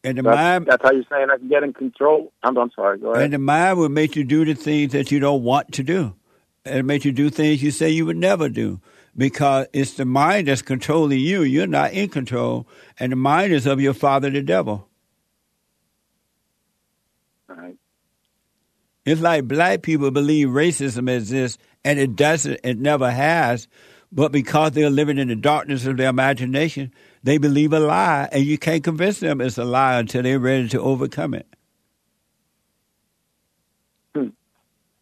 And 0.03 0.19
the 0.19 0.23
That's, 0.23 0.37
mind 0.37 0.67
that's 0.67 0.83
how 0.83 0.91
you're 0.91 1.05
saying 1.09 1.29
I 1.31 1.37
can 1.37 1.49
get 1.49 1.63
in 1.63 1.73
control. 1.73 2.33
I'm, 2.43 2.59
I'm 2.59 2.73
sorry. 2.75 2.99
Go 2.99 3.13
ahead. 3.13 3.27
and 3.27 3.35
the 3.35 3.39
mind 3.39 3.79
will 3.79 3.91
make 3.91 4.17
you 4.17 4.25
do 4.25 4.45
the 4.45 4.55
things 4.55 4.91
that 4.91 5.13
you 5.13 5.21
don't 5.21 5.45
want 5.45 5.71
to 5.75 5.85
do. 5.85 6.17
And 6.65 6.79
it 6.79 6.83
make 6.83 7.05
you 7.05 7.13
do 7.13 7.31
things 7.31 7.63
you 7.63 7.71
say 7.71 7.91
you 7.91 8.07
would 8.07 8.17
never 8.17 8.49
do. 8.49 8.81
Because 9.17 9.67
it's 9.73 9.95
the 9.95 10.05
mind 10.05 10.49
that's 10.49 10.63
controlling 10.63 11.21
you. 11.21 11.43
You're 11.43 11.67
not 11.67 11.93
in 11.93 12.09
control. 12.09 12.67
And 12.99 13.13
the 13.13 13.17
mind 13.17 13.53
is 13.53 13.67
of 13.67 13.81
your 13.81 13.95
father 13.95 14.29
the 14.31 14.43
devil. 14.43 14.89
Right. 17.49 17.77
It's 19.05 19.21
like 19.21 19.47
black 19.47 19.83
people 19.83 20.11
believe 20.11 20.49
racism 20.49 21.15
exists, 21.15 21.59
and 21.85 21.99
it 21.99 22.17
doesn't. 22.17 22.61
It 22.65 22.79
never 22.79 23.11
has. 23.11 23.69
But 24.11 24.33
because 24.33 24.73
they're 24.73 24.91
living 24.91 25.19
in 25.19 25.29
the 25.29 25.37
darkness 25.37 25.87
of 25.87 25.97
their 25.97 26.09
imagination, 26.09 26.93
they 27.23 27.37
believe 27.39 27.73
a 27.73 27.81
lie, 27.81 28.29
and 28.31 28.45
you 28.45 28.59
can't 28.59 28.85
convince 28.85 29.21
them 29.21 29.41
it's 29.41 29.59
a 29.59 29.65
lie 29.65 29.99
until 29.99 30.23
they're 30.23 30.39
ready 30.39 30.69
to 30.69 30.81
overcome 30.81 31.35
it. 31.35 31.47
Hmm. 34.15 34.29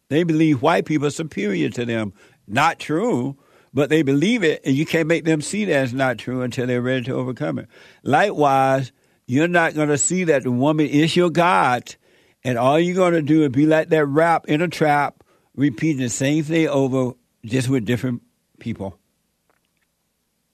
They 0.09 0.23
believe 0.23 0.61
white 0.61 0.85
people 0.85 1.07
are 1.07 1.11
superior 1.11 1.69
to 1.69 1.85
them. 1.85 2.13
Not 2.47 2.79
true, 2.79 3.37
but 3.73 3.89
they 3.89 4.03
believe 4.03 4.43
it, 4.43 4.61
and 4.63 4.75
you 4.75 4.85
can't 4.85 5.07
make 5.07 5.25
them 5.25 5.41
see 5.41 5.65
that 5.65 5.83
it's 5.83 5.93
not 5.93 6.17
true 6.17 6.41
until 6.41 6.67
they're 6.67 6.81
ready 6.81 7.03
to 7.05 7.13
overcome 7.13 7.59
it. 7.59 7.67
Likewise, 8.03 8.91
you're 9.25 9.47
not 9.47 9.73
going 9.73 9.89
to 9.89 9.97
see 9.97 10.25
that 10.25 10.43
the 10.43 10.51
woman 10.51 10.87
is 10.87 11.15
your 11.15 11.29
God, 11.29 11.95
and 12.43 12.57
all 12.57 12.79
you're 12.79 12.95
going 12.95 13.13
to 13.13 13.21
do 13.21 13.43
is 13.43 13.49
be 13.49 13.65
like 13.65 13.89
that 13.89 14.05
rap 14.05 14.45
in 14.47 14.61
a 14.61 14.67
trap, 14.67 15.23
repeating 15.55 16.01
the 16.01 16.09
same 16.09 16.43
thing 16.43 16.67
over, 16.67 17.13
just 17.45 17.69
with 17.69 17.85
different 17.85 18.21
people. 18.59 18.97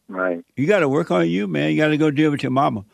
Right. 0.07 0.43
You 0.55 0.65
got 0.65 0.79
to 0.79 0.89
work 0.89 1.11
on 1.11 1.29
you, 1.29 1.47
man. 1.47 1.71
You 1.71 1.77
got 1.77 1.89
to 1.89 1.97
go 1.97 2.09
deal 2.09 2.31
with 2.31 2.41
your 2.41 2.51
mama 2.51 2.85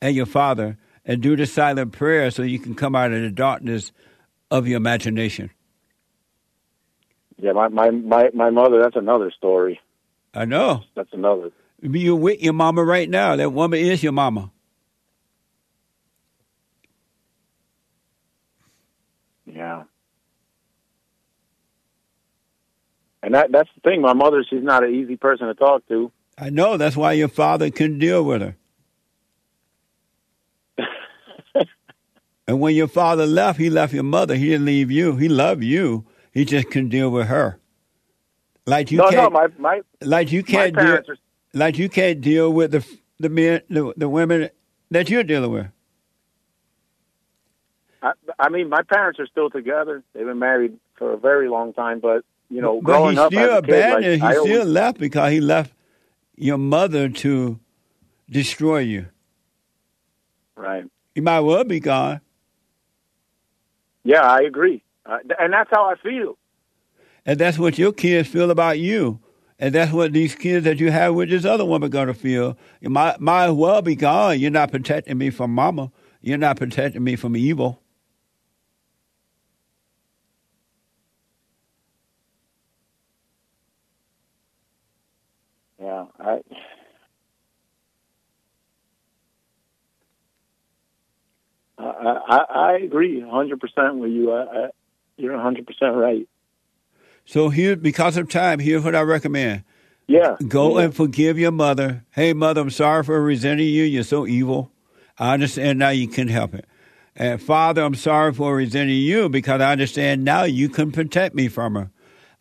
and 0.00 0.14
your 0.14 0.26
father 0.26 0.76
and 1.04 1.20
do 1.20 1.34
the 1.34 1.46
silent 1.46 1.92
prayer 1.92 2.30
so 2.30 2.42
you 2.42 2.58
can 2.58 2.74
come 2.74 2.94
out 2.94 3.12
of 3.12 3.20
the 3.20 3.30
darkness 3.30 3.90
of 4.50 4.68
your 4.68 4.76
imagination. 4.76 5.50
Yeah. 7.38 7.52
My 7.52 7.68
my 7.68 7.90
my 7.90 8.30
my 8.34 8.50
mother. 8.50 8.80
That's 8.82 8.96
another 8.96 9.32
story. 9.36 9.80
I 10.32 10.44
know. 10.44 10.82
That's 10.94 11.12
another. 11.12 11.50
You're 11.80 12.16
with 12.16 12.42
your 12.42 12.52
mama 12.52 12.82
right 12.82 13.08
now. 13.08 13.36
That 13.36 13.50
woman 13.52 13.78
is 13.78 14.02
your 14.02 14.12
mama. 14.12 14.50
Yeah. 19.46 19.84
And 23.22 23.34
that 23.34 23.52
that's 23.52 23.68
the 23.74 23.80
thing. 23.88 24.00
My 24.02 24.12
mother. 24.12 24.44
She's 24.48 24.62
not 24.62 24.84
an 24.84 24.94
easy 24.94 25.16
person 25.16 25.46
to 25.46 25.54
talk 25.54 25.86
to. 25.88 26.10
I 26.36 26.50
know. 26.50 26.76
That's 26.76 26.96
why 26.96 27.12
your 27.12 27.28
father 27.28 27.70
couldn't 27.70 28.00
deal 28.00 28.24
with 28.24 28.42
her. 28.42 28.56
and 32.48 32.60
when 32.60 32.74
your 32.74 32.88
father 32.88 33.26
left, 33.26 33.58
he 33.58 33.70
left 33.70 33.94
your 33.94 34.02
mother. 34.02 34.34
He 34.34 34.48
didn't 34.48 34.66
leave 34.66 34.90
you. 34.90 35.16
He 35.16 35.28
loved 35.28 35.62
you. 35.62 36.04
He 36.34 36.44
just 36.44 36.68
can't 36.70 36.90
deal 36.90 37.10
with 37.10 37.28
her. 37.28 37.58
Like 38.66 38.90
you 38.90 38.98
no, 38.98 39.04
no. 39.04 39.10
can't. 39.10 39.32
My 39.32 39.46
my 39.58 39.80
like 40.02 40.32
you 40.32 40.42
can't 40.42 40.74
deal. 40.74 40.84
are. 40.84 41.04
Like 41.52 41.78
you 41.78 41.88
can't 41.88 42.20
deal 42.20 42.52
with 42.52 42.72
the 42.72 42.84
the 43.20 43.28
men, 43.28 43.62
the, 43.70 43.94
the 43.96 44.08
women 44.08 44.50
that 44.90 45.08
you're 45.08 45.22
dealing 45.22 45.52
with. 45.52 45.66
I, 48.02 48.12
I 48.38 48.48
mean, 48.50 48.68
my 48.68 48.82
parents 48.82 49.18
are 49.20 49.26
still 49.26 49.48
together. 49.48 50.02
They've 50.12 50.26
been 50.26 50.38
married 50.38 50.78
for 50.96 51.12
a 51.12 51.16
very 51.16 51.48
long 51.48 51.72
time, 51.72 52.00
but 52.00 52.24
you 52.50 52.60
know, 52.60 52.80
but 52.80 52.84
growing 52.86 53.18
up 53.18 53.32
still 53.32 53.50
as 53.50 53.58
a 53.58 53.62
kid, 53.62 53.70
abandoned. 53.70 54.20
like, 54.22 54.30
I 54.30 54.32
he 54.32 54.38
always- 54.38 54.52
still 54.52 54.66
left 54.66 54.98
because 54.98 55.30
he 55.32 55.40
left 55.40 55.72
your 56.36 56.58
mother 56.58 57.08
to 57.08 57.58
destroy 58.28 58.78
you. 58.80 59.06
right. 60.56 60.84
He 61.14 61.20
might 61.20 61.40
well 61.40 61.62
be 61.64 61.78
gone. 61.80 62.20
Yeah, 64.02 64.20
I 64.22 64.40
agree, 64.40 64.82
uh, 65.06 65.18
and 65.38 65.52
that's 65.52 65.70
how 65.70 65.84
I 65.84 65.96
feel. 65.96 66.36
And 67.26 67.38
that's 67.38 67.58
what 67.58 67.78
your 67.78 67.92
kids 67.92 68.28
feel 68.28 68.50
about 68.50 68.78
you. 68.78 69.20
And 69.58 69.74
that's 69.74 69.92
what 69.92 70.12
these 70.12 70.34
kids 70.34 70.64
that 70.64 70.78
you 70.78 70.90
have 70.90 71.14
with 71.14 71.30
this 71.30 71.44
other 71.44 71.64
woman 71.64 71.90
gonna 71.90 72.14
feel. 72.14 72.58
You 72.80 72.90
might 72.90 73.20
might 73.20 73.46
as 73.46 73.52
well 73.52 73.80
be 73.82 73.94
gone. 73.94 74.40
You're 74.40 74.50
not 74.50 74.70
protecting 74.70 75.16
me 75.16 75.30
from 75.30 75.54
mama. 75.54 75.92
You're 76.20 76.38
not 76.38 76.56
protecting 76.56 77.04
me 77.04 77.16
from 77.16 77.36
evil. 77.36 77.80
Yeah, 85.80 86.06
I. 86.18 86.40
I, 91.76 91.84
I, 92.28 92.36
I 92.54 92.72
agree 92.78 93.20
100% 93.20 93.98
with 93.98 94.10
you. 94.10 94.32
I, 94.32 94.42
I, 94.42 94.68
you're 95.16 95.36
100% 95.36 95.66
right. 95.94 96.28
So 97.24 97.48
here, 97.48 97.76
because 97.76 98.16
of 98.16 98.28
time, 98.28 98.58
here's 98.58 98.84
what 98.84 98.94
I 98.94 99.00
recommend: 99.00 99.64
Yeah. 100.06 100.36
Go 100.46 100.78
yeah. 100.78 100.86
and 100.86 100.94
forgive 100.94 101.38
your 101.38 101.52
mother. 101.52 102.04
Hey, 102.10 102.32
mother, 102.34 102.60
I'm 102.60 102.70
sorry 102.70 103.02
for 103.02 103.20
resenting 103.22 103.68
you. 103.68 103.84
You're 103.84 104.02
so 104.04 104.26
evil. 104.26 104.70
I 105.18 105.32
understand 105.32 105.78
now 105.78 105.90
you 105.90 106.08
can 106.08 106.28
help 106.28 106.54
it. 106.54 106.66
And 107.16 107.40
Father, 107.40 107.82
I'm 107.82 107.94
sorry 107.94 108.32
for 108.32 108.54
resenting 108.54 108.96
you 108.96 109.28
because 109.28 109.60
I 109.60 109.72
understand 109.72 110.24
now 110.24 110.42
you 110.44 110.68
can 110.68 110.90
protect 110.90 111.34
me 111.34 111.48
from 111.48 111.76
her. 111.76 111.90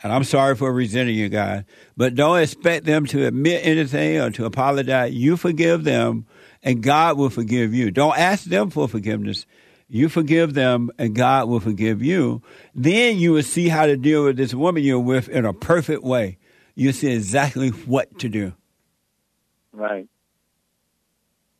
And 0.02 0.12
I'm 0.12 0.24
sorry 0.24 0.56
for 0.56 0.74
resenting 0.74 1.16
you 1.16 1.30
guys. 1.30 1.64
But 1.96 2.16
don't 2.16 2.40
expect 2.40 2.86
them 2.86 3.06
to 3.08 3.26
admit 3.26 3.66
anything 3.66 4.20
or 4.20 4.32
to 4.32 4.46
apologize. 4.46 5.14
You 5.14 5.38
forgive 5.38 5.84
them 5.84 6.26
and 6.62 6.82
God 6.82 7.18
will 7.18 7.30
forgive 7.30 7.74
you. 7.74 7.92
Don't 7.92 8.18
ask 8.18 8.46
them 8.46 8.70
for 8.70 8.88
forgiveness. 8.88 9.46
You 9.88 10.10
forgive 10.10 10.54
them 10.54 10.90
and 10.98 11.16
God 11.16 11.48
will 11.48 11.60
forgive 11.60 12.02
you. 12.02 12.42
Then 12.74 13.18
you 13.18 13.34
will 13.34 13.44
see 13.44 13.70
how 13.70 13.86
to 13.86 13.98
deal 13.98 14.24
with 14.24 14.38
this 14.38 14.54
woman 14.54 14.84
you're 14.84 15.00
with 15.00 15.30
in 15.30 15.46
a 15.46 15.54
perfect 15.54 16.04
way. 16.04 16.38
You 16.76 16.92
see 16.92 17.12
exactly 17.12 17.70
what 17.70 18.20
to 18.20 18.30
do. 18.30 18.54
Right. 19.72 20.08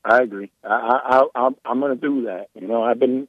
I 0.04 0.22
agree. 0.22 0.52
I, 0.64 0.68
I, 0.70 1.24
I 1.36 1.50
I'm, 1.66 1.80
going 1.80 1.98
to 1.98 2.02
do 2.02 2.24
that. 2.24 2.48
You 2.60 2.68
know, 2.68 2.84
I've 2.84 3.00
been, 3.00 3.28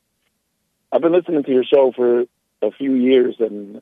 I've 0.91 1.01
been 1.01 1.13
listening 1.13 1.45
to 1.45 1.51
your 1.51 1.65
show 1.65 1.93
for 1.95 2.25
a 2.63 2.71
few 2.73 2.95
years, 2.95 3.37
and 3.39 3.81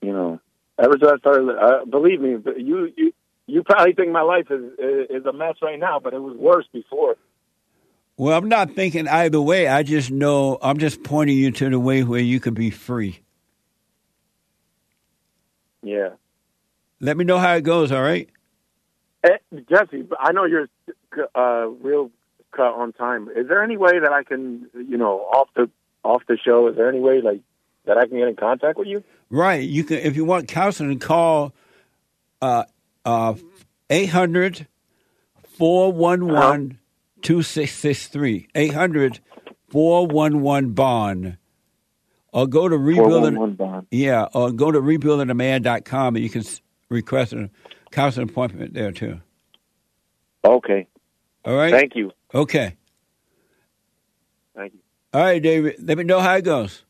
you 0.00 0.12
know, 0.12 0.40
ever 0.78 0.94
since 0.98 1.12
I 1.12 1.18
started, 1.18 1.48
uh, 1.50 1.84
believe 1.84 2.20
me, 2.20 2.36
you, 2.56 2.92
you, 2.96 3.12
you 3.46 3.62
probably 3.62 3.92
think 3.92 4.10
my 4.10 4.22
life 4.22 4.50
is 4.50 4.62
is 5.10 5.26
a 5.26 5.32
mess 5.32 5.56
right 5.60 5.78
now, 5.78 6.00
but 6.02 6.14
it 6.14 6.20
was 6.20 6.36
worse 6.36 6.66
before. 6.72 7.16
Well, 8.20 8.36
I'm 8.36 8.50
not 8.50 8.72
thinking 8.72 9.08
either 9.08 9.40
way. 9.40 9.66
I 9.66 9.82
just 9.82 10.10
know 10.10 10.58
I'm 10.60 10.76
just 10.76 11.02
pointing 11.02 11.38
you 11.38 11.52
to 11.52 11.70
the 11.70 11.80
way 11.80 12.02
where 12.02 12.20
you 12.20 12.38
can 12.38 12.52
be 12.52 12.68
free. 12.68 13.20
Yeah. 15.82 16.10
Let 17.00 17.16
me 17.16 17.24
know 17.24 17.38
how 17.38 17.54
it 17.54 17.62
goes, 17.62 17.90
all 17.90 18.02
right? 18.02 18.28
Eh, 19.24 19.38
Jesse, 19.70 20.06
I 20.18 20.32
know 20.32 20.44
you're 20.44 20.68
uh, 21.34 21.68
real 21.82 22.10
cut 22.54 22.74
on 22.74 22.92
time. 22.92 23.30
Is 23.34 23.48
there 23.48 23.62
any 23.62 23.78
way 23.78 23.98
that 23.98 24.12
I 24.12 24.22
can, 24.22 24.68
you 24.74 24.98
know, 24.98 25.20
off 25.20 25.48
the 25.56 25.70
off 26.04 26.20
the 26.28 26.36
show? 26.36 26.68
Is 26.68 26.76
there 26.76 26.90
any 26.90 27.00
way 27.00 27.22
like 27.22 27.40
that 27.86 27.96
I 27.96 28.06
can 28.06 28.18
get 28.18 28.28
in 28.28 28.36
contact 28.36 28.76
with 28.76 28.86
you? 28.86 29.02
Right. 29.30 29.66
You 29.66 29.82
can 29.82 29.96
if 29.96 30.14
you 30.14 30.26
want 30.26 30.46
counseling, 30.46 30.98
call 30.98 31.54
uh 32.42 32.64
uh 33.06 33.32
800 33.88 34.66
411 35.56 36.79
2663. 37.22 38.48
800 38.54 39.20
411 39.70 40.72
bond. 40.72 41.36
Or 42.32 42.46
go 42.46 42.68
to 42.68 42.76
rebuilding 42.76 43.34
411 43.34 43.54
bond. 43.56 43.86
Yeah, 43.90 44.28
or 44.34 44.52
go 44.52 44.70
to 44.70 44.80
rebuildingaman.com 44.80 46.16
and 46.16 46.22
you 46.22 46.30
can 46.30 46.44
request 46.88 47.32
a 47.32 47.50
counseling 47.90 48.28
appointment 48.28 48.74
there 48.74 48.92
too. 48.92 49.20
Okay. 50.44 50.86
All 51.44 51.56
right? 51.56 51.72
Thank 51.72 51.96
you. 51.96 52.12
Okay. 52.34 52.76
Thank 54.54 54.74
you. 54.74 54.80
All 55.12 55.22
right, 55.22 55.42
David. 55.42 55.76
Let 55.80 55.98
me 55.98 56.04
know 56.04 56.20
how 56.20 56.36
it 56.36 56.44
goes. 56.44 56.84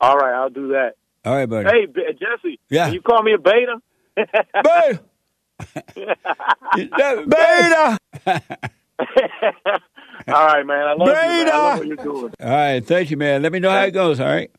All 0.00 0.16
right, 0.16 0.34
I'll 0.34 0.50
do 0.50 0.68
that. 0.68 0.96
All 1.24 1.34
right, 1.34 1.46
buddy. 1.46 1.68
Hey, 1.70 1.86
Jesse. 1.86 2.58
Yeah. 2.68 2.86
Can 2.86 2.94
you 2.94 3.02
call 3.02 3.22
me 3.22 3.32
a 3.32 3.38
beta? 3.38 3.80
Beta! 4.62 5.00
Beta! 8.26 8.58
All 10.28 10.46
right, 10.46 10.66
man. 10.66 10.86
I 10.86 10.92
love 10.94 11.08
you. 11.08 11.14
Man. 11.14 11.48
I 11.50 11.56
love 11.56 11.78
what 11.78 11.86
you're 11.86 11.96
doing. 11.96 12.32
All 12.40 12.50
right, 12.50 12.84
thank 12.84 13.10
you, 13.10 13.16
man. 13.16 13.40
Let 13.42 13.52
me 13.52 13.58
know 13.58 13.70
how 13.70 13.82
it 13.84 13.92
goes, 13.92 14.20
all 14.20 14.26
right? 14.26 14.50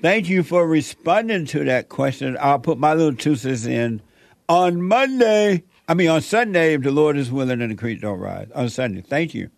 Thank 0.00 0.28
you 0.28 0.42
for 0.42 0.66
responding 0.66 1.46
to 1.46 1.64
that 1.64 1.88
question. 1.88 2.36
I'll 2.40 2.60
put 2.60 2.78
my 2.78 2.94
little 2.94 3.16
two 3.16 3.34
cents 3.34 3.66
in 3.66 4.00
on 4.48 4.82
Monday. 4.82 5.64
I 5.88 5.94
mean 5.94 6.08
on 6.08 6.20
Sunday 6.20 6.74
if 6.74 6.82
the 6.82 6.92
Lord 6.92 7.16
is 7.16 7.30
willing 7.30 7.60
and 7.60 7.72
the 7.72 7.76
creek 7.76 8.00
don't 8.00 8.20
rise. 8.20 8.48
On 8.54 8.68
Sunday. 8.68 9.00
Thank 9.00 9.34
you. 9.34 9.50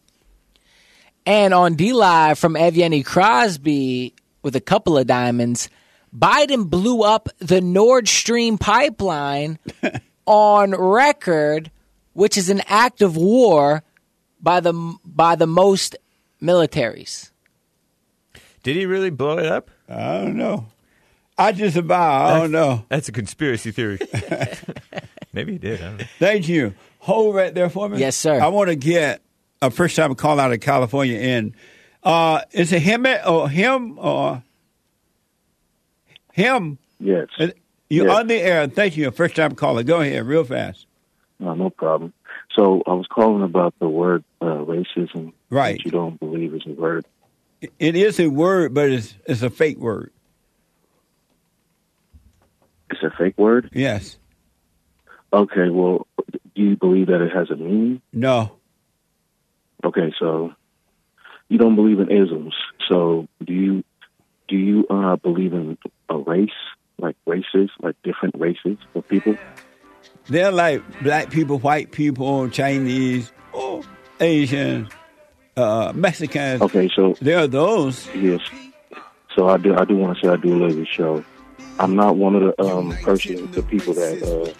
And 1.26 1.52
on 1.52 1.76
DLive 1.76 2.38
from 2.38 2.54
Evgeny 2.54 3.04
Crosby 3.04 4.14
with 4.42 4.56
a 4.56 4.60
couple 4.60 4.96
of 4.96 5.06
diamonds, 5.06 5.68
Biden 6.16 6.70
blew 6.70 7.02
up 7.02 7.28
the 7.38 7.60
Nord 7.60 8.08
Stream 8.08 8.56
pipeline 8.56 9.58
on 10.26 10.70
record, 10.70 11.70
which 12.14 12.38
is 12.38 12.48
an 12.48 12.62
act 12.66 13.02
of 13.02 13.16
war 13.16 13.82
by 14.40 14.60
the 14.60 14.72
by 15.04 15.34
the 15.36 15.46
most 15.46 15.96
militaries. 16.42 17.30
Did 18.62 18.76
he 18.76 18.86
really 18.86 19.10
blow 19.10 19.38
it 19.38 19.46
up? 19.46 19.70
I 19.88 20.18
don't 20.18 20.36
know. 20.36 20.66
I 21.36 21.52
just 21.52 21.76
about 21.76 22.32
I 22.32 22.38
don't 22.40 22.50
know. 22.50 22.84
That's 22.88 23.08
a 23.08 23.12
conspiracy 23.12 23.70
theory. 23.70 23.98
Maybe 25.32 25.52
he 25.52 25.58
did. 25.58 25.80
I 25.80 25.84
don't 25.84 25.96
know. 25.98 26.04
Thank 26.18 26.48
you. 26.48 26.74
Hold 27.00 27.34
right 27.36 27.54
there 27.54 27.70
for 27.70 27.88
me. 27.88 27.98
Yes, 27.98 28.16
sir. 28.16 28.40
I 28.40 28.48
want 28.48 28.68
to 28.70 28.76
get 28.76 29.22
a 29.62 29.70
first 29.70 29.94
time 29.96 30.14
call 30.14 30.40
out 30.40 30.52
of 30.52 30.60
California 30.60 31.18
in. 31.18 31.54
Uh, 32.02 32.42
is 32.52 32.72
it 32.72 32.82
him 32.82 33.06
or 33.26 33.48
him 33.48 33.98
or 33.98 34.42
him? 36.32 36.78
Yes. 37.00 37.28
Uh, 37.38 37.48
You're 37.88 38.08
Yes. 38.08 38.16
on 38.18 38.26
the 38.26 38.34
air. 38.36 38.66
Thank 38.68 38.96
you. 38.96 39.10
First 39.10 39.36
time 39.36 39.54
caller. 39.54 39.82
Go 39.82 40.00
ahead, 40.00 40.26
real 40.26 40.44
fast. 40.44 40.86
No, 41.38 41.54
no 41.54 41.70
problem. 41.70 42.12
So 42.58 42.82
I 42.88 42.92
was 42.94 43.06
calling 43.06 43.44
about 43.44 43.72
the 43.78 43.88
word 43.88 44.24
uh, 44.40 44.46
racism. 44.46 45.32
Right. 45.48 45.80
You 45.84 45.92
don't 45.92 46.18
believe 46.18 46.52
is 46.54 46.62
a 46.66 46.72
word. 46.72 47.06
It 47.78 47.94
is 47.94 48.18
a 48.18 48.26
word, 48.26 48.74
but 48.74 48.90
it's 48.90 49.14
it's 49.26 49.42
a 49.42 49.50
fake 49.50 49.78
word. 49.78 50.10
It's 52.90 53.00
a 53.04 53.12
fake 53.16 53.38
word. 53.38 53.70
Yes. 53.72 54.16
Okay. 55.32 55.68
Well, 55.70 56.08
do 56.56 56.62
you 56.62 56.76
believe 56.76 57.06
that 57.06 57.20
it 57.20 57.30
has 57.30 57.48
a 57.50 57.54
meaning? 57.54 58.02
No. 58.12 58.56
Okay. 59.84 60.12
So 60.18 60.52
you 61.48 61.58
don't 61.58 61.76
believe 61.76 62.00
in 62.00 62.10
isms. 62.10 62.54
So 62.88 63.28
do 63.44 63.52
you? 63.52 63.84
Do 64.48 64.56
you 64.56 64.84
uh, 64.90 65.14
believe 65.14 65.52
in 65.52 65.78
a 66.08 66.16
race, 66.16 66.50
like 66.98 67.14
races, 67.24 67.70
like 67.80 67.94
different 68.02 68.34
races 68.36 68.78
of 68.96 69.06
people? 69.06 69.36
They're 70.28 70.52
like 70.52 70.82
black 71.02 71.30
people, 71.30 71.58
white 71.58 71.92
people, 71.92 72.48
Chinese, 72.50 73.32
oh, 73.54 73.82
Asian, 74.20 74.88
uh, 75.56 75.92
Mexicans. 75.94 76.60
Okay. 76.62 76.88
So 76.94 77.16
There 77.20 77.38
are 77.38 77.46
those. 77.46 78.06
Yes. 78.14 78.40
So 79.34 79.48
I 79.48 79.56
do. 79.56 79.74
I 79.76 79.84
do 79.84 79.96
want 79.96 80.18
to 80.18 80.26
say 80.26 80.32
I 80.32 80.36
do 80.36 80.58
love 80.58 80.74
the 80.76 80.84
show. 80.86 81.24
I'm 81.78 81.94
not 81.94 82.16
one 82.16 82.34
of 82.34 82.42
the 82.42 82.62
um, 82.62 82.90
persons, 83.02 83.54
the 83.54 83.62
people 83.62 83.94
that 83.94 84.22
uh, 84.22 84.52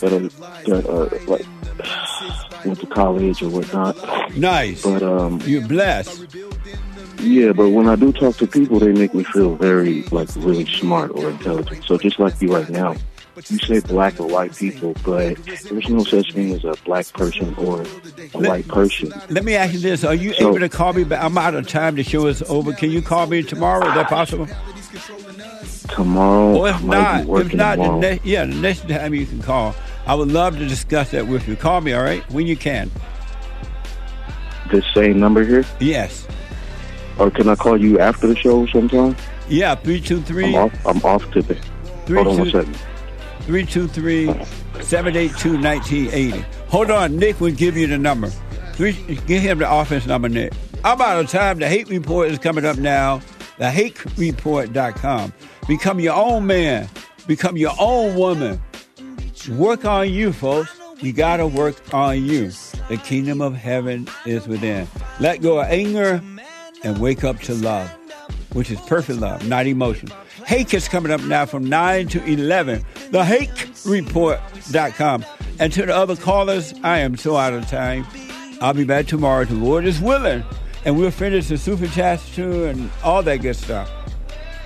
that 0.00 0.12
are 0.12 0.28
that 0.70 0.86
uh, 0.86 1.08
like 1.26 1.46
went 2.66 2.78
to 2.80 2.86
college 2.86 3.42
or 3.42 3.48
whatnot. 3.48 3.96
Nice. 4.36 4.82
But 4.82 5.02
um, 5.02 5.40
You're 5.46 5.66
blessed. 5.66 6.36
yeah. 7.20 7.52
But 7.52 7.70
when 7.70 7.88
I 7.88 7.96
do 7.96 8.12
talk 8.12 8.36
to 8.36 8.46
people, 8.46 8.78
they 8.78 8.92
make 8.92 9.14
me 9.14 9.24
feel 9.24 9.56
very 9.56 10.02
like 10.04 10.28
really 10.36 10.66
smart 10.66 11.10
or 11.12 11.30
intelligent. 11.30 11.84
So 11.84 11.96
just 11.96 12.18
like 12.18 12.40
you 12.42 12.54
right 12.54 12.68
now, 12.68 12.94
you 13.48 13.58
say 13.58 13.80
black 13.80 14.18
or 14.20 14.26
white 14.26 14.54
people, 14.56 14.94
but 15.04 15.36
there's 15.44 15.88
no 15.88 16.02
such 16.04 16.32
thing 16.32 16.52
as 16.54 16.64
a 16.64 16.74
black 16.84 17.06
person 17.12 17.54
or 17.56 17.82
a 17.82 18.38
white 18.38 18.66
person. 18.68 19.12
Let 19.30 19.44
me 19.44 19.54
ask 19.54 19.72
you 19.74 19.78
this: 19.80 20.04
Are 20.04 20.14
you 20.14 20.32
So- 20.34 20.48
able 20.48 20.58
to 20.60 20.68
call 20.68 20.92
me 20.92 21.04
back? 21.04 21.22
I'm 21.22 21.38
out 21.38 21.54
of 21.54 21.66
time. 21.68 21.94
The 21.96 22.02
show 22.02 22.26
is 22.26 22.42
over. 22.44 22.72
Can 22.72 22.90
you 22.90 23.00
call 23.02 23.26
me 23.26 23.42
tomorrow? 23.42 23.86
Is 23.88 23.94
that 23.94 24.08
possible? 24.08 24.48
Tomorrow, 25.88 26.56
Or 26.58 26.68
if 26.68 26.82
not, 26.82 27.20
if 27.28 27.54
not, 27.54 27.78
the 27.78 27.90
next, 27.96 28.24
yeah, 28.26 28.44
the 28.44 28.54
next 28.54 28.88
time 28.88 29.14
you 29.14 29.24
can 29.26 29.40
call. 29.40 29.74
I 30.06 30.14
would 30.14 30.28
love 30.28 30.58
to 30.58 30.66
discuss 30.66 31.10
that 31.12 31.26
with 31.26 31.48
you. 31.48 31.56
Call 31.56 31.80
me, 31.80 31.92
all 31.92 32.02
right, 32.02 32.28
when 32.30 32.46
you 32.46 32.56
can. 32.56 32.90
This 34.70 34.84
same 34.94 35.18
number 35.18 35.44
here? 35.44 35.64
Yes. 35.80 36.26
Or 37.18 37.30
can 37.30 37.48
I 37.48 37.54
call 37.54 37.76
you 37.80 37.98
after 37.98 38.26
the 38.26 38.36
show 38.36 38.66
sometime? 38.66 39.16
Yeah, 39.48 39.74
323 39.76 40.44
I'm 40.46 40.54
off, 40.54 40.86
I'm 40.86 41.02
off 41.04 41.30
today. 41.30 41.58
Hold 42.08 42.26
on 42.28 42.38
one 42.38 42.50
second. 42.50 42.78
323 43.48 44.26
782 44.82 45.52
1980. 45.58 46.44
Hold 46.68 46.90
on, 46.90 47.16
Nick 47.16 47.40
will 47.40 47.50
give 47.50 47.78
you 47.78 47.86
the 47.86 47.96
number. 47.96 48.30
Give 48.76 48.94
him 49.42 49.58
the 49.58 49.66
office 49.66 50.04
number, 50.04 50.28
Nick. 50.28 50.52
I'm 50.84 51.00
out 51.00 51.18
of 51.18 51.30
time. 51.30 51.58
The 51.58 51.66
Hake 51.66 51.88
Report 51.88 52.28
is 52.28 52.38
coming 52.38 52.66
up 52.66 52.76
now. 52.76 53.20
TheHakeReport.com. 53.58 55.32
Become 55.66 55.98
your 55.98 56.14
own 56.14 56.46
man. 56.46 56.90
Become 57.26 57.56
your 57.56 57.72
own 57.80 58.16
woman. 58.16 58.60
Work 59.52 59.86
on 59.86 60.10
you, 60.10 60.34
folks. 60.34 60.78
You 61.00 61.14
got 61.14 61.38
to 61.38 61.46
work 61.46 61.76
on 61.94 62.22
you. 62.22 62.50
The 62.90 62.98
kingdom 62.98 63.40
of 63.40 63.54
heaven 63.54 64.08
is 64.26 64.46
within. 64.46 64.86
Let 65.20 65.40
go 65.40 65.60
of 65.60 65.68
anger 65.68 66.22
and 66.84 67.00
wake 67.00 67.24
up 67.24 67.40
to 67.40 67.54
love, 67.54 67.88
which 68.52 68.70
is 68.70 68.78
perfect 68.82 69.20
love, 69.20 69.48
not 69.48 69.66
emotion. 69.66 70.10
Hake 70.48 70.72
is 70.72 70.88
coming 70.88 71.12
up 71.12 71.20
now 71.24 71.44
from 71.44 71.66
9 71.66 72.08
to 72.08 72.24
11. 72.24 72.82
TheHakeReport.com. 73.10 75.24
And 75.58 75.70
to 75.74 75.84
the 75.84 75.94
other 75.94 76.16
callers, 76.16 76.72
I 76.82 77.00
am 77.00 77.18
so 77.18 77.36
out 77.36 77.52
of 77.52 77.68
time. 77.68 78.06
I'll 78.62 78.72
be 78.72 78.84
back 78.84 79.04
tomorrow. 79.04 79.44
The 79.44 79.52
Lord 79.52 79.84
is 79.84 80.00
willing. 80.00 80.42
And 80.86 80.96
we'll 80.96 81.10
finish 81.10 81.48
the 81.48 81.58
super 81.58 81.86
chats 81.88 82.34
too 82.34 82.64
and 82.64 82.90
all 83.04 83.22
that 83.24 83.42
good 83.42 83.56
stuff. 83.56 83.90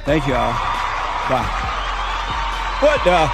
Thank 0.05 0.29
you 0.29 0.35
all. 0.35 0.53
Bye. 1.29 1.51
What 2.79 3.03
the? 3.03 3.29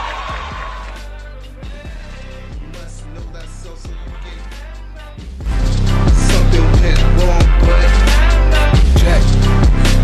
Check. 8.99 9.23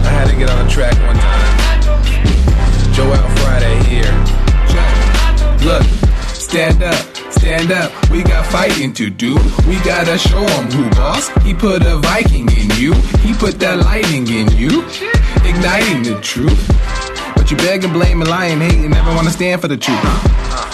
I 0.05 0.11
had 0.11 0.29
to 0.29 0.37
get 0.37 0.51
on 0.51 0.67
the 0.67 0.71
track 0.71 0.93
one 1.07 1.17
time. 1.17 1.54
Joel 2.95 3.17
Friday 3.43 3.83
here. 3.91 4.15
Look, 5.67 5.83
stand 6.29 6.81
up, 6.81 6.95
stand 7.33 7.73
up. 7.73 7.91
We 8.09 8.23
got 8.23 8.47
fighting 8.47 8.93
to 8.95 9.11
do. 9.11 9.35
We 9.67 9.77
gotta 9.81 10.17
show 10.17 10.45
'em 10.45 10.71
who 10.71 10.89
boss. 10.91 11.29
He 11.43 11.55
put 11.55 11.83
a 11.83 11.97
Viking 11.97 12.49
in 12.53 12.71
you. 12.79 12.95
He 13.25 13.35
put 13.35 13.59
that 13.59 13.79
lightning 13.81 14.29
in 14.29 14.47
you. 14.57 14.85
Igniting 15.45 16.05
the 16.05 16.21
truth. 16.21 16.63
But 17.35 17.51
you 17.51 17.57
beg 17.57 17.83
and 17.83 17.93
blame 17.93 18.21
and 18.21 18.31
lie 18.31 18.47
and 18.47 18.63
hate 18.63 18.79
and 18.79 18.95
never 18.95 19.13
wanna 19.13 19.33
stand 19.33 19.61
for 19.61 19.67
the 19.67 19.77
truth. 19.77 20.05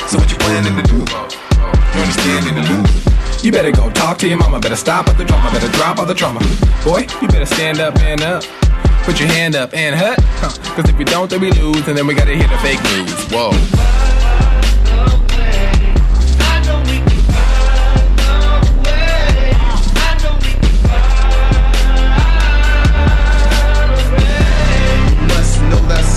So 0.08 0.18
what 0.18 0.30
you 0.30 0.36
planning 0.36 0.76
to 0.76 0.82
do? 0.82 0.98
You 0.98 2.00
understand 2.02 2.46
in 2.48 2.54
the 2.56 2.62
lose? 2.70 3.09
You 3.42 3.50
better 3.50 3.72
go 3.72 3.90
talk 3.90 4.18
to 4.18 4.28
your 4.28 4.36
mama. 4.36 4.60
Better 4.60 4.76
stop 4.76 5.08
all 5.08 5.14
the 5.14 5.24
drama. 5.24 5.50
Better 5.50 5.72
drop 5.72 5.98
all 5.98 6.04
the 6.04 6.14
trauma. 6.14 6.40
Boy, 6.84 7.06
you 7.22 7.28
better 7.28 7.46
stand 7.46 7.80
up, 7.80 7.94
man 7.94 8.22
up. 8.22 8.44
Put 9.04 9.18
your 9.18 9.28
hand 9.30 9.56
up 9.56 9.72
and 9.72 9.94
hut. 9.94 10.18
Huh. 10.40 10.50
Cause 10.74 10.90
if 10.90 10.98
you 10.98 11.06
don't, 11.06 11.30
then 11.30 11.40
we 11.40 11.50
lose. 11.52 11.88
And 11.88 11.96
then 11.96 12.06
we 12.06 12.14
gotta 12.14 12.36
hear 12.36 12.48
the 12.48 12.58
fake 12.58 12.82
news. 12.84 13.10
Whoa. 13.32 13.52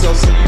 so 0.04 0.14
so 0.14 0.43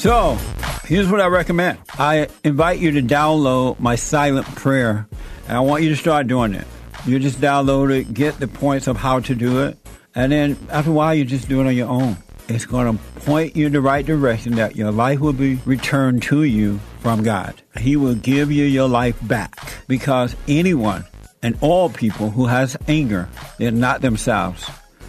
So, 0.00 0.38
here's 0.84 1.10
what 1.10 1.20
I 1.20 1.26
recommend. 1.26 1.78
I 1.98 2.28
invite 2.42 2.78
you 2.78 2.92
to 2.92 3.02
download 3.02 3.78
my 3.78 3.96
silent 3.96 4.46
prayer, 4.56 5.06
and 5.46 5.54
I 5.54 5.60
want 5.60 5.82
you 5.82 5.90
to 5.90 5.96
start 5.96 6.26
doing 6.26 6.54
it. 6.54 6.66
You 7.04 7.18
just 7.18 7.38
download 7.38 7.94
it, 7.94 8.14
get 8.14 8.40
the 8.40 8.48
points 8.48 8.86
of 8.86 8.96
how 8.96 9.20
to 9.20 9.34
do 9.34 9.62
it, 9.66 9.76
and 10.14 10.32
then 10.32 10.56
after 10.70 10.90
a 10.90 10.94
while, 10.94 11.14
you 11.14 11.26
just 11.26 11.50
do 11.50 11.60
it 11.60 11.66
on 11.66 11.76
your 11.76 11.90
own. 11.90 12.16
It's 12.48 12.64
going 12.64 12.96
to 12.96 13.04
point 13.20 13.56
you 13.56 13.66
in 13.66 13.72
the 13.74 13.82
right 13.82 14.06
direction 14.06 14.54
that 14.54 14.74
your 14.74 14.90
life 14.90 15.20
will 15.20 15.34
be 15.34 15.56
returned 15.66 16.22
to 16.22 16.44
you 16.44 16.80
from 17.00 17.22
God. 17.22 17.60
He 17.78 17.96
will 17.96 18.14
give 18.14 18.50
you 18.50 18.64
your 18.64 18.88
life 18.88 19.18
back 19.28 19.84
because 19.86 20.34
anyone 20.48 21.04
and 21.42 21.58
all 21.60 21.90
people 21.90 22.30
who 22.30 22.46
has 22.46 22.74
anger, 22.88 23.28
they're 23.58 23.70
not 23.70 24.00
themselves. 24.00 24.66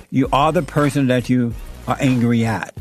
You 0.10 0.28
are 0.34 0.52
the 0.52 0.64
person 0.64 1.08
that 1.08 1.30
you 1.30 1.54
are 1.88 1.96
angry 2.02 2.46
at. 2.46 2.81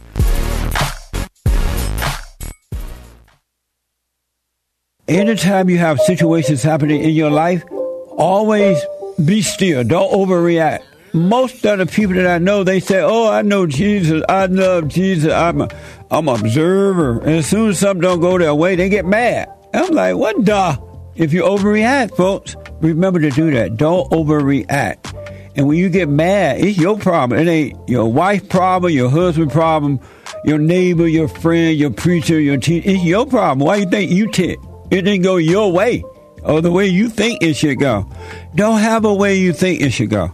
Anytime 5.11 5.69
you 5.69 5.77
have 5.77 5.99
situations 5.99 6.63
happening 6.63 7.01
in 7.01 7.09
your 7.09 7.29
life, 7.29 7.65
always 8.11 8.81
be 9.25 9.41
still. 9.41 9.83
Don't 9.83 10.09
overreact. 10.09 10.83
Most 11.11 11.65
of 11.65 11.79
the 11.79 11.85
people 11.85 12.15
that 12.15 12.27
I 12.27 12.37
know, 12.37 12.63
they 12.63 12.79
say, 12.79 13.01
"Oh, 13.01 13.29
I 13.29 13.41
know 13.41 13.67
Jesus. 13.67 14.23
I 14.29 14.45
love 14.45 14.87
Jesus. 14.87 15.33
I'm 15.33 15.59
a, 15.59 15.69
I'm 16.09 16.29
an 16.29 16.39
observer." 16.39 17.19
And 17.19 17.31
as 17.31 17.45
soon 17.45 17.71
as 17.71 17.79
something 17.79 17.99
don't 17.99 18.21
go 18.21 18.37
their 18.37 18.55
way, 18.55 18.77
they 18.77 18.87
get 18.87 19.05
mad. 19.05 19.49
I'm 19.73 19.93
like, 19.93 20.15
"What 20.15 20.45
the?" 20.45 20.81
If 21.17 21.33
you 21.33 21.43
overreact, 21.43 22.15
folks, 22.15 22.55
remember 22.79 23.19
to 23.19 23.31
do 23.31 23.51
that. 23.51 23.75
Don't 23.75 24.09
overreact. 24.11 25.13
And 25.57 25.67
when 25.67 25.77
you 25.77 25.89
get 25.89 26.07
mad, 26.07 26.61
it's 26.61 26.77
your 26.77 26.97
problem. 26.97 27.37
It 27.37 27.51
ain't 27.51 27.89
your 27.89 28.09
wife 28.09 28.47
problem, 28.47 28.93
your 28.93 29.09
husband 29.09 29.51
problem, 29.51 29.99
your 30.45 30.57
neighbor, 30.57 31.05
your 31.05 31.27
friend, 31.27 31.77
your 31.77 31.89
preacher, 31.89 32.39
your 32.39 32.55
teacher. 32.55 32.91
It's 32.91 33.03
your 33.03 33.25
problem. 33.25 33.67
Why 33.67 33.75
you 33.75 33.85
think 33.87 34.09
you 34.09 34.31
tick? 34.31 34.57
It 34.91 35.03
didn't 35.03 35.23
go 35.23 35.37
your 35.37 35.71
way 35.71 36.03
or 36.43 36.61
the 36.61 36.71
way 36.71 36.87
you 36.87 37.09
think 37.09 37.41
it 37.41 37.55
should 37.55 37.79
go. 37.79 38.09
Don't 38.55 38.79
have 38.79 39.05
a 39.05 39.13
way 39.13 39.37
you 39.37 39.53
think 39.53 39.81
it 39.81 39.91
should 39.91 40.09
go. 40.09 40.31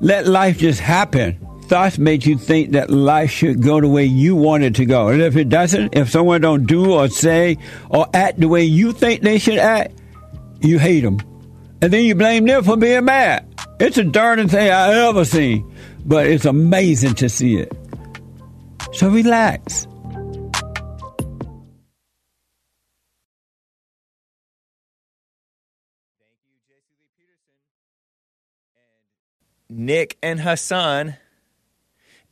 Let 0.00 0.26
life 0.26 0.58
just 0.58 0.80
happen. 0.80 1.44
Thoughts 1.62 1.98
make 1.98 2.24
you 2.24 2.38
think 2.38 2.72
that 2.72 2.90
life 2.90 3.30
should 3.30 3.62
go 3.62 3.80
the 3.80 3.88
way 3.88 4.04
you 4.04 4.36
want 4.36 4.62
it 4.62 4.74
to 4.76 4.86
go. 4.86 5.08
And 5.08 5.20
if 5.20 5.36
it 5.36 5.48
doesn't, 5.48 5.96
if 5.96 6.10
someone 6.10 6.40
don't 6.40 6.66
do 6.66 6.92
or 6.92 7.08
say 7.08 7.58
or 7.90 8.06
act 8.14 8.40
the 8.40 8.48
way 8.48 8.64
you 8.64 8.92
think 8.92 9.22
they 9.22 9.38
should 9.38 9.58
act, 9.58 9.92
you 10.60 10.78
hate 10.78 11.00
them. 11.00 11.18
And 11.80 11.92
then 11.92 12.04
you 12.04 12.14
blame 12.14 12.44
them 12.46 12.64
for 12.64 12.76
being 12.76 13.04
mad. 13.04 13.46
It's 13.80 13.96
the 13.96 14.04
darndest 14.04 14.52
thing 14.52 14.70
I 14.70 15.08
ever 15.08 15.24
seen. 15.24 15.70
But 16.04 16.26
it's 16.26 16.44
amazing 16.44 17.14
to 17.16 17.28
see 17.28 17.56
it. 17.56 17.72
So 18.92 19.08
relax. 19.08 19.86
Nick 29.70 30.16
and 30.22 30.40
Hassan 30.40 31.16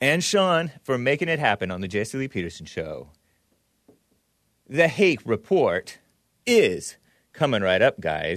and 0.00 0.22
Sean 0.22 0.72
for 0.82 0.98
making 0.98 1.28
it 1.28 1.38
happen 1.38 1.70
on 1.70 1.80
the 1.80 1.88
Jesse 1.88 2.16
Lee 2.18 2.28
Peterson 2.28 2.66
Show. 2.66 3.08
The 4.68 4.88
Hake 4.88 5.20
Report 5.24 5.98
is 6.46 6.96
coming 7.32 7.62
right 7.62 7.82
up, 7.82 8.00
guys. 8.00 8.34